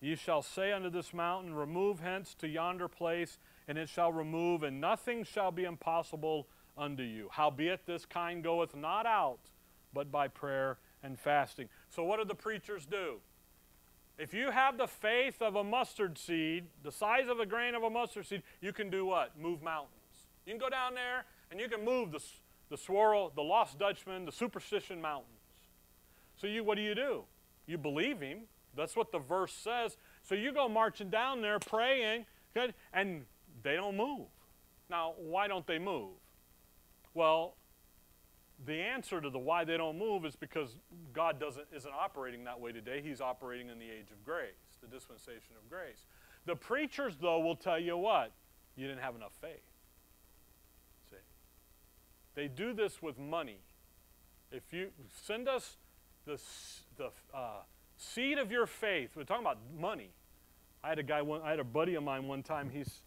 ye 0.00 0.14
shall 0.14 0.42
say 0.42 0.72
unto 0.72 0.90
this 0.90 1.14
mountain, 1.14 1.54
Remove 1.54 2.00
hence 2.00 2.34
to 2.34 2.48
yonder 2.48 2.88
place, 2.88 3.38
and 3.68 3.78
it 3.78 3.88
shall 3.88 4.12
remove, 4.12 4.62
and 4.62 4.80
nothing 4.80 5.24
shall 5.24 5.50
be 5.50 5.64
impossible 5.64 6.46
unto 6.76 7.02
you. 7.02 7.28
Howbeit 7.32 7.86
this 7.86 8.04
kind 8.04 8.42
goeth 8.42 8.74
not 8.74 9.06
out, 9.06 9.40
but 9.92 10.12
by 10.12 10.28
prayer 10.28 10.78
and 11.02 11.18
fasting. 11.18 11.68
So 11.88 12.04
what 12.04 12.18
do 12.18 12.24
the 12.24 12.34
preachers 12.34 12.86
do? 12.86 13.20
If 14.18 14.32
you 14.32 14.50
have 14.50 14.78
the 14.78 14.86
faith 14.86 15.42
of 15.42 15.56
a 15.56 15.64
mustard 15.64 16.16
seed, 16.16 16.64
the 16.82 16.92
size 16.92 17.28
of 17.28 17.38
a 17.38 17.46
grain 17.46 17.74
of 17.74 17.82
a 17.82 17.90
mustard 17.90 18.26
seed, 18.26 18.42
you 18.60 18.72
can 18.72 18.88
do 18.88 19.04
what? 19.04 19.38
Move 19.38 19.62
mountains. 19.62 19.92
You 20.46 20.52
can 20.52 20.60
go 20.60 20.70
down 20.70 20.94
there 20.94 21.26
and 21.50 21.60
you 21.60 21.68
can 21.68 21.84
move 21.84 22.12
the, 22.12 22.22
the 22.70 22.78
swirl, 22.78 23.30
the 23.34 23.42
lost 23.42 23.78
Dutchman, 23.78 24.24
the 24.24 24.32
superstition 24.32 25.00
mountains. 25.00 25.28
So 26.36 26.46
you, 26.46 26.64
what 26.64 26.76
do 26.76 26.82
you 26.82 26.94
do? 26.94 27.24
You 27.66 27.76
believe 27.78 28.20
him. 28.20 28.42
That's 28.74 28.96
what 28.96 29.12
the 29.12 29.18
verse 29.18 29.52
says. 29.52 29.96
So 30.22 30.34
you 30.34 30.52
go 30.52 30.68
marching 30.68 31.10
down 31.10 31.40
there 31.40 31.58
praying, 31.58 32.26
and 32.92 33.24
they 33.62 33.74
don't 33.74 33.96
move. 33.96 34.26
Now, 34.88 35.14
why 35.18 35.48
don't 35.48 35.66
they 35.66 35.78
move? 35.78 36.10
Well, 37.14 37.54
the 38.64 38.74
answer 38.74 39.20
to 39.20 39.28
the 39.28 39.38
why 39.38 39.64
they 39.64 39.76
don't 39.76 39.98
move 39.98 40.24
is 40.24 40.34
because 40.34 40.76
God 41.12 41.38
doesn't, 41.38 41.66
isn't 41.74 41.92
operating 41.92 42.44
that 42.44 42.58
way 42.58 42.72
today. 42.72 43.02
He's 43.04 43.20
operating 43.20 43.68
in 43.68 43.78
the 43.78 43.84
age 43.84 44.10
of 44.10 44.24
grace, 44.24 44.78
the 44.80 44.88
dispensation 44.88 45.56
of 45.62 45.68
grace. 45.68 46.06
The 46.46 46.56
preachers, 46.56 47.16
though, 47.20 47.40
will 47.40 47.56
tell 47.56 47.78
you 47.78 47.96
what? 47.96 48.32
You 48.76 48.86
didn't 48.86 49.02
have 49.02 49.14
enough 49.14 49.32
faith. 49.40 49.60
See? 51.10 51.16
They 52.34 52.48
do 52.48 52.72
this 52.72 53.02
with 53.02 53.18
money. 53.18 53.58
If 54.50 54.72
you 54.72 54.88
send 55.22 55.48
us 55.48 55.76
the, 56.24 56.40
the 56.96 57.10
uh, 57.34 57.62
seed 57.96 58.38
of 58.38 58.50
your 58.50 58.66
faith, 58.66 59.10
we're 59.16 59.24
talking 59.24 59.44
about 59.44 59.58
money. 59.78 60.10
I 60.82 60.90
had 60.90 60.98
a 60.98 61.02
guy, 61.02 61.20
I 61.44 61.50
had 61.50 61.60
a 61.60 61.64
buddy 61.64 61.94
of 61.96 62.04
mine 62.04 62.26
one 62.26 62.42
time. 62.42 62.70
He's, 62.70 63.02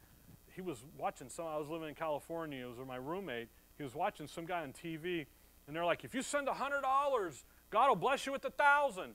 he 0.53 0.61
was 0.61 0.83
watching 0.97 1.29
some. 1.29 1.47
I 1.47 1.57
was 1.57 1.69
living 1.69 1.89
in 1.89 1.95
California. 1.95 2.65
It 2.65 2.67
was 2.67 2.77
with 2.77 2.87
my 2.87 2.97
roommate. 2.97 3.47
He 3.77 3.83
was 3.83 3.95
watching 3.95 4.27
some 4.27 4.45
guy 4.45 4.61
on 4.61 4.73
TV 4.73 5.25
and 5.69 5.75
they're 5.75 5.85
like, 5.85 6.03
if 6.03 6.15
you 6.15 6.23
send 6.23 6.47
$100, 6.47 7.43
God 7.69 7.89
will 7.89 7.95
bless 7.95 8.25
you 8.25 8.31
with 8.31 8.43
a 8.43 8.49
thousand. 8.49 9.13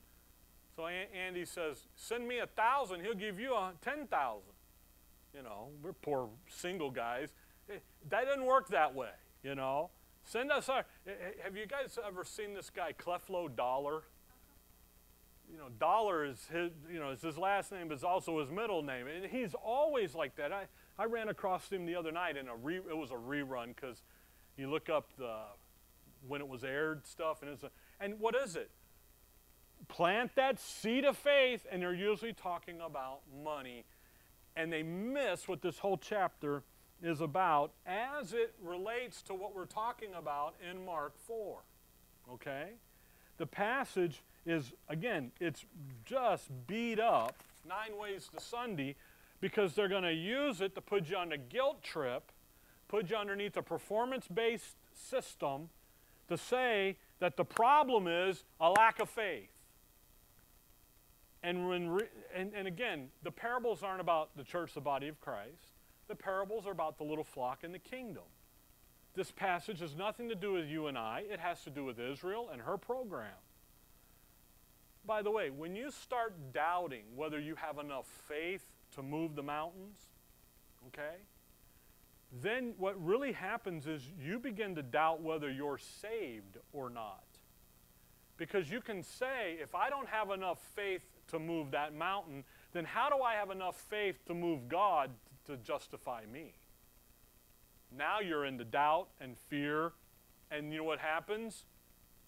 So 0.77 0.87
Andy 0.87 1.43
says, 1.43 1.87
send 1.97 2.25
me 2.25 2.39
a 2.39 2.47
thousand, 2.47 3.01
he'll 3.01 3.13
give 3.13 3.37
you 3.41 3.53
a 3.53 3.73
10,000. 3.81 4.41
You 5.35 5.43
know, 5.43 5.67
we're 5.83 5.91
poor 5.91 6.29
single 6.47 6.91
guys. 6.91 7.33
Eh, 7.69 7.73
that 8.09 8.23
doesn't 8.23 8.45
work 8.45 8.69
that 8.69 8.95
way, 8.95 9.09
you 9.43 9.53
know. 9.53 9.89
Send 10.23 10.49
us 10.49 10.69
our, 10.69 10.85
eh, 11.05 11.11
eh, 11.11 11.43
have 11.43 11.57
you 11.57 11.65
guys 11.65 11.99
ever 12.07 12.23
seen 12.23 12.53
this 12.53 12.69
guy, 12.69 12.93
Creflo 12.93 13.53
Dollar? 13.53 14.03
You 15.51 15.57
know, 15.57 15.67
Dollar 15.77 16.23
is 16.23 16.47
his, 16.49 16.71
you 16.89 17.01
know, 17.01 17.09
it's 17.09 17.21
his 17.21 17.37
last 17.37 17.73
name, 17.73 17.89
but 17.89 17.95
it's 17.95 18.05
also 18.05 18.39
his 18.39 18.49
middle 18.49 18.81
name. 18.81 19.07
And 19.07 19.25
he's 19.25 19.53
always 19.55 20.15
like 20.15 20.37
that. 20.37 20.53
I, 20.53 20.67
I 20.97 21.03
ran 21.03 21.27
across 21.27 21.69
him 21.69 21.85
the 21.85 21.95
other 21.95 22.13
night 22.13 22.37
in 22.37 22.47
a 22.47 22.55
re, 22.55 22.77
it 22.77 22.97
was 22.97 23.11
a 23.11 23.15
rerun 23.15 23.75
because 23.75 24.03
you 24.55 24.69
look 24.69 24.89
up 24.89 25.09
the 25.17 25.39
when 26.27 26.41
it 26.41 26.47
was 26.47 26.63
aired 26.63 27.05
stuff. 27.05 27.41
And, 27.41 27.51
it's 27.51 27.63
a, 27.63 27.71
and 27.99 28.19
what 28.19 28.35
is 28.35 28.55
it? 28.55 28.69
Plant 29.87 30.31
that 30.35 30.59
seed 30.59 31.05
of 31.05 31.17
faith, 31.17 31.65
and 31.71 31.81
they're 31.81 31.93
usually 31.93 32.33
talking 32.33 32.81
about 32.81 33.19
money. 33.43 33.85
And 34.55 34.71
they 34.71 34.83
miss 34.83 35.47
what 35.47 35.61
this 35.61 35.79
whole 35.79 35.97
chapter 35.97 36.63
is 37.03 37.21
about 37.21 37.71
as 37.85 38.33
it 38.33 38.53
relates 38.61 39.21
to 39.23 39.33
what 39.33 39.55
we're 39.55 39.65
talking 39.65 40.09
about 40.17 40.55
in 40.69 40.85
Mark 40.85 41.13
4. 41.27 41.59
Okay? 42.33 42.69
The 43.37 43.45
passage 43.45 44.23
is, 44.45 44.73
again, 44.89 45.31
it's 45.39 45.65
just 46.05 46.49
beat 46.67 46.99
up, 46.99 47.35
nine 47.67 47.97
ways 47.99 48.29
to 48.33 48.41
Sunday, 48.41 48.95
because 49.41 49.75
they're 49.75 49.89
going 49.89 50.03
to 50.03 50.13
use 50.13 50.61
it 50.61 50.73
to 50.75 50.81
put 50.81 51.09
you 51.09 51.17
on 51.17 51.31
a 51.31 51.37
guilt 51.37 51.83
trip, 51.83 52.31
put 52.87 53.09
you 53.09 53.17
underneath 53.17 53.57
a 53.57 53.61
performance 53.61 54.27
based 54.27 54.77
system 54.93 55.69
to 56.29 56.37
say 56.37 56.97
that 57.19 57.37
the 57.37 57.45
problem 57.45 58.07
is 58.07 58.43
a 58.59 58.69
lack 58.69 58.99
of 58.99 59.09
faith. 59.09 59.49
And, 61.43 61.69
when 61.69 61.99
and, 62.33 62.53
and 62.55 62.67
again, 62.67 63.09
the 63.23 63.31
parables 63.31 63.83
aren't 63.83 64.01
about 64.01 64.35
the 64.35 64.43
church, 64.43 64.73
the 64.73 64.81
body 64.81 65.07
of 65.07 65.21
Christ. 65.21 65.73
The 66.07 66.15
parables 66.15 66.65
are 66.65 66.71
about 66.71 66.97
the 66.97 67.03
little 67.03 67.23
flock 67.23 67.63
in 67.63 67.71
the 67.71 67.79
kingdom. 67.79 68.23
This 69.15 69.31
passage 69.31 69.79
has 69.79 69.95
nothing 69.95 70.27
to 70.29 70.35
do 70.35 70.53
with 70.53 70.67
you 70.67 70.87
and 70.87 70.97
I, 70.97 71.23
it 71.29 71.39
has 71.39 71.63
to 71.63 71.69
do 71.69 71.85
with 71.85 71.99
Israel 71.99 72.49
and 72.51 72.61
her 72.61 72.77
program. 72.77 73.31
By 75.05 75.21
the 75.21 75.31
way, 75.31 75.51
when 75.51 75.75
you 75.75 75.91
start 75.91 76.33
doubting 76.51 77.03
whether 77.15 77.39
you 77.39 77.55
have 77.55 77.77
enough 77.77 78.07
faith 78.27 78.65
to 78.95 79.03
move 79.03 79.35
the 79.35 79.43
mountains, 79.43 79.99
okay, 80.87 81.17
then 82.31 82.73
what 82.77 83.01
really 83.03 83.31
happens 83.31 83.87
is 83.87 84.01
you 84.19 84.39
begin 84.39 84.75
to 84.75 84.83
doubt 84.83 85.21
whether 85.21 85.49
you're 85.49 85.77
saved 85.77 86.57
or 86.73 86.89
not. 86.89 87.23
Because 88.37 88.69
you 88.69 88.81
can 88.81 89.01
say, 89.01 89.57
if 89.61 89.73
I 89.75 89.89
don't 89.89 90.07
have 90.07 90.31
enough 90.31 90.59
faith 90.75 91.03
to 91.29 91.39
move 91.39 91.71
that 91.71 91.93
mountain, 91.93 92.43
then 92.73 92.83
how 92.83 93.09
do 93.09 93.23
I 93.23 93.35
have 93.35 93.49
enough 93.49 93.77
faith 93.89 94.25
to 94.25 94.33
move 94.33 94.67
God 94.67 95.11
to 95.45 95.55
justify 95.57 96.23
me? 96.31 96.53
Now 97.95 98.19
you're 98.19 98.45
into 98.45 98.65
doubt 98.65 99.07
and 99.21 99.37
fear, 99.37 99.93
and 100.51 100.71
you 100.73 100.79
know 100.79 100.83
what 100.83 100.99
happens? 100.99 101.63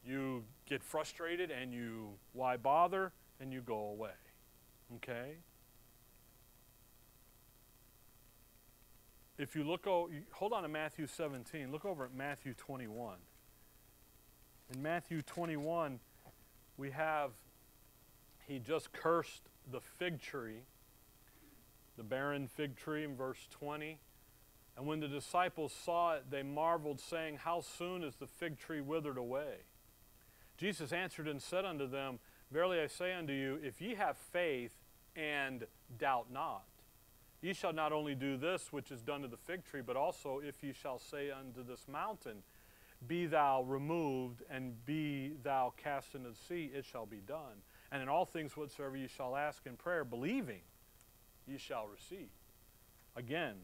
You 0.06 0.46
get 0.66 0.82
frustrated 0.82 1.52
and 1.52 1.74
you, 1.74 2.12
why 2.32 2.56
bother? 2.56 3.12
And 3.42 3.52
you 3.52 3.62
go 3.62 3.78
away. 3.90 4.12
Okay? 4.96 5.36
If 9.38 9.56
you 9.56 9.64
look, 9.64 9.86
oh, 9.88 10.10
hold 10.32 10.54
on 10.54 10.64
to 10.64 10.70
Matthew 10.70 11.08
17, 11.08 11.72
look 11.72 11.86
over 11.86 12.06
at 12.06 12.14
Matthew 12.14 12.54
21. 12.54 13.18
In 14.74 14.82
Matthew 14.82 15.22
21, 15.22 16.00
we 16.78 16.92
have, 16.92 17.32
he 18.48 18.60
just 18.60 18.92
cursed 18.92 19.44
the 19.72 19.80
fig 19.80 20.20
tree, 20.22 20.62
the 21.98 22.04
barren 22.04 22.48
fig 22.48 22.76
tree 22.76 23.04
in 23.04 23.16
verse 23.16 23.48
20. 23.52 24.00
And 24.76 24.86
when 24.86 25.00
the 25.00 25.08
disciples 25.08 25.74
saw 25.74 26.16
it, 26.16 26.26
they 26.30 26.44
marveled, 26.44 27.00
saying, 27.00 27.38
How 27.38 27.62
soon 27.62 28.04
is 28.04 28.16
the 28.16 28.28
fig 28.28 28.60
tree 28.60 28.82
withered 28.82 29.18
away? 29.18 29.56
Jesus 30.58 30.92
answered 30.92 31.28
and 31.28 31.42
said 31.42 31.66
unto 31.66 31.88
them, 31.88 32.20
Verily 32.52 32.80
I 32.80 32.88
say 32.88 33.14
unto 33.14 33.34
you, 33.34 33.60
if 33.64 33.82
ye 33.82 33.96
have 33.96 34.18
faith 34.18 34.76
and 35.16 35.66
doubt 35.98 36.28
not, 36.32 36.64
Ye 37.42 37.54
shall 37.54 37.74
not 37.74 37.94
only 37.94 38.16
do 38.16 38.38
this 38.38 38.72
which 38.72 38.92
is 38.92 39.02
done 39.02 39.22
to 39.22 39.28
the 39.28 39.38
fig 39.38 39.64
tree, 39.64 39.82
but 39.86 39.96
also 39.96 40.42
if 40.44 40.64
ye 40.64 40.74
shall 40.74 41.00
say 41.00 41.32
unto 41.32 41.64
this 41.64 41.88
mountain, 41.88 42.44
Be 43.06 43.28
thou 43.28 43.62
removed, 43.64 44.42
and 44.50 44.84
be 44.86 45.34
thou 45.44 45.74
cast 45.78 46.16
into 46.16 46.30
the 46.30 46.36
sea, 46.36 46.72
it 46.74 46.86
shall 46.86 47.06
be 47.06 47.22
done. 47.28 47.62
And 47.92 48.02
in 48.02 48.10
all 48.10 48.26
things 48.26 48.58
whatsoever 48.58 48.98
ye 48.98 49.08
shall 49.08 49.36
ask 49.36 49.66
in 49.66 49.78
prayer, 49.78 50.04
believing, 50.04 50.62
ye 51.46 51.58
shall 51.58 51.88
receive. 51.88 52.30
Again, 53.16 53.56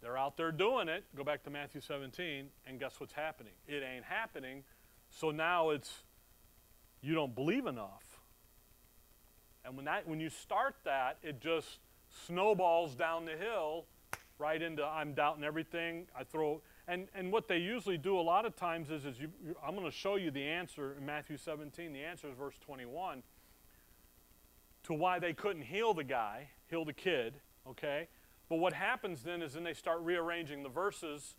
they're 0.00 0.16
out 0.16 0.36
there 0.36 0.52
doing 0.52 0.88
it. 0.88 1.04
Go 1.16 1.24
back 1.24 1.42
to 1.44 1.50
Matthew 1.50 1.80
17, 1.80 2.48
and 2.66 2.78
guess 2.78 3.00
what's 3.00 3.12
happening? 3.12 3.54
It 3.66 3.82
ain't 3.82 4.04
happening. 4.04 4.62
So 5.10 5.30
now 5.30 5.70
it's 5.70 6.04
you 7.02 7.14
don't 7.14 7.34
believe 7.34 7.66
enough. 7.66 8.05
And 9.66 9.76
when 9.76 9.84
that 9.86 10.06
when 10.06 10.20
you 10.20 10.30
start 10.30 10.76
that, 10.84 11.18
it 11.22 11.40
just 11.40 11.78
snowballs 12.26 12.94
down 12.94 13.24
the 13.24 13.36
hill 13.36 13.86
right 14.38 14.60
into 14.60 14.84
I'm 14.84 15.12
doubting 15.14 15.44
everything. 15.44 16.06
I 16.16 16.24
throw 16.24 16.62
and 16.86 17.08
and 17.14 17.32
what 17.32 17.48
they 17.48 17.58
usually 17.58 17.98
do 17.98 18.18
a 18.18 18.22
lot 18.22 18.46
of 18.46 18.54
times 18.54 18.90
is 18.90 19.04
is 19.04 19.18
you, 19.18 19.30
I'm 19.66 19.74
going 19.74 19.86
to 19.86 19.96
show 19.96 20.16
you 20.16 20.30
the 20.30 20.44
answer 20.44 20.94
in 20.96 21.04
Matthew 21.04 21.36
17. 21.36 21.92
The 21.92 22.04
answer 22.04 22.28
is 22.28 22.34
verse 22.36 22.56
21 22.64 23.22
to 24.84 24.94
why 24.94 25.18
they 25.18 25.32
couldn't 25.32 25.62
heal 25.62 25.92
the 25.94 26.04
guy, 26.04 26.48
heal 26.70 26.84
the 26.84 26.92
kid, 26.92 27.34
okay? 27.68 28.06
But 28.48 28.60
what 28.60 28.72
happens 28.72 29.24
then 29.24 29.42
is 29.42 29.54
then 29.54 29.64
they 29.64 29.74
start 29.74 30.00
rearranging 30.00 30.62
the 30.62 30.68
verses, 30.68 31.34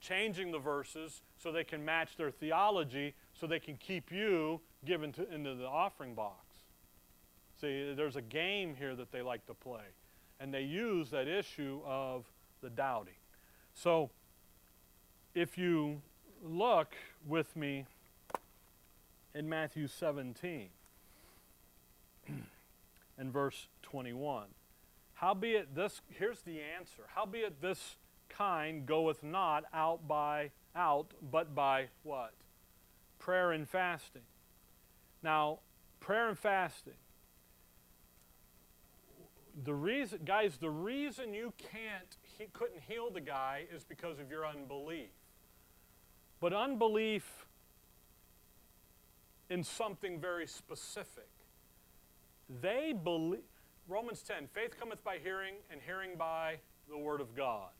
changing 0.00 0.52
the 0.52 0.58
verses 0.58 1.20
so 1.36 1.52
they 1.52 1.64
can 1.64 1.84
match 1.84 2.16
their 2.16 2.30
theology 2.30 3.14
so 3.38 3.46
they 3.46 3.60
can 3.60 3.76
keep 3.76 4.10
you 4.10 4.62
given 4.86 5.12
to, 5.12 5.30
into 5.30 5.54
the 5.54 5.66
offering 5.66 6.14
box. 6.14 6.51
See, 7.62 7.94
there's 7.94 8.16
a 8.16 8.22
game 8.22 8.74
here 8.76 8.96
that 8.96 9.12
they 9.12 9.22
like 9.22 9.46
to 9.46 9.54
play. 9.54 9.84
And 10.40 10.52
they 10.52 10.62
use 10.62 11.10
that 11.10 11.28
issue 11.28 11.80
of 11.86 12.24
the 12.60 12.68
doubting. 12.68 13.14
So, 13.72 14.10
if 15.32 15.56
you 15.56 16.02
look 16.42 16.96
with 17.24 17.54
me 17.54 17.86
in 19.32 19.48
Matthew 19.48 19.86
17 19.86 20.70
and 23.18 23.32
verse 23.32 23.68
21. 23.82 24.46
Howbeit 25.14 25.76
this, 25.76 26.00
here's 26.18 26.40
the 26.40 26.60
answer. 26.60 27.04
Howbeit 27.14 27.62
this 27.62 27.96
kind 28.28 28.84
goeth 28.84 29.22
not 29.22 29.64
out 29.72 30.08
by 30.08 30.50
out, 30.74 31.12
but 31.30 31.54
by 31.54 31.86
what? 32.02 32.32
Prayer 33.20 33.52
and 33.52 33.68
fasting. 33.68 34.22
Now, 35.22 35.60
prayer 36.00 36.28
and 36.28 36.38
fasting. 36.38 36.94
The 39.64 39.74
reason, 39.74 40.20
guys, 40.24 40.56
the 40.56 40.70
reason 40.70 41.34
you 41.34 41.52
can't, 41.58 42.16
he 42.38 42.46
couldn't 42.52 42.80
heal 42.88 43.10
the 43.10 43.20
guy 43.20 43.66
is 43.74 43.84
because 43.84 44.18
of 44.18 44.30
your 44.30 44.46
unbelief. 44.46 45.10
But 46.40 46.52
unbelief 46.52 47.46
in 49.50 49.62
something 49.62 50.18
very 50.18 50.46
specific. 50.46 51.28
They 52.62 52.94
believe, 52.94 53.40
Romans 53.86 54.22
10, 54.22 54.48
faith 54.54 54.78
cometh 54.78 55.04
by 55.04 55.18
hearing, 55.18 55.56
and 55.70 55.80
hearing 55.84 56.16
by 56.16 56.56
the 56.88 56.96
Word 56.96 57.20
of 57.20 57.34
God. 57.34 57.70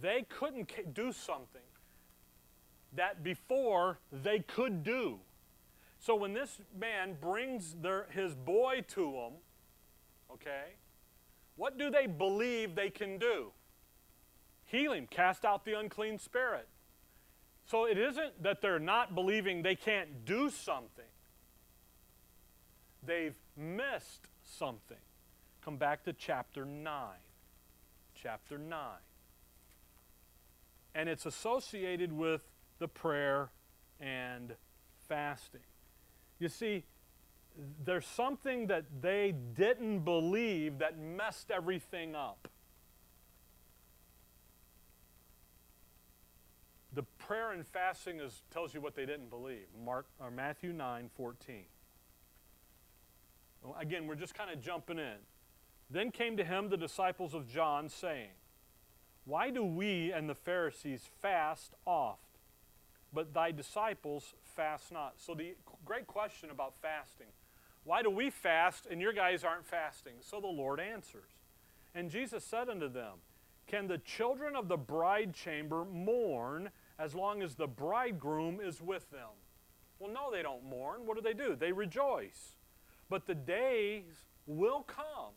They 0.00 0.24
couldn't 0.28 0.94
do 0.94 1.12
something 1.12 1.62
that 2.94 3.22
before 3.22 3.98
they 4.12 4.40
could 4.40 4.84
do. 4.84 5.18
So 5.98 6.14
when 6.14 6.32
this 6.32 6.60
man 6.78 7.16
brings 7.20 7.74
their, 7.82 8.06
his 8.10 8.34
boy 8.34 8.84
to 8.88 9.12
them, 9.12 9.32
okay, 10.32 10.74
what 11.56 11.78
do 11.78 11.90
they 11.90 12.06
believe 12.06 12.74
they 12.74 12.90
can 12.90 13.18
do? 13.18 13.52
Heal 14.66 14.92
him, 14.92 15.06
cast 15.08 15.44
out 15.44 15.64
the 15.64 15.78
unclean 15.78 16.18
spirit. 16.18 16.68
So 17.66 17.84
it 17.84 17.98
isn't 17.98 18.42
that 18.42 18.62
they're 18.62 18.78
not 18.78 19.14
believing 19.14 19.62
they 19.62 19.74
can't 19.74 20.24
do 20.24 20.50
something. 20.50 21.04
They've 23.04 23.34
missed 23.56 24.28
something. 24.42 24.96
Come 25.64 25.76
back 25.76 26.04
to 26.04 26.12
chapter 26.12 26.64
9. 26.64 26.92
Chapter 28.14 28.56
9. 28.56 28.80
And 30.94 31.08
it's 31.08 31.26
associated 31.26 32.12
with 32.12 32.42
the 32.78 32.88
prayer 32.88 33.50
and 34.00 34.54
fasting. 35.08 35.60
You 36.38 36.48
see, 36.48 36.84
there's 37.84 38.06
something 38.06 38.68
that 38.68 38.84
they 39.00 39.34
didn't 39.54 40.00
believe 40.00 40.78
that 40.78 40.98
messed 40.98 41.50
everything 41.50 42.14
up. 42.14 42.48
The 46.92 47.02
prayer 47.18 47.52
and 47.52 47.66
fasting 47.66 48.20
is, 48.20 48.42
tells 48.50 48.74
you 48.74 48.80
what 48.80 48.94
they 48.94 49.06
didn't 49.06 49.30
believe. 49.30 49.66
Mark, 49.84 50.06
or 50.20 50.30
Matthew 50.30 50.72
9 50.72 51.10
14. 51.16 51.64
Again, 53.78 54.06
we're 54.06 54.14
just 54.14 54.34
kind 54.34 54.50
of 54.50 54.60
jumping 54.60 54.98
in. 54.98 55.16
Then 55.90 56.10
came 56.10 56.36
to 56.36 56.44
him 56.44 56.68
the 56.68 56.76
disciples 56.76 57.34
of 57.34 57.48
John, 57.48 57.88
saying, 57.88 58.30
Why 59.24 59.50
do 59.50 59.64
we 59.64 60.12
and 60.12 60.28
the 60.28 60.34
Pharisees 60.34 61.08
fast 61.20 61.74
oft, 61.84 62.38
but 63.12 63.34
thy 63.34 63.50
disciples 63.50 64.34
fast 64.44 64.92
not? 64.92 65.14
So, 65.16 65.34
the 65.34 65.56
great 65.84 66.06
question 66.06 66.50
about 66.50 66.74
fasting 66.80 67.28
why 67.88 68.02
do 68.02 68.10
we 68.10 68.28
fast 68.28 68.86
and 68.90 69.00
your 69.00 69.14
guys 69.14 69.44
aren't 69.44 69.66
fasting? 69.66 70.12
So 70.20 70.42
the 70.42 70.46
Lord 70.46 70.78
answers. 70.78 71.30
And 71.94 72.10
Jesus 72.10 72.44
said 72.44 72.68
unto 72.68 72.86
them, 72.86 73.14
Can 73.66 73.86
the 73.86 73.96
children 73.96 74.54
of 74.54 74.68
the 74.68 74.76
bride 74.76 75.32
chamber 75.32 75.86
mourn 75.86 76.68
as 76.98 77.14
long 77.14 77.42
as 77.42 77.54
the 77.54 77.66
bridegroom 77.66 78.60
is 78.62 78.82
with 78.82 79.10
them? 79.10 79.30
Well, 79.98 80.12
no, 80.12 80.30
they 80.30 80.42
don't 80.42 80.68
mourn. 80.68 81.06
What 81.06 81.16
do 81.16 81.22
they 81.22 81.32
do? 81.32 81.56
They 81.56 81.72
rejoice. 81.72 82.56
But 83.08 83.26
the 83.26 83.34
days 83.34 84.26
will 84.46 84.82
come 84.82 85.32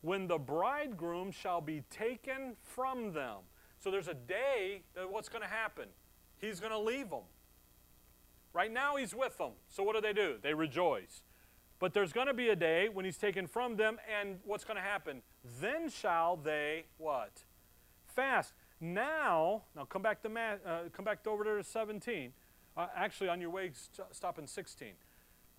when 0.00 0.28
the 0.28 0.38
bridegroom 0.38 1.30
shall 1.30 1.60
be 1.60 1.82
taken 1.90 2.56
from 2.62 3.12
them. 3.12 3.40
So 3.78 3.90
there's 3.90 4.08
a 4.08 4.14
day 4.14 4.80
that 4.94 5.12
what's 5.12 5.28
going 5.28 5.42
to 5.42 5.48
happen? 5.48 5.88
He's 6.38 6.58
going 6.58 6.72
to 6.72 6.78
leave 6.78 7.10
them. 7.10 7.28
Right 8.54 8.72
now 8.72 8.96
he's 8.96 9.14
with 9.14 9.36
them. 9.36 9.52
So 9.68 9.82
what 9.82 9.94
do 9.94 10.00
they 10.00 10.14
do? 10.14 10.36
They 10.40 10.54
rejoice. 10.54 11.20
But 11.78 11.92
there's 11.92 12.12
going 12.12 12.26
to 12.26 12.34
be 12.34 12.48
a 12.48 12.56
day 12.56 12.88
when 12.88 13.04
he's 13.04 13.18
taken 13.18 13.46
from 13.46 13.76
them, 13.76 13.98
and 14.20 14.38
what's 14.44 14.64
going 14.64 14.76
to 14.76 14.82
happen? 14.82 15.22
Then 15.60 15.90
shall 15.90 16.36
they 16.36 16.86
what? 16.96 17.44
Fast. 18.06 18.54
Now, 18.80 19.62
now 19.74 19.84
come 19.84 20.02
back 20.02 20.22
to 20.22 20.30
uh, 20.30 20.88
come 20.92 21.04
back 21.04 21.26
over 21.26 21.44
to 21.44 21.62
17. 21.62 22.32
Uh, 22.76 22.86
actually, 22.94 23.28
on 23.28 23.40
your 23.40 23.50
way, 23.50 23.70
st 23.72 24.06
stop 24.12 24.38
in 24.38 24.46
16. 24.46 24.92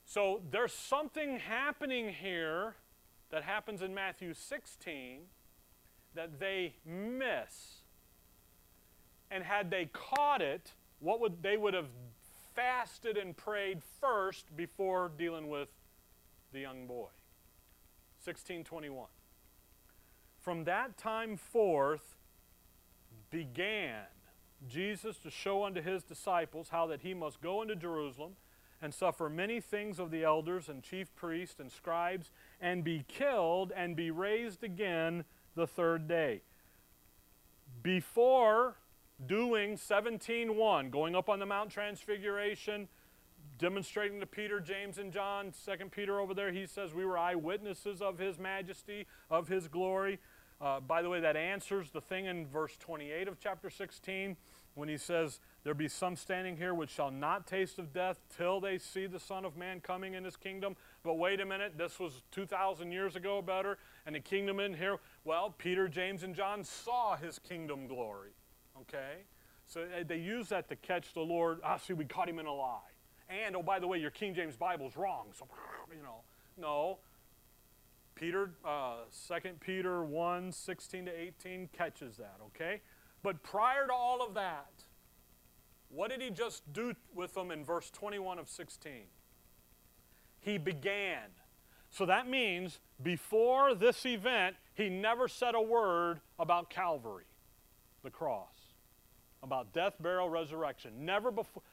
So 0.06 0.42
there's 0.52 0.74
something 0.74 1.40
happening 1.40 2.10
here 2.10 2.76
that 3.30 3.44
happens 3.44 3.82
in 3.82 3.94
Matthew 3.94 4.34
16 4.34 5.22
that 6.16 6.40
they 6.40 6.76
miss. 6.86 7.82
And 9.30 9.44
had 9.44 9.70
they 9.70 9.90
caught 9.92 10.42
it, 10.42 10.74
what 11.00 11.20
would 11.20 11.44
they 11.44 11.58
would 11.58 11.74
have 11.74 11.90
fasted 12.56 13.18
and 13.18 13.36
prayed 13.36 13.82
first 14.00 14.56
before 14.56 15.12
dealing 15.18 15.50
with 15.50 15.70
the 16.58 16.62
young 16.62 16.88
boy. 16.88 17.10
1621. 18.24 19.06
From 20.40 20.64
that 20.64 20.98
time 20.98 21.38
forth 21.38 22.16
began 23.30 24.06
Jesus 24.68 25.18
to 25.20 25.30
show 25.30 25.66
unto 25.66 25.84
his 25.84 26.02
disciples 26.02 26.70
how 26.70 26.88
that 26.88 27.02
he 27.02 27.14
must 27.14 27.42
go 27.42 27.62
into 27.62 27.76
Jerusalem 27.76 28.32
and 28.82 28.92
suffer 28.92 29.30
many 29.30 29.62
things 29.62 30.00
of 30.00 30.10
the 30.10 30.24
elders 30.24 30.68
and 30.68 30.82
chief 30.82 31.16
priests 31.16 31.60
and 31.60 31.72
scribes, 31.72 32.32
and 32.60 32.84
be 32.84 33.06
killed 33.08 33.72
and 33.76 33.96
be 33.96 34.10
raised 34.10 34.64
again 34.64 35.26
the 35.56 35.68
third 35.68 36.08
day. 36.08 36.42
Before 37.84 38.78
doing 39.24 39.78
17.1, 39.78 40.90
going 40.90 41.16
up 41.16 41.30
on 41.30 41.38
the 41.38 41.46
Mount 41.46 41.70
Transfiguration, 41.70 42.88
demonstrating 43.58 44.20
to 44.20 44.26
Peter, 44.26 44.60
James, 44.60 44.98
and 44.98 45.12
John, 45.12 45.52
Second 45.54 45.92
Peter 45.92 46.20
over 46.20 46.34
there, 46.34 46.52
he 46.52 46.66
says, 46.66 46.94
We 46.94 47.06
were 47.06 47.18
eyewitnesses 47.18 48.02
of 48.02 48.18
his 48.18 48.38
majesty, 48.38 49.08
of 49.30 49.48
his 49.48 49.68
glory. 49.68 50.20
Uh, 50.60 50.80
by 50.80 51.02
the 51.02 51.10
way, 51.10 51.20
that 51.20 51.36
answers 51.36 51.92
the 51.92 52.02
thing 52.02 52.26
in 52.26 52.48
verse 52.48 52.76
28 52.78 53.28
of 53.28 53.40
chapter 53.40 53.70
16 53.70 54.36
when 54.78 54.90
he 54.90 54.98
says, 54.98 55.40
There 55.64 55.74
be 55.74 55.88
some 55.88 56.16
standing 56.16 56.58
here 56.58 56.74
which 56.74 56.92
shall 56.92 57.12
not 57.12 57.48
taste 57.48 57.80
of 57.80 57.94
death 57.94 58.20
till 58.38 58.60
they 58.60 58.78
see 58.78 59.08
the 59.08 59.20
Son 59.20 59.46
of 59.46 59.58
Man 59.58 59.82
coming 59.82 60.14
in 60.14 60.24
his 60.24 60.36
kingdom. 60.36 60.76
But 61.04 61.16
wait 61.16 61.40
a 61.40 61.46
minute, 61.46 61.78
this 61.78 62.00
was 62.00 62.24
2,000 62.32 62.92
years 62.92 63.16
ago 63.16 63.42
better, 63.42 63.78
and 64.06 64.16
the 64.16 64.20
kingdom 64.20 64.60
in 64.60 64.74
here, 64.74 64.98
well, 65.24 65.54
Peter, 65.58 65.88
James, 65.88 66.24
and 66.24 66.36
John 66.36 66.64
saw 66.64 67.16
his 67.16 67.40
kingdom 67.40 67.88
glory. 67.88 68.32
Okay? 68.82 69.24
So 69.66 69.82
uh, 69.82 70.04
they 70.06 70.18
use 70.18 70.50
that 70.50 70.70
to 70.70 70.76
catch 70.76 71.14
the 71.14 71.22
Lord. 71.22 71.60
Ah, 71.64 71.78
see, 71.78 71.94
we 71.94 72.06
caught 72.06 72.30
him 72.30 72.40
in 72.40 72.46
a 72.46 72.54
lie. 72.54 72.80
And, 73.30 73.56
oh, 73.56 73.64
by 73.64 73.80
the 73.80 73.88
way, 73.88 73.98
your 73.98 74.12
King 74.12 74.34
James 74.34 74.56
Bible 74.56 74.88
is 74.88 74.96
wrong. 74.96 75.28
So, 75.38 75.48
you 75.96 76.02
know, 76.02 76.22
no. 76.58 77.00
Peter, 78.16 78.52
uh, 78.66 78.96
2 79.28 79.50
Peter 79.60 80.04
1 80.04 80.52
16 80.52 81.06
to 81.06 81.12
18 81.12 81.70
catches 81.72 82.18
that, 82.18 82.38
okay? 82.48 82.82
But 83.22 83.44
prior 83.44 83.86
to 83.88 83.94
all 83.94 84.26
of 84.26 84.34
that, 84.34 84.72
what 85.90 86.10
did 86.10 86.22
he 86.22 86.30
just 86.30 86.72
do 86.74 86.94
with 87.14 87.34
them 87.34 87.52
in 87.52 87.64
verse 87.64 87.90
21 87.92 88.40
of 88.40 88.50
16? 88.50 88.92
He 90.40 90.58
began. 90.58 91.30
So 91.90 92.06
that 92.06 92.28
means 92.28 92.80
before 93.02 93.74
this 93.74 94.06
event, 94.06 94.56
he 94.74 94.90
never 94.90 95.28
said 95.28 95.56
a 95.56 95.62
word 95.62 96.20
about 96.40 96.70
Calvary, 96.70 97.26
the 98.04 98.10
cross, 98.10 98.74
about 99.42 99.74
death, 99.74 99.94
burial, 100.00 100.30
resurrection. 100.30 101.06
Never 101.06 101.32
before 101.32 101.64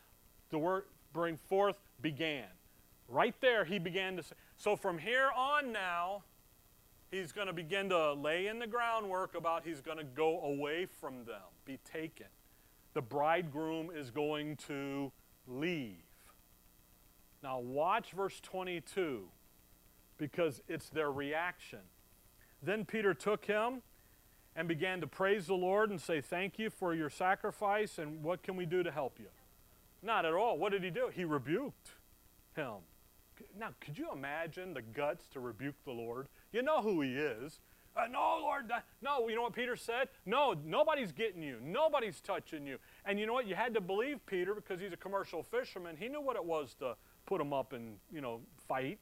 the 0.50 0.58
word 0.58 0.84
bring 1.14 1.38
forth 1.38 1.76
began. 2.02 2.44
Right 3.08 3.34
there, 3.40 3.64
he 3.64 3.78
began 3.78 4.16
to 4.16 4.22
say. 4.22 4.34
So 4.58 4.76
from 4.76 4.98
here 4.98 5.30
on 5.34 5.72
now, 5.72 6.24
he's 7.10 7.32
going 7.32 7.46
to 7.46 7.54
begin 7.54 7.88
to 7.88 8.12
lay 8.12 8.48
in 8.48 8.58
the 8.58 8.66
groundwork 8.66 9.34
about 9.34 9.64
he's 9.64 9.80
going 9.80 9.98
to 9.98 10.04
go 10.04 10.42
away 10.42 10.84
from 10.86 11.24
them, 11.24 11.42
be 11.64 11.78
taken. 11.90 12.26
The 12.92 13.02
bridegroom 13.02 13.90
is 13.94 14.10
going 14.10 14.56
to 14.68 15.12
leave. 15.46 15.96
Now, 17.42 17.58
watch 17.58 18.12
verse 18.12 18.40
22 18.40 19.24
because 20.18 20.62
it's 20.68 20.88
their 20.88 21.12
reaction. 21.12 21.80
Then 22.62 22.84
Peter 22.84 23.14
took 23.14 23.44
him 23.44 23.82
and 24.56 24.68
began 24.68 25.00
to 25.00 25.06
praise 25.06 25.46
the 25.46 25.54
Lord 25.54 25.90
and 25.90 26.00
say, 26.00 26.20
Thank 26.20 26.58
you 26.58 26.70
for 26.70 26.94
your 26.94 27.10
sacrifice, 27.10 27.98
and 27.98 28.22
what 28.22 28.42
can 28.42 28.56
we 28.56 28.66
do 28.66 28.82
to 28.82 28.90
help 28.90 29.18
you? 29.18 29.26
Not 30.04 30.26
at 30.26 30.34
all. 30.34 30.58
What 30.58 30.72
did 30.72 30.84
he 30.84 30.90
do? 30.90 31.08
He 31.12 31.24
rebuked 31.24 31.90
him. 32.54 32.74
Now, 33.58 33.70
could 33.80 33.98
you 33.98 34.10
imagine 34.12 34.74
the 34.74 34.82
guts 34.82 35.26
to 35.28 35.40
rebuke 35.40 35.74
the 35.84 35.92
Lord? 35.92 36.28
You 36.52 36.62
know 36.62 36.82
who 36.82 37.00
he 37.00 37.14
is. 37.14 37.60
Uh, 37.96 38.06
no, 38.10 38.38
Lord, 38.40 38.70
no. 39.02 39.28
You 39.28 39.36
know 39.36 39.42
what 39.42 39.54
Peter 39.54 39.76
said? 39.76 40.08
No, 40.26 40.54
nobody's 40.64 41.12
getting 41.12 41.42
you. 41.42 41.58
Nobody's 41.62 42.20
touching 42.20 42.66
you. 42.66 42.78
And 43.04 43.18
you 43.18 43.26
know 43.26 43.32
what? 43.32 43.46
You 43.46 43.54
had 43.54 43.72
to 43.74 43.80
believe 43.80 44.24
Peter 44.26 44.54
because 44.54 44.80
he's 44.80 44.92
a 44.92 44.96
commercial 44.96 45.42
fisherman. 45.42 45.96
He 45.98 46.08
knew 46.08 46.20
what 46.20 46.36
it 46.36 46.44
was 46.44 46.74
to 46.80 46.96
put 47.24 47.40
him 47.40 47.52
up 47.52 47.72
and, 47.72 47.96
you 48.12 48.20
know, 48.20 48.40
fight. 48.68 48.98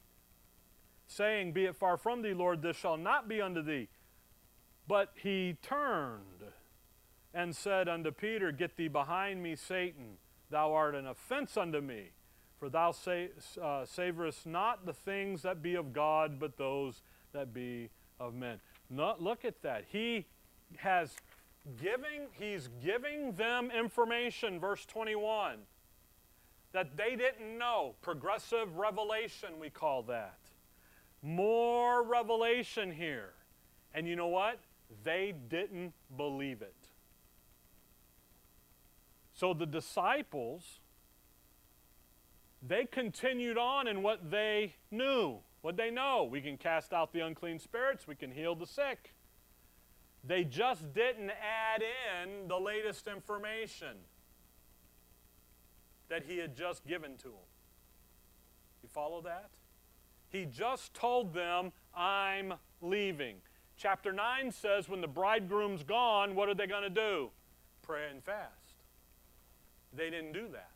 Saying, 1.07 1.51
Be 1.51 1.65
it 1.65 1.75
far 1.75 1.97
from 1.97 2.21
thee, 2.21 2.33
Lord, 2.33 2.61
this 2.61 2.77
shall 2.77 2.97
not 2.97 3.27
be 3.27 3.41
unto 3.41 3.61
thee. 3.61 3.89
But 4.87 5.11
he 5.15 5.57
turned 5.61 6.43
and 7.33 7.55
said 7.55 7.89
unto 7.89 8.11
Peter, 8.11 8.51
Get 8.51 8.77
thee 8.77 8.87
behind 8.87 9.41
me, 9.41 9.55
Satan. 9.55 10.17
Thou 10.53 10.71
art 10.75 10.93
an 10.93 11.07
offense 11.07 11.57
unto 11.57 11.81
me. 11.81 12.11
For 12.59 12.69
thou 12.69 12.91
sa- 12.91 13.11
uh, 13.59 13.85
savorest 13.85 14.45
not 14.45 14.85
the 14.85 14.93
things 14.93 15.41
that 15.41 15.63
be 15.63 15.73
of 15.73 15.93
God, 15.93 16.39
but 16.39 16.57
those 16.57 17.01
that 17.31 17.55
be 17.55 17.89
of 18.19 18.35
men. 18.35 18.59
Not, 18.87 19.19
look 19.19 19.45
at 19.45 19.63
that. 19.63 19.85
He 19.91 20.27
has 20.77 21.15
giving, 21.81 22.27
he's 22.33 22.69
giving 22.83 23.31
them 23.31 23.71
information, 23.71 24.59
verse 24.59 24.85
21, 24.85 25.57
that 26.71 26.97
they 26.97 27.15
didn't 27.15 27.57
know. 27.57 27.95
Progressive 28.03 28.77
revelation, 28.77 29.59
we 29.59 29.71
call 29.71 30.03
that. 30.03 30.37
More 31.23 32.03
revelation 32.03 32.91
here. 32.91 33.33
And 33.95 34.07
you 34.07 34.15
know 34.15 34.27
what? 34.27 34.59
They 35.03 35.33
didn't 35.49 35.93
believe 36.15 36.61
it. 36.61 36.82
So 39.43 39.53
the 39.53 39.65
disciples 39.65 40.79
they 42.65 42.85
continued 42.85 43.57
on 43.57 43.89
in 43.89 44.01
what 44.01 44.31
they 44.31 44.75
knew. 44.89 45.39
What 45.59 45.75
they 45.75 45.91
know. 45.91 46.23
We 46.31 46.39
can 46.39 46.55
cast 46.55 46.93
out 46.93 47.11
the 47.11 47.19
unclean 47.19 47.59
spirits, 47.59 48.07
we 48.07 48.15
can 48.15 48.31
heal 48.31 48.55
the 48.55 48.65
sick. 48.65 49.13
They 50.23 50.45
just 50.45 50.93
didn't 50.93 51.31
add 51.31 51.81
in 51.81 52.47
the 52.47 52.57
latest 52.57 53.05
information 53.09 53.97
that 56.07 56.23
he 56.23 56.37
had 56.37 56.55
just 56.55 56.87
given 56.87 57.17
to 57.17 57.23
them. 57.23 57.49
You 58.81 58.87
follow 58.93 59.19
that? 59.23 59.49
He 60.29 60.45
just 60.45 60.93
told 60.93 61.33
them, 61.33 61.73
I'm 61.93 62.53
leaving. 62.81 63.35
Chapter 63.75 64.13
9 64.13 64.53
says, 64.53 64.87
when 64.87 65.01
the 65.01 65.07
bridegroom's 65.09 65.83
gone, 65.83 66.33
what 66.33 66.47
are 66.47 66.55
they 66.55 66.65
going 66.65 66.83
to 66.83 66.89
do? 66.89 67.29
Pray 67.81 68.09
and 68.09 68.23
fast. 68.23 68.62
They 69.95 70.09
didn't 70.09 70.33
do 70.33 70.47
that. 70.53 70.71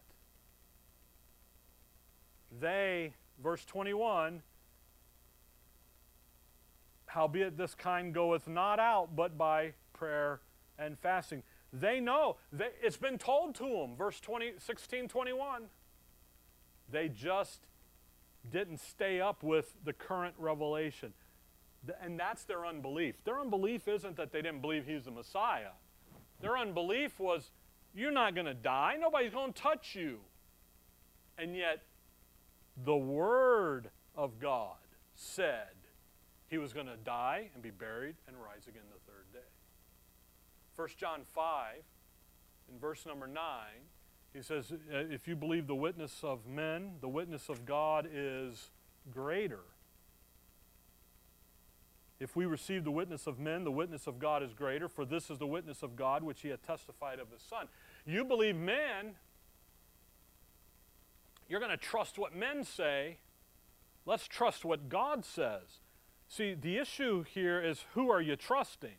They, 2.60 3.14
verse 3.42 3.66
21, 3.66 4.42
howbeit 7.08 7.58
this 7.58 7.76
kind 7.76 8.14
goeth 8.14 8.48
not 8.48 8.80
out 8.80 9.16
but 9.16 9.38
by 9.38 9.74
prayer 9.94 10.42
and 10.78 10.98
fasting. 11.00 11.44
They 11.74 12.00
know. 12.00 12.38
They, 12.52 12.70
it's 12.82 12.98
been 12.98 13.18
told 13.18 13.56
to 13.56 13.64
them, 13.64 13.96
verse 13.98 14.20
20, 14.20 14.54
16, 14.58 15.08
21. 15.08 15.64
They 16.90 17.10
just 17.10 17.62
didn't 18.50 18.80
stay 18.80 19.20
up 19.20 19.44
with 19.44 19.74
the 19.84 19.94
current 19.94 20.36
revelation. 20.38 21.14
And 22.02 22.20
that's 22.20 22.44
their 22.44 22.66
unbelief. 22.66 23.16
Their 23.24 23.40
unbelief 23.40 23.88
isn't 23.88 24.16
that 24.18 24.32
they 24.32 24.42
didn't 24.42 24.62
believe 24.62 24.86
he's 24.86 25.06
the 25.06 25.12
Messiah. 25.12 25.72
Their 26.42 26.58
unbelief 26.58 27.20
was, 27.20 27.52
you're 27.96 28.12
not 28.12 28.36
going 28.36 28.46
to 28.46 28.54
die. 28.54 28.96
Nobody's 29.00 29.34
going 29.34 29.54
to 29.54 29.62
touch 29.62 29.96
you. 29.96 30.20
And 31.38 31.56
yet, 31.56 31.84
the 32.86 32.96
Word 32.96 33.90
of 34.16 34.40
God 34.40 34.76
said 35.16 35.70
he 36.48 36.58
was 36.58 36.74
going 36.74 36.88
to 36.88 36.98
die 36.98 37.50
and 37.54 37.62
be 37.62 37.72
buried 37.72 38.16
and 38.28 38.36
rise 38.38 38.68
again 38.68 38.84
the 38.92 39.12
third 39.12 39.26
day. 39.34 39.40
1 40.76 40.90
John 40.98 41.22
5, 41.26 41.76
in 42.72 42.80
verse 42.80 43.06
number 43.06 43.28
9, 43.28 43.44
he 44.34 44.42
says, 44.42 44.72
uh, 44.72 44.98
If 45.10 45.28
you 45.28 45.36
believe 45.36 45.68
the 45.68 45.76
witness 45.76 46.20
of 46.24 46.46
men, 46.46 46.94
the 47.02 47.08
witness 47.08 47.50
of 47.50 47.66
God 47.66 48.08
is 48.12 48.70
greater. 49.12 49.62
If 52.20 52.36
we 52.36 52.46
receive 52.46 52.84
the 52.84 52.92
witness 52.92 53.28
of 53.28 53.38
men, 53.38 53.64
the 53.64 53.72
witness 53.72 54.08
of 54.08 54.18
God 54.18 54.42
is 54.42 54.54
greater, 54.54 54.88
for 54.88 55.06
this 55.06 55.30
is 55.30 55.38
the 55.38 55.48
witness 55.48 55.84
of 55.84 55.96
God 55.96 56.24
which 56.24 56.42
he 56.42 56.50
hath 56.50 56.66
testified 56.66 57.20
of 57.20 57.30
his 57.32 57.42
Son. 57.42 57.68
You 58.06 58.26
believe 58.26 58.56
men, 58.56 59.16
you're 61.48 61.60
going 61.60 61.72
to 61.72 61.78
trust 61.78 62.18
what 62.18 62.36
men 62.36 62.64
say. 62.64 63.18
Let's 64.06 64.28
trust 64.28 64.66
what 64.66 64.90
God 64.90 65.26
says. 65.26 65.82
See, 66.28 66.56
the 66.56 66.78
issue 66.78 67.24
here 67.24 67.62
is 67.62 67.86
who 67.94 68.10
are 68.10 68.22
you 68.22 68.36
trusting? 68.36 68.96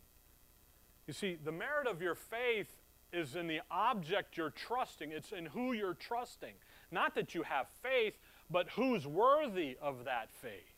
You 1.06 1.12
see, 1.12 1.36
the 1.42 1.52
merit 1.52 1.86
of 1.86 2.00
your 2.00 2.14
faith 2.14 2.76
is 3.12 3.34
in 3.34 3.46
the 3.46 3.60
object 3.70 4.36
you're 4.36 4.50
trusting, 4.50 5.10
it's 5.10 5.32
in 5.32 5.46
who 5.46 5.72
you're 5.72 5.94
trusting. 5.94 6.54
Not 6.90 7.14
that 7.14 7.34
you 7.34 7.42
have 7.42 7.66
faith, 7.82 8.18
but 8.50 8.68
who's 8.70 9.06
worthy 9.06 9.76
of 9.80 10.04
that 10.04 10.30
faith. 10.30 10.77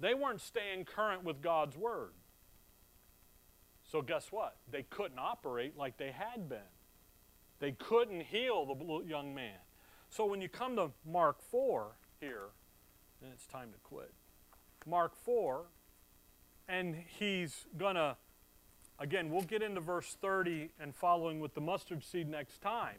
They 0.00 0.14
weren't 0.14 0.40
staying 0.40 0.84
current 0.84 1.24
with 1.24 1.40
God's 1.40 1.76
Word. 1.76 2.12
So, 3.90 4.02
guess 4.02 4.28
what? 4.30 4.56
They 4.70 4.82
couldn't 4.82 5.18
operate 5.18 5.76
like 5.76 5.98
they 5.98 6.10
had 6.10 6.48
been. 6.48 6.58
They 7.60 7.72
couldn't 7.72 8.22
heal 8.22 8.66
the 8.66 9.08
young 9.08 9.34
man. 9.34 9.58
So 10.10 10.26
when 10.26 10.40
you 10.40 10.48
come 10.48 10.76
to 10.76 10.90
Mark 11.04 11.42
4 11.42 11.96
here, 12.20 12.48
then 13.20 13.30
it's 13.32 13.46
time 13.46 13.70
to 13.72 13.78
quit. 13.82 14.12
Mark 14.86 15.16
4, 15.16 15.64
and 16.68 16.94
he's 17.18 17.66
going 17.76 17.94
to, 17.94 18.16
again, 18.98 19.30
we'll 19.30 19.42
get 19.42 19.62
into 19.62 19.80
verse 19.80 20.16
30 20.20 20.70
and 20.78 20.94
following 20.94 21.40
with 21.40 21.54
the 21.54 21.60
mustard 21.60 22.04
seed 22.04 22.28
next 22.28 22.60
time. 22.60 22.98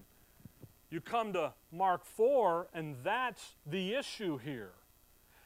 You 0.90 1.00
come 1.00 1.32
to 1.34 1.54
Mark 1.72 2.06
4, 2.06 2.68
and 2.74 2.96
that's 3.04 3.56
the 3.66 3.94
issue 3.94 4.38
here. 4.38 4.72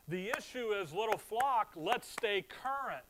The 0.10 0.32
issue 0.36 0.72
is, 0.72 0.92
little 0.92 1.20
flock, 1.20 1.74
let's 1.76 2.10
stay 2.10 2.42
current 2.42 3.04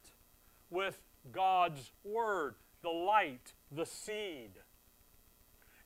with 0.69 1.01
God's 1.31 1.91
Word, 2.03 2.55
the 2.81 2.89
light, 2.89 3.53
the 3.71 3.85
seed. 3.85 4.51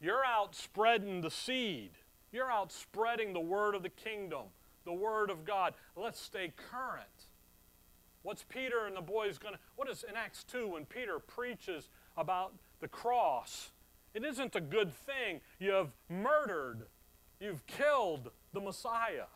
You're 0.01 0.25
out 0.25 0.55
spreading 0.55 1.21
the 1.21 1.29
seed. 1.29 1.91
You're 2.31 2.51
out 2.51 2.71
spreading 2.71 3.31
the 3.31 3.39
word 3.39 3.75
of 3.75 3.83
the 3.83 3.89
kingdom, 3.89 4.47
the 4.85 4.93
word 4.93 5.29
of 5.29 5.45
God. 5.45 5.75
Let's 5.95 6.19
stay 6.19 6.51
current. 6.71 7.27
What's 8.23 8.43
Peter 8.43 8.87
and 8.87 8.97
the 8.97 9.01
boys 9.01 9.37
going 9.37 9.53
to, 9.53 9.59
what 9.75 9.87
is 9.89 10.03
in 10.03 10.15
Acts 10.15 10.43
2 10.45 10.67
when 10.67 10.85
Peter 10.85 11.19
preaches 11.19 11.89
about 12.17 12.53
the 12.81 12.87
cross? 12.87 13.71
It 14.15 14.25
isn't 14.25 14.55
a 14.55 14.61
good 14.61 14.91
thing. 14.91 15.41
You 15.59 15.73
have 15.73 15.91
murdered, 16.09 16.87
you've 17.39 17.65
killed 17.67 18.31
the 18.51 18.61
Messiah. 18.61 19.27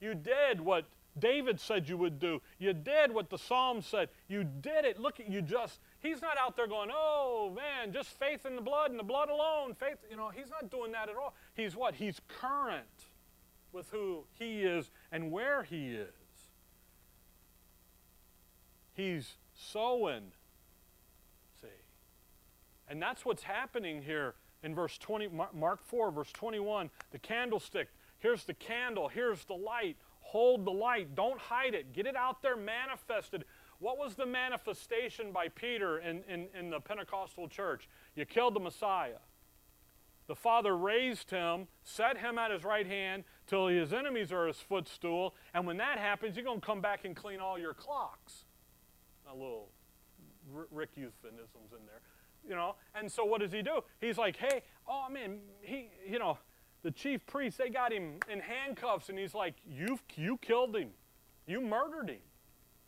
You 0.00 0.14
did 0.14 0.60
what 0.60 0.86
David 1.18 1.60
said 1.60 1.88
you 1.88 1.96
would 1.96 2.18
do. 2.18 2.42
You 2.58 2.72
did 2.72 3.12
what 3.12 3.30
the 3.30 3.38
Psalm 3.38 3.82
said. 3.82 4.08
You 4.28 4.44
did 4.44 4.84
it. 4.84 4.98
Look 4.98 5.20
at 5.20 5.28
you 5.28 5.42
just 5.42 5.78
He's 6.04 6.20
not 6.20 6.36
out 6.38 6.54
there 6.54 6.66
going, 6.66 6.90
oh 6.92 7.50
man, 7.56 7.90
just 7.90 8.10
faith 8.18 8.44
in 8.44 8.56
the 8.56 8.62
blood 8.62 8.90
and 8.90 9.00
the 9.00 9.04
blood 9.04 9.30
alone. 9.30 9.72
Faith, 9.72 9.96
you 10.10 10.18
know, 10.18 10.28
he's 10.28 10.50
not 10.50 10.70
doing 10.70 10.92
that 10.92 11.08
at 11.08 11.16
all. 11.16 11.34
He's 11.54 11.74
what? 11.74 11.94
He's 11.94 12.20
current 12.28 12.84
with 13.72 13.88
who 13.88 14.24
he 14.34 14.64
is 14.64 14.90
and 15.10 15.32
where 15.32 15.62
he 15.62 15.94
is. 15.94 16.08
He's 18.92 19.36
sowing. 19.54 20.32
See? 21.62 21.68
And 22.86 23.00
that's 23.00 23.24
what's 23.24 23.42
happening 23.42 24.02
here 24.02 24.34
in 24.62 24.74
verse 24.74 24.98
20, 24.98 25.30
Mark 25.54 25.82
4, 25.86 26.10
verse 26.10 26.32
21. 26.32 26.90
The 27.12 27.18
candlestick. 27.18 27.88
Here's 28.18 28.44
the 28.44 28.54
candle. 28.54 29.08
Here's 29.08 29.46
the 29.46 29.54
light. 29.54 29.96
Hold 30.34 30.64
the 30.64 30.72
light. 30.72 31.14
Don't 31.14 31.38
hide 31.38 31.74
it. 31.74 31.92
Get 31.92 32.08
it 32.08 32.16
out 32.16 32.42
there 32.42 32.56
manifested. 32.56 33.44
What 33.78 33.98
was 33.98 34.16
the 34.16 34.26
manifestation 34.26 35.30
by 35.30 35.46
Peter 35.46 36.00
in, 36.00 36.24
in, 36.28 36.48
in 36.58 36.70
the 36.70 36.80
Pentecostal 36.80 37.46
church? 37.46 37.88
You 38.16 38.24
killed 38.24 38.54
the 38.54 38.60
Messiah. 38.60 39.20
The 40.26 40.34
Father 40.34 40.76
raised 40.76 41.30
him, 41.30 41.68
set 41.84 42.18
him 42.18 42.36
at 42.36 42.50
his 42.50 42.64
right 42.64 42.84
hand 42.84 43.22
till 43.46 43.68
his 43.68 43.92
enemies 43.92 44.32
are 44.32 44.48
his 44.48 44.56
footstool. 44.56 45.36
And 45.54 45.68
when 45.68 45.76
that 45.76 45.98
happens, 45.98 46.34
you're 46.34 46.44
going 46.44 46.60
to 46.60 46.66
come 46.66 46.80
back 46.80 47.04
and 47.04 47.14
clean 47.14 47.38
all 47.38 47.56
your 47.56 47.72
clocks. 47.72 48.44
A 49.30 49.32
little 49.32 49.68
Rick 50.72 50.90
euphemisms 50.96 51.70
in 51.70 51.86
there, 51.86 52.00
you 52.44 52.56
know. 52.56 52.74
And 52.96 53.10
so 53.10 53.24
what 53.24 53.40
does 53.40 53.52
he 53.52 53.62
do? 53.62 53.82
He's 54.00 54.18
like, 54.18 54.34
hey, 54.34 54.62
oh 54.88 55.06
man, 55.08 55.38
he, 55.60 55.90
you 56.10 56.18
know, 56.18 56.38
the 56.84 56.90
chief 56.90 57.26
priest, 57.26 57.58
they 57.58 57.70
got 57.70 57.92
him 57.92 58.18
in 58.30 58.38
handcuffs, 58.40 59.08
and 59.08 59.18
he's 59.18 59.34
like, 59.34 59.54
you, 59.66 59.98
you 60.14 60.38
killed 60.42 60.76
him, 60.76 60.90
you 61.46 61.60
murdered 61.60 62.10
him. 62.10 62.20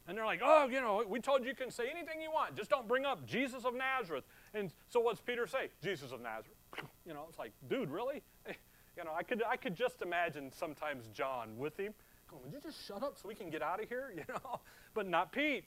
And 0.06 0.16
they're 0.16 0.26
like, 0.26 0.42
oh, 0.44 0.68
you 0.68 0.80
know, 0.80 1.02
we 1.08 1.18
told 1.18 1.42
you 1.42 1.48
you 1.48 1.54
can 1.54 1.70
say 1.70 1.84
anything 1.90 2.20
you 2.20 2.30
want. 2.30 2.54
Just 2.54 2.70
don't 2.70 2.86
bring 2.86 3.04
up 3.04 3.26
Jesus 3.26 3.64
of 3.64 3.74
Nazareth. 3.74 4.22
And 4.54 4.72
so 4.88 5.00
what's 5.00 5.20
Peter 5.20 5.48
say? 5.48 5.70
Jesus 5.82 6.12
of 6.12 6.20
Nazareth. 6.20 6.56
You 7.06 7.14
know, 7.14 7.24
it's 7.28 7.38
like, 7.38 7.52
dude, 7.68 7.90
really? 7.90 8.22
You 8.96 9.04
know, 9.04 9.12
I 9.14 9.24
could, 9.24 9.42
I 9.46 9.56
could 9.56 9.74
just 9.74 10.00
imagine 10.00 10.50
sometimes 10.50 11.08
John 11.12 11.58
with 11.58 11.78
him 11.78 11.92
going, 12.30 12.42
would 12.44 12.52
you 12.52 12.60
just 12.60 12.82
shut 12.86 13.02
up 13.02 13.18
so 13.20 13.28
we 13.28 13.34
can 13.34 13.50
get 13.50 13.60
out 13.60 13.82
of 13.82 13.90
here? 13.90 14.10
You 14.16 14.24
know, 14.26 14.60
but 14.94 15.06
not 15.06 15.32
Pete. 15.32 15.64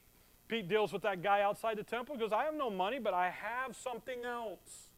Pete 0.47 0.67
deals 0.67 0.91
with 0.91 1.03
that 1.03 1.21
guy 1.21 1.41
outside 1.41 1.77
the 1.77 1.84
temple 1.84 2.15
because 2.15 2.32
I 2.34 2.43
have 2.45 2.55
no 2.55 2.71
money, 2.71 2.97
but 2.97 3.13
I 3.13 3.30
have 3.30 3.75
something 3.75 4.25
else. 4.25 4.89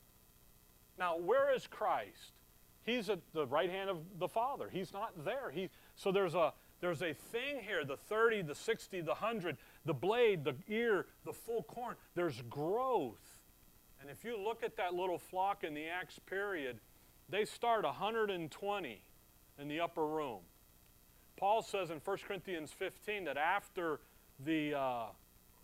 Now, 0.98 1.18
where 1.18 1.54
is 1.54 1.68
Christ? 1.68 2.32
He's 2.84 3.10
at 3.10 3.20
the 3.34 3.46
right 3.46 3.70
hand 3.70 3.90
of 3.90 3.98
the 4.18 4.28
Father. 4.28 4.70
He's 4.72 4.92
not 4.92 5.24
there. 5.24 5.52
He, 5.52 5.70
so 5.96 6.12
there's 6.12 6.34
a, 6.34 6.54
there's 6.80 7.02
a 7.02 7.14
thing 7.14 7.62
here 7.62 7.86
the 7.86 7.98
30, 7.98 8.42
the 8.44 8.56
60, 8.56 9.02
the 9.02 9.08
100, 9.08 9.58
the 9.86 9.94
blade, 9.94 10.44
the 10.44 10.56
ear, 10.68 11.06
the 11.26 11.34
full 11.34 11.64
corn. 11.64 11.96
There's 12.16 12.42
growth. 12.50 13.40
And 14.02 14.10
if 14.10 14.24
you 14.24 14.38
look 14.38 14.64
at 14.64 14.78
that 14.78 14.96
little 14.96 15.20
flock 15.20 15.64
in 15.64 15.76
the 15.76 15.86
Acts 15.86 16.18
period, 16.20 16.80
they 17.30 17.46
start 17.46 17.84
120 17.84 19.04
in 19.60 19.68
the 19.68 19.80
upper 19.80 20.06
room. 20.06 20.40
Paul 21.38 21.62
says 21.62 21.92
in 21.92 21.98
1 22.04 22.18
Corinthians 22.28 22.72
15 22.72 23.26
that 23.26 23.38
after 23.38 24.00
the, 24.44 24.74
uh, 24.74 25.06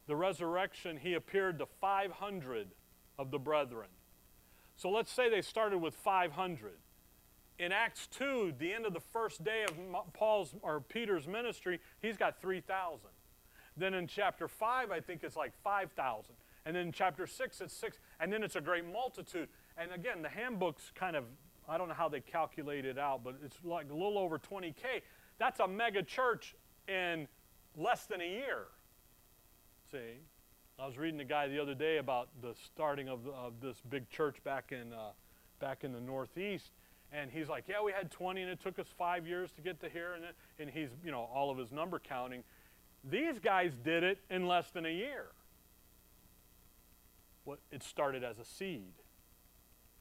the 0.05 0.15
resurrection, 0.15 0.97
he 0.97 1.15
appeared 1.15 1.59
to 1.59 1.65
500 1.65 2.70
of 3.18 3.32
the 3.32 3.39
brethren. 3.39 3.88
So 4.76 4.89
let's 4.89 5.11
say 5.11 5.30
they 5.30 5.41
started 5.41 5.80
with 5.80 5.95
500. 5.95 6.74
In 7.60 7.72
Acts 7.72 8.08
2, 8.08 8.53
the 8.60 8.72
end 8.72 8.86
of 8.86 8.93
the 8.93 8.99
first 8.99 9.43
day 9.43 9.66
of 9.68 10.14
Paul's 10.14 10.53
or 10.62 10.80
Peter's 10.80 11.28
ministry, 11.28 11.80
he's 12.01 12.18
got 12.18 12.39
3,000. 12.41 12.99
Then 13.76 13.93
in 13.93 14.08
chapter 14.08 14.47
5, 14.47 14.91
I 14.91 14.99
think 14.99 15.24
it's 15.24 15.36
like 15.36 15.53
5,000. 15.64 16.36
And 16.66 16.76
then 16.76 16.88
in 16.88 16.91
chapter 16.91 17.26
6, 17.26 17.62
it's 17.62 17.74
6. 17.74 17.99
And 18.20 18.32
then 18.32 18.43
it's 18.43 18.55
a 18.55 18.62
great 18.62 18.86
multitude. 18.86 19.49
And 19.78 19.91
again, 19.91 20.22
the 20.22 20.30
handbook's 20.30 20.91
kind 20.95 21.16
of 21.16 21.26
I 21.68 21.78
don't 21.78 21.89
know 21.89 21.95
how 21.95 22.08
they 22.08 22.22
calculate 22.22 22.86
it 22.86 22.97
out, 22.97 23.24
but 23.24 23.36
it's 23.43 23.58
like 23.64 23.89
a 23.89 23.93
little 23.93 24.18
over 24.18 24.39
20K. 24.39 25.01
That's 25.38 25.60
a 25.60 25.68
mega 25.68 26.01
church 26.01 26.55
in 26.88 27.28
less 27.76 28.05
than 28.05 28.22
a 28.22 28.28
year. 28.28 28.68
See? 29.91 30.22
I 30.80 30.86
was 30.86 30.97
reading 30.97 31.20
a 31.20 31.26
guy 31.26 31.47
the 31.47 31.60
other 31.60 31.74
day 31.74 31.97
about 31.97 32.30
the 32.41 32.53
starting 32.53 33.10
of, 33.10 33.28
of 33.28 33.60
this 33.62 33.82
big 33.89 34.10
church 34.10 34.38
back 34.43 34.72
in, 34.72 34.93
uh, 34.93 35.10
back 35.60 35.84
in 35.84 35.91
the 35.91 35.99
Northeast. 35.99 36.72
And 37.12 37.32
he's 37.32 37.47
like, 37.47 37.66
yeah, 37.68 37.82
we 37.84 37.91
had 37.91 38.12
20 38.12 38.41
and 38.41 38.51
it 38.51 38.62
took 38.62 38.80
us 38.80 38.88
five 38.97 39.26
years 39.26 39.51
to 39.53 39.62
get 39.62 39.80
to 39.82 39.89
here. 39.89 40.14
And, 40.14 40.26
and 40.60 40.70
he's, 40.70 40.89
you 41.03 41.12
know, 41.12 41.30
all 41.34 41.49
of 41.49 41.58
his 41.58 41.72
number 41.72 41.99
counting. 41.99 42.43
These 43.03 43.39
guys 43.39 43.72
did 43.84 44.03
it 44.03 44.20
in 44.30 44.47
less 44.47 44.70
than 44.72 44.86
a 44.86 44.91
year. 44.91 45.28
What, 47.45 47.60
it 47.72 47.82
started 47.82 48.24
as 48.24 48.39
a 48.39 48.45
seed 48.45 48.93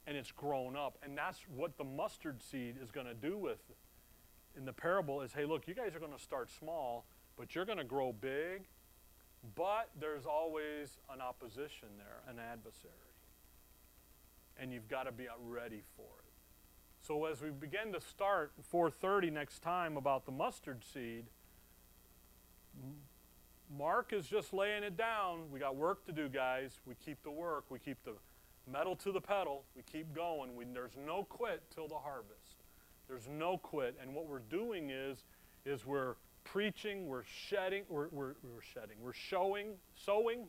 and 0.06 0.16
it's 0.16 0.32
grown 0.32 0.76
up. 0.76 0.98
And 1.02 1.16
that's 1.16 1.40
what 1.54 1.76
the 1.78 1.84
mustard 1.84 2.42
seed 2.42 2.76
is 2.82 2.90
going 2.90 3.06
to 3.06 3.14
do 3.14 3.36
with 3.36 3.60
it. 3.68 3.76
In 4.58 4.64
the 4.64 4.72
parable 4.72 5.20
is, 5.20 5.32
hey, 5.32 5.44
look, 5.44 5.68
you 5.68 5.74
guys 5.74 5.94
are 5.94 6.00
going 6.00 6.12
to 6.12 6.22
start 6.22 6.50
small, 6.50 7.06
but 7.36 7.54
you're 7.54 7.64
going 7.64 7.78
to 7.78 7.84
grow 7.84 8.12
big. 8.12 8.66
But 9.54 9.90
there's 10.00 10.26
always 10.26 10.98
an 11.12 11.20
opposition 11.20 11.88
there, 11.98 12.22
an 12.28 12.38
adversary. 12.40 12.92
And 14.58 14.72
you've 14.72 14.88
got 14.88 15.04
to 15.04 15.12
be 15.12 15.26
ready 15.46 15.82
for 15.96 16.08
it. 16.24 16.25
So 17.06 17.26
as 17.26 17.40
we 17.40 17.50
begin 17.50 17.92
to 17.92 18.00
start 18.00 18.52
4:30 18.72 19.30
next 19.30 19.60
time 19.60 19.96
about 19.96 20.24
the 20.26 20.32
mustard 20.32 20.82
seed, 20.82 21.26
Mark 23.70 24.12
is 24.12 24.26
just 24.26 24.52
laying 24.52 24.82
it 24.82 24.96
down. 24.96 25.48
We 25.52 25.60
got 25.60 25.76
work 25.76 26.04
to 26.06 26.12
do, 26.12 26.28
guys. 26.28 26.80
We 26.84 26.96
keep 26.96 27.22
the 27.22 27.30
work. 27.30 27.70
We 27.70 27.78
keep 27.78 28.02
the 28.02 28.14
metal 28.66 28.96
to 28.96 29.12
the 29.12 29.20
pedal. 29.20 29.66
We 29.76 29.82
keep 29.82 30.12
going. 30.16 30.56
We, 30.56 30.64
there's 30.64 30.96
no 30.96 31.22
quit 31.22 31.62
till 31.70 31.86
the 31.86 31.98
harvest. 31.98 32.64
There's 33.06 33.28
no 33.28 33.56
quit. 33.56 33.96
And 34.02 34.12
what 34.12 34.26
we're 34.26 34.40
doing 34.40 34.90
is, 34.90 35.22
is 35.64 35.86
we're 35.86 36.16
preaching, 36.42 37.06
we're 37.06 37.22
shedding, 37.22 37.84
we're, 37.88 38.08
we're, 38.08 38.34
we're 38.42 38.62
shedding, 38.74 38.96
we're 39.00 39.12
showing, 39.12 39.74
sowing 39.94 40.46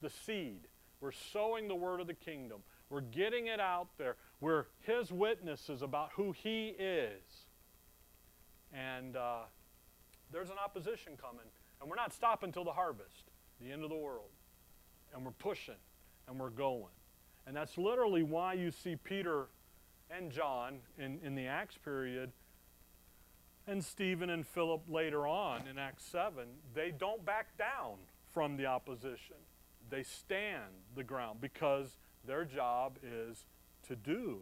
the 0.00 0.08
seed. 0.08 0.68
We're 1.00 1.12
sowing 1.12 1.68
the 1.68 1.74
word 1.74 2.00
of 2.00 2.06
the 2.06 2.14
kingdom. 2.14 2.62
We're 2.88 3.00
getting 3.00 3.48
it 3.48 3.60
out 3.60 3.88
there. 3.98 4.16
We're 4.40 4.66
his 4.80 5.10
witnesses 5.10 5.82
about 5.82 6.10
who 6.16 6.32
he 6.32 6.74
is. 6.78 7.22
And 8.72 9.16
uh, 9.16 9.44
there's 10.32 10.50
an 10.50 10.56
opposition 10.62 11.12
coming. 11.20 11.46
And 11.80 11.90
we're 11.90 11.96
not 11.96 12.12
stopping 12.12 12.52
till 12.52 12.64
the 12.64 12.72
harvest, 12.72 13.30
the 13.60 13.72
end 13.72 13.82
of 13.82 13.90
the 13.90 13.96
world. 13.96 14.30
And 15.14 15.24
we're 15.24 15.32
pushing 15.32 15.74
and 16.28 16.38
we're 16.38 16.50
going. 16.50 16.92
And 17.46 17.56
that's 17.56 17.78
literally 17.78 18.22
why 18.22 18.54
you 18.54 18.70
see 18.70 18.96
Peter 18.96 19.46
and 20.10 20.30
John 20.30 20.78
in, 20.98 21.18
in 21.22 21.34
the 21.34 21.46
Acts 21.46 21.78
period 21.78 22.32
and 23.66 23.84
Stephen 23.84 24.30
and 24.30 24.46
Philip 24.46 24.82
later 24.88 25.26
on 25.26 25.66
in 25.68 25.78
Acts 25.78 26.04
7. 26.04 26.44
They 26.74 26.92
don't 26.96 27.24
back 27.24 27.56
down 27.56 27.94
from 28.32 28.56
the 28.56 28.66
opposition, 28.66 29.36
they 29.88 30.02
stand 30.02 30.84
the 30.94 31.02
ground 31.02 31.40
because 31.40 31.96
their 32.26 32.44
job 32.44 32.98
is 33.02 33.46
to 33.88 33.96
do 33.96 34.38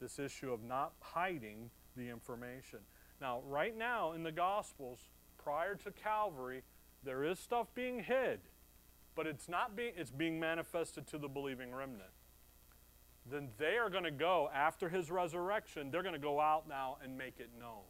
this 0.00 0.18
issue 0.18 0.52
of 0.52 0.62
not 0.62 0.92
hiding 1.00 1.70
the 1.96 2.08
information. 2.08 2.80
Now, 3.20 3.40
right 3.46 3.76
now 3.76 4.12
in 4.12 4.22
the 4.22 4.32
Gospels, 4.32 4.98
prior 5.42 5.74
to 5.76 5.90
Calvary, 5.92 6.62
there 7.02 7.24
is 7.24 7.38
stuff 7.38 7.68
being 7.74 8.02
hid, 8.02 8.40
but 9.14 9.26
it's 9.26 9.48
not 9.48 9.76
being 9.76 9.92
it's 9.96 10.10
being 10.10 10.40
manifested 10.40 11.06
to 11.08 11.18
the 11.18 11.28
believing 11.28 11.74
remnant 11.74 12.10
then 13.26 13.48
they 13.58 13.76
are 13.76 13.88
going 13.88 14.04
to 14.04 14.10
go 14.10 14.50
after 14.54 14.88
his 14.88 15.10
resurrection, 15.10 15.90
they're 15.90 16.02
going 16.02 16.14
to 16.14 16.20
go 16.20 16.40
out 16.40 16.68
now 16.68 16.98
and 17.02 17.16
make 17.16 17.40
it 17.40 17.50
known 17.58 17.82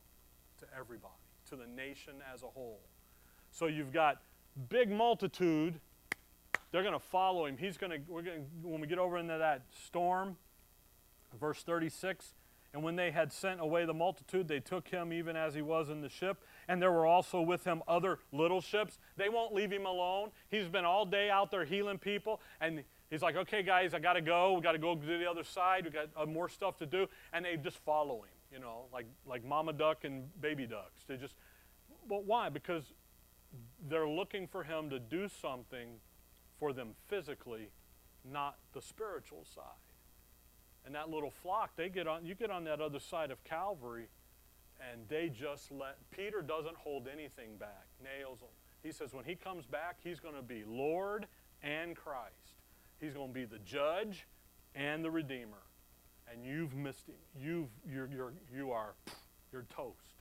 to 0.58 0.66
everybody, 0.78 1.14
to 1.48 1.56
the 1.56 1.66
nation 1.66 2.14
as 2.32 2.42
a 2.42 2.46
whole. 2.46 2.80
So 3.50 3.66
you've 3.66 3.92
got 3.92 4.22
big 4.68 4.90
multitude. 4.90 5.80
They're 6.70 6.82
going 6.82 6.94
to 6.94 7.00
follow 7.00 7.46
him. 7.46 7.56
He's 7.56 7.76
going 7.76 7.90
to, 7.90 7.98
we're 8.08 8.22
going 8.22 8.46
when 8.62 8.80
we 8.80 8.86
get 8.86 8.98
over 8.98 9.18
into 9.18 9.38
that 9.38 9.62
storm, 9.86 10.36
verse 11.38 11.62
36, 11.62 12.34
and 12.72 12.82
when 12.82 12.96
they 12.96 13.12
had 13.12 13.32
sent 13.32 13.60
away 13.60 13.84
the 13.84 13.94
multitude, 13.94 14.48
they 14.48 14.58
took 14.58 14.88
him 14.88 15.12
even 15.12 15.36
as 15.36 15.54
he 15.54 15.62
was 15.62 15.90
in 15.90 16.00
the 16.00 16.08
ship. 16.08 16.42
And 16.66 16.82
there 16.82 16.90
were 16.90 17.06
also 17.06 17.40
with 17.40 17.62
him 17.62 17.82
other 17.86 18.18
little 18.32 18.60
ships. 18.60 18.98
They 19.16 19.28
won't 19.28 19.54
leave 19.54 19.70
him 19.70 19.86
alone. 19.86 20.30
He's 20.50 20.66
been 20.66 20.84
all 20.84 21.06
day 21.06 21.30
out 21.30 21.52
there 21.52 21.64
healing 21.64 21.98
people. 21.98 22.40
And 22.60 22.82
He's 23.14 23.22
like, 23.22 23.36
okay, 23.36 23.62
guys, 23.62 23.94
I 23.94 24.00
got 24.00 24.14
to 24.14 24.20
go. 24.20 24.54
We 24.54 24.60
got 24.60 24.72
to 24.72 24.78
go 24.78 24.96
to 24.96 25.06
the 25.06 25.30
other 25.30 25.44
side. 25.44 25.84
We 25.84 25.90
got 25.90 26.08
uh, 26.16 26.26
more 26.26 26.48
stuff 26.48 26.78
to 26.78 26.86
do. 26.86 27.06
And 27.32 27.44
they 27.44 27.56
just 27.56 27.78
follow 27.84 28.22
him, 28.22 28.34
you 28.52 28.58
know, 28.58 28.86
like, 28.92 29.06
like 29.24 29.44
mama 29.44 29.72
duck 29.72 30.02
and 30.02 30.24
baby 30.40 30.66
ducks. 30.66 31.04
They 31.06 31.16
just, 31.16 31.36
but 32.08 32.24
why? 32.24 32.48
Because 32.48 32.92
they're 33.88 34.08
looking 34.08 34.48
for 34.48 34.64
him 34.64 34.90
to 34.90 34.98
do 34.98 35.28
something 35.28 36.00
for 36.58 36.72
them 36.72 36.96
physically, 37.06 37.70
not 38.28 38.56
the 38.72 38.82
spiritual 38.82 39.44
side. 39.44 39.83
And 40.84 40.94
that 40.94 41.08
little 41.08 41.30
flock, 41.30 41.70
they 41.76 41.88
get 41.88 42.06
on, 42.06 42.26
you 42.26 42.34
get 42.34 42.50
on 42.50 42.64
that 42.64 42.80
other 42.80 43.00
side 43.00 43.30
of 43.30 43.42
Calvary, 43.44 44.08
and 44.92 45.08
they 45.08 45.30
just 45.30 45.70
let, 45.72 45.96
Peter 46.10 46.42
doesn't 46.42 46.76
hold 46.76 47.08
anything 47.10 47.56
back, 47.58 47.86
nails 48.02 48.40
them. 48.40 48.50
He 48.82 48.92
says 48.92 49.14
when 49.14 49.24
he 49.24 49.34
comes 49.34 49.64
back, 49.64 49.96
he's 50.04 50.20
going 50.20 50.34
to 50.34 50.42
be 50.42 50.62
Lord 50.66 51.26
and 51.62 51.96
Christ. 51.96 52.58
He's 53.00 53.14
going 53.14 53.28
to 53.28 53.34
be 53.34 53.46
the 53.46 53.58
judge 53.60 54.26
and 54.74 55.02
the 55.04 55.10
redeemer. 55.10 55.62
And 56.30 56.44
you've 56.44 56.74
missed 56.74 57.08
him. 57.08 57.14
You've, 57.38 57.68
you're, 57.90 58.08
you're, 58.14 58.32
you 58.54 58.72
are, 58.72 58.94
you're 59.52 59.64
toast. 59.74 60.14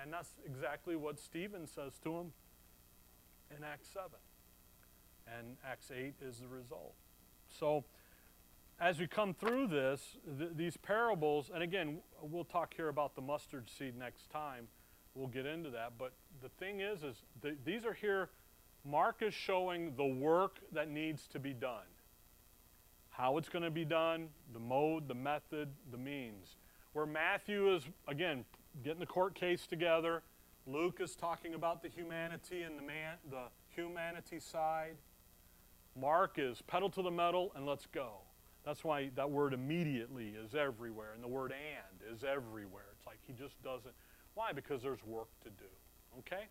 And 0.00 0.12
that's 0.12 0.30
exactly 0.46 0.94
what 0.94 1.18
Stephen 1.18 1.66
says 1.66 1.98
to 2.04 2.16
him. 2.16 2.32
in 3.56 3.64
Acts 3.64 3.88
7. 3.92 4.08
And 5.38 5.56
Acts 5.66 5.90
8 5.90 6.14
is 6.22 6.38
the 6.38 6.46
result. 6.46 6.94
So, 7.58 7.84
as 8.80 8.98
we 8.98 9.06
come 9.06 9.34
through 9.34 9.66
this, 9.66 10.16
th- 10.38 10.50
these 10.54 10.76
parables, 10.76 11.50
and 11.52 11.62
again, 11.62 11.98
we'll 12.22 12.44
talk 12.44 12.74
here 12.74 12.88
about 12.88 13.14
the 13.14 13.22
mustard 13.22 13.68
seed 13.68 13.96
next 13.96 14.30
time. 14.30 14.68
We'll 15.14 15.28
get 15.28 15.46
into 15.46 15.70
that. 15.70 15.94
But 15.98 16.12
the 16.42 16.48
thing 16.48 16.80
is, 16.80 17.02
is 17.02 17.16
th- 17.42 17.56
these 17.64 17.84
are 17.84 17.92
here. 17.92 18.30
Mark 18.84 19.20
is 19.20 19.34
showing 19.34 19.94
the 19.96 20.06
work 20.06 20.60
that 20.72 20.88
needs 20.88 21.26
to 21.28 21.40
be 21.40 21.52
done. 21.52 21.86
How 23.10 23.36
it's 23.36 23.48
going 23.48 23.64
to 23.64 23.70
be 23.70 23.84
done, 23.84 24.28
the 24.52 24.60
mode, 24.60 25.08
the 25.08 25.14
method, 25.14 25.70
the 25.90 25.98
means. 25.98 26.56
Where 26.92 27.06
Matthew 27.06 27.74
is, 27.74 27.82
again, 28.06 28.44
getting 28.84 29.00
the 29.00 29.06
court 29.06 29.34
case 29.34 29.66
together. 29.66 30.22
Luke 30.66 30.98
is 31.00 31.16
talking 31.16 31.54
about 31.54 31.82
the 31.82 31.88
humanity 31.88 32.62
and 32.62 32.78
the 32.78 32.82
man, 32.82 33.16
the 33.28 33.46
humanity 33.74 34.38
side. 34.38 34.94
Mark 36.00 36.36
is 36.36 36.62
pedal 36.62 36.88
to 36.90 37.02
the 37.02 37.10
metal 37.10 37.50
and 37.56 37.66
let's 37.66 37.86
go. 37.86 38.18
That's 38.64 38.84
why 38.84 39.10
that 39.16 39.30
word 39.30 39.54
immediately 39.54 40.34
is 40.44 40.54
everywhere, 40.54 41.12
and 41.14 41.22
the 41.22 41.28
word 41.28 41.52
and 41.52 42.14
is 42.14 42.24
everywhere. 42.24 42.84
It's 42.96 43.06
like 43.06 43.18
he 43.26 43.32
just 43.32 43.60
doesn't. 43.62 43.94
Why? 44.34 44.52
Because 44.52 44.82
there's 44.82 45.02
work 45.04 45.28
to 45.42 45.50
do. 45.50 45.70
Okay? 46.18 46.44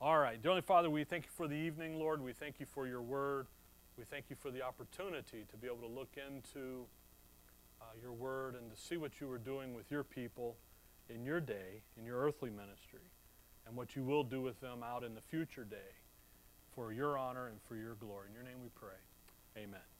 All 0.00 0.18
right. 0.18 0.42
Dear 0.42 0.60
Father, 0.62 0.90
we 0.90 1.04
thank 1.04 1.24
you 1.24 1.30
for 1.34 1.48
the 1.48 1.54
evening, 1.54 1.98
Lord. 1.98 2.20
We 2.20 2.32
thank 2.32 2.60
you 2.60 2.66
for 2.66 2.86
your 2.86 3.02
word. 3.02 3.46
We 3.96 4.04
thank 4.04 4.26
you 4.28 4.36
for 4.36 4.50
the 4.50 4.62
opportunity 4.62 5.44
to 5.50 5.56
be 5.56 5.66
able 5.66 5.88
to 5.88 5.94
look 5.94 6.16
into 6.16 6.86
uh, 7.80 7.84
your 8.02 8.12
word 8.12 8.54
and 8.54 8.70
to 8.70 8.76
see 8.76 8.96
what 8.96 9.20
you 9.20 9.28
were 9.28 9.38
doing 9.38 9.74
with 9.74 9.90
your 9.90 10.02
people 10.02 10.56
in 11.08 11.24
your 11.24 11.40
day, 11.40 11.82
in 11.98 12.04
your 12.04 12.18
earthly 12.18 12.50
ministry, 12.50 13.12
and 13.66 13.76
what 13.76 13.94
you 13.94 14.02
will 14.02 14.24
do 14.24 14.40
with 14.40 14.60
them 14.60 14.82
out 14.82 15.04
in 15.04 15.14
the 15.14 15.20
future 15.20 15.64
day 15.64 15.94
for 16.74 16.92
your 16.92 17.16
honor 17.16 17.48
and 17.48 17.58
for 17.68 17.76
your 17.76 17.94
glory. 17.94 18.28
In 18.28 18.34
your 18.34 18.44
name 18.44 18.60
we 18.62 18.70
pray. 18.74 18.98
Amen. 19.56 19.93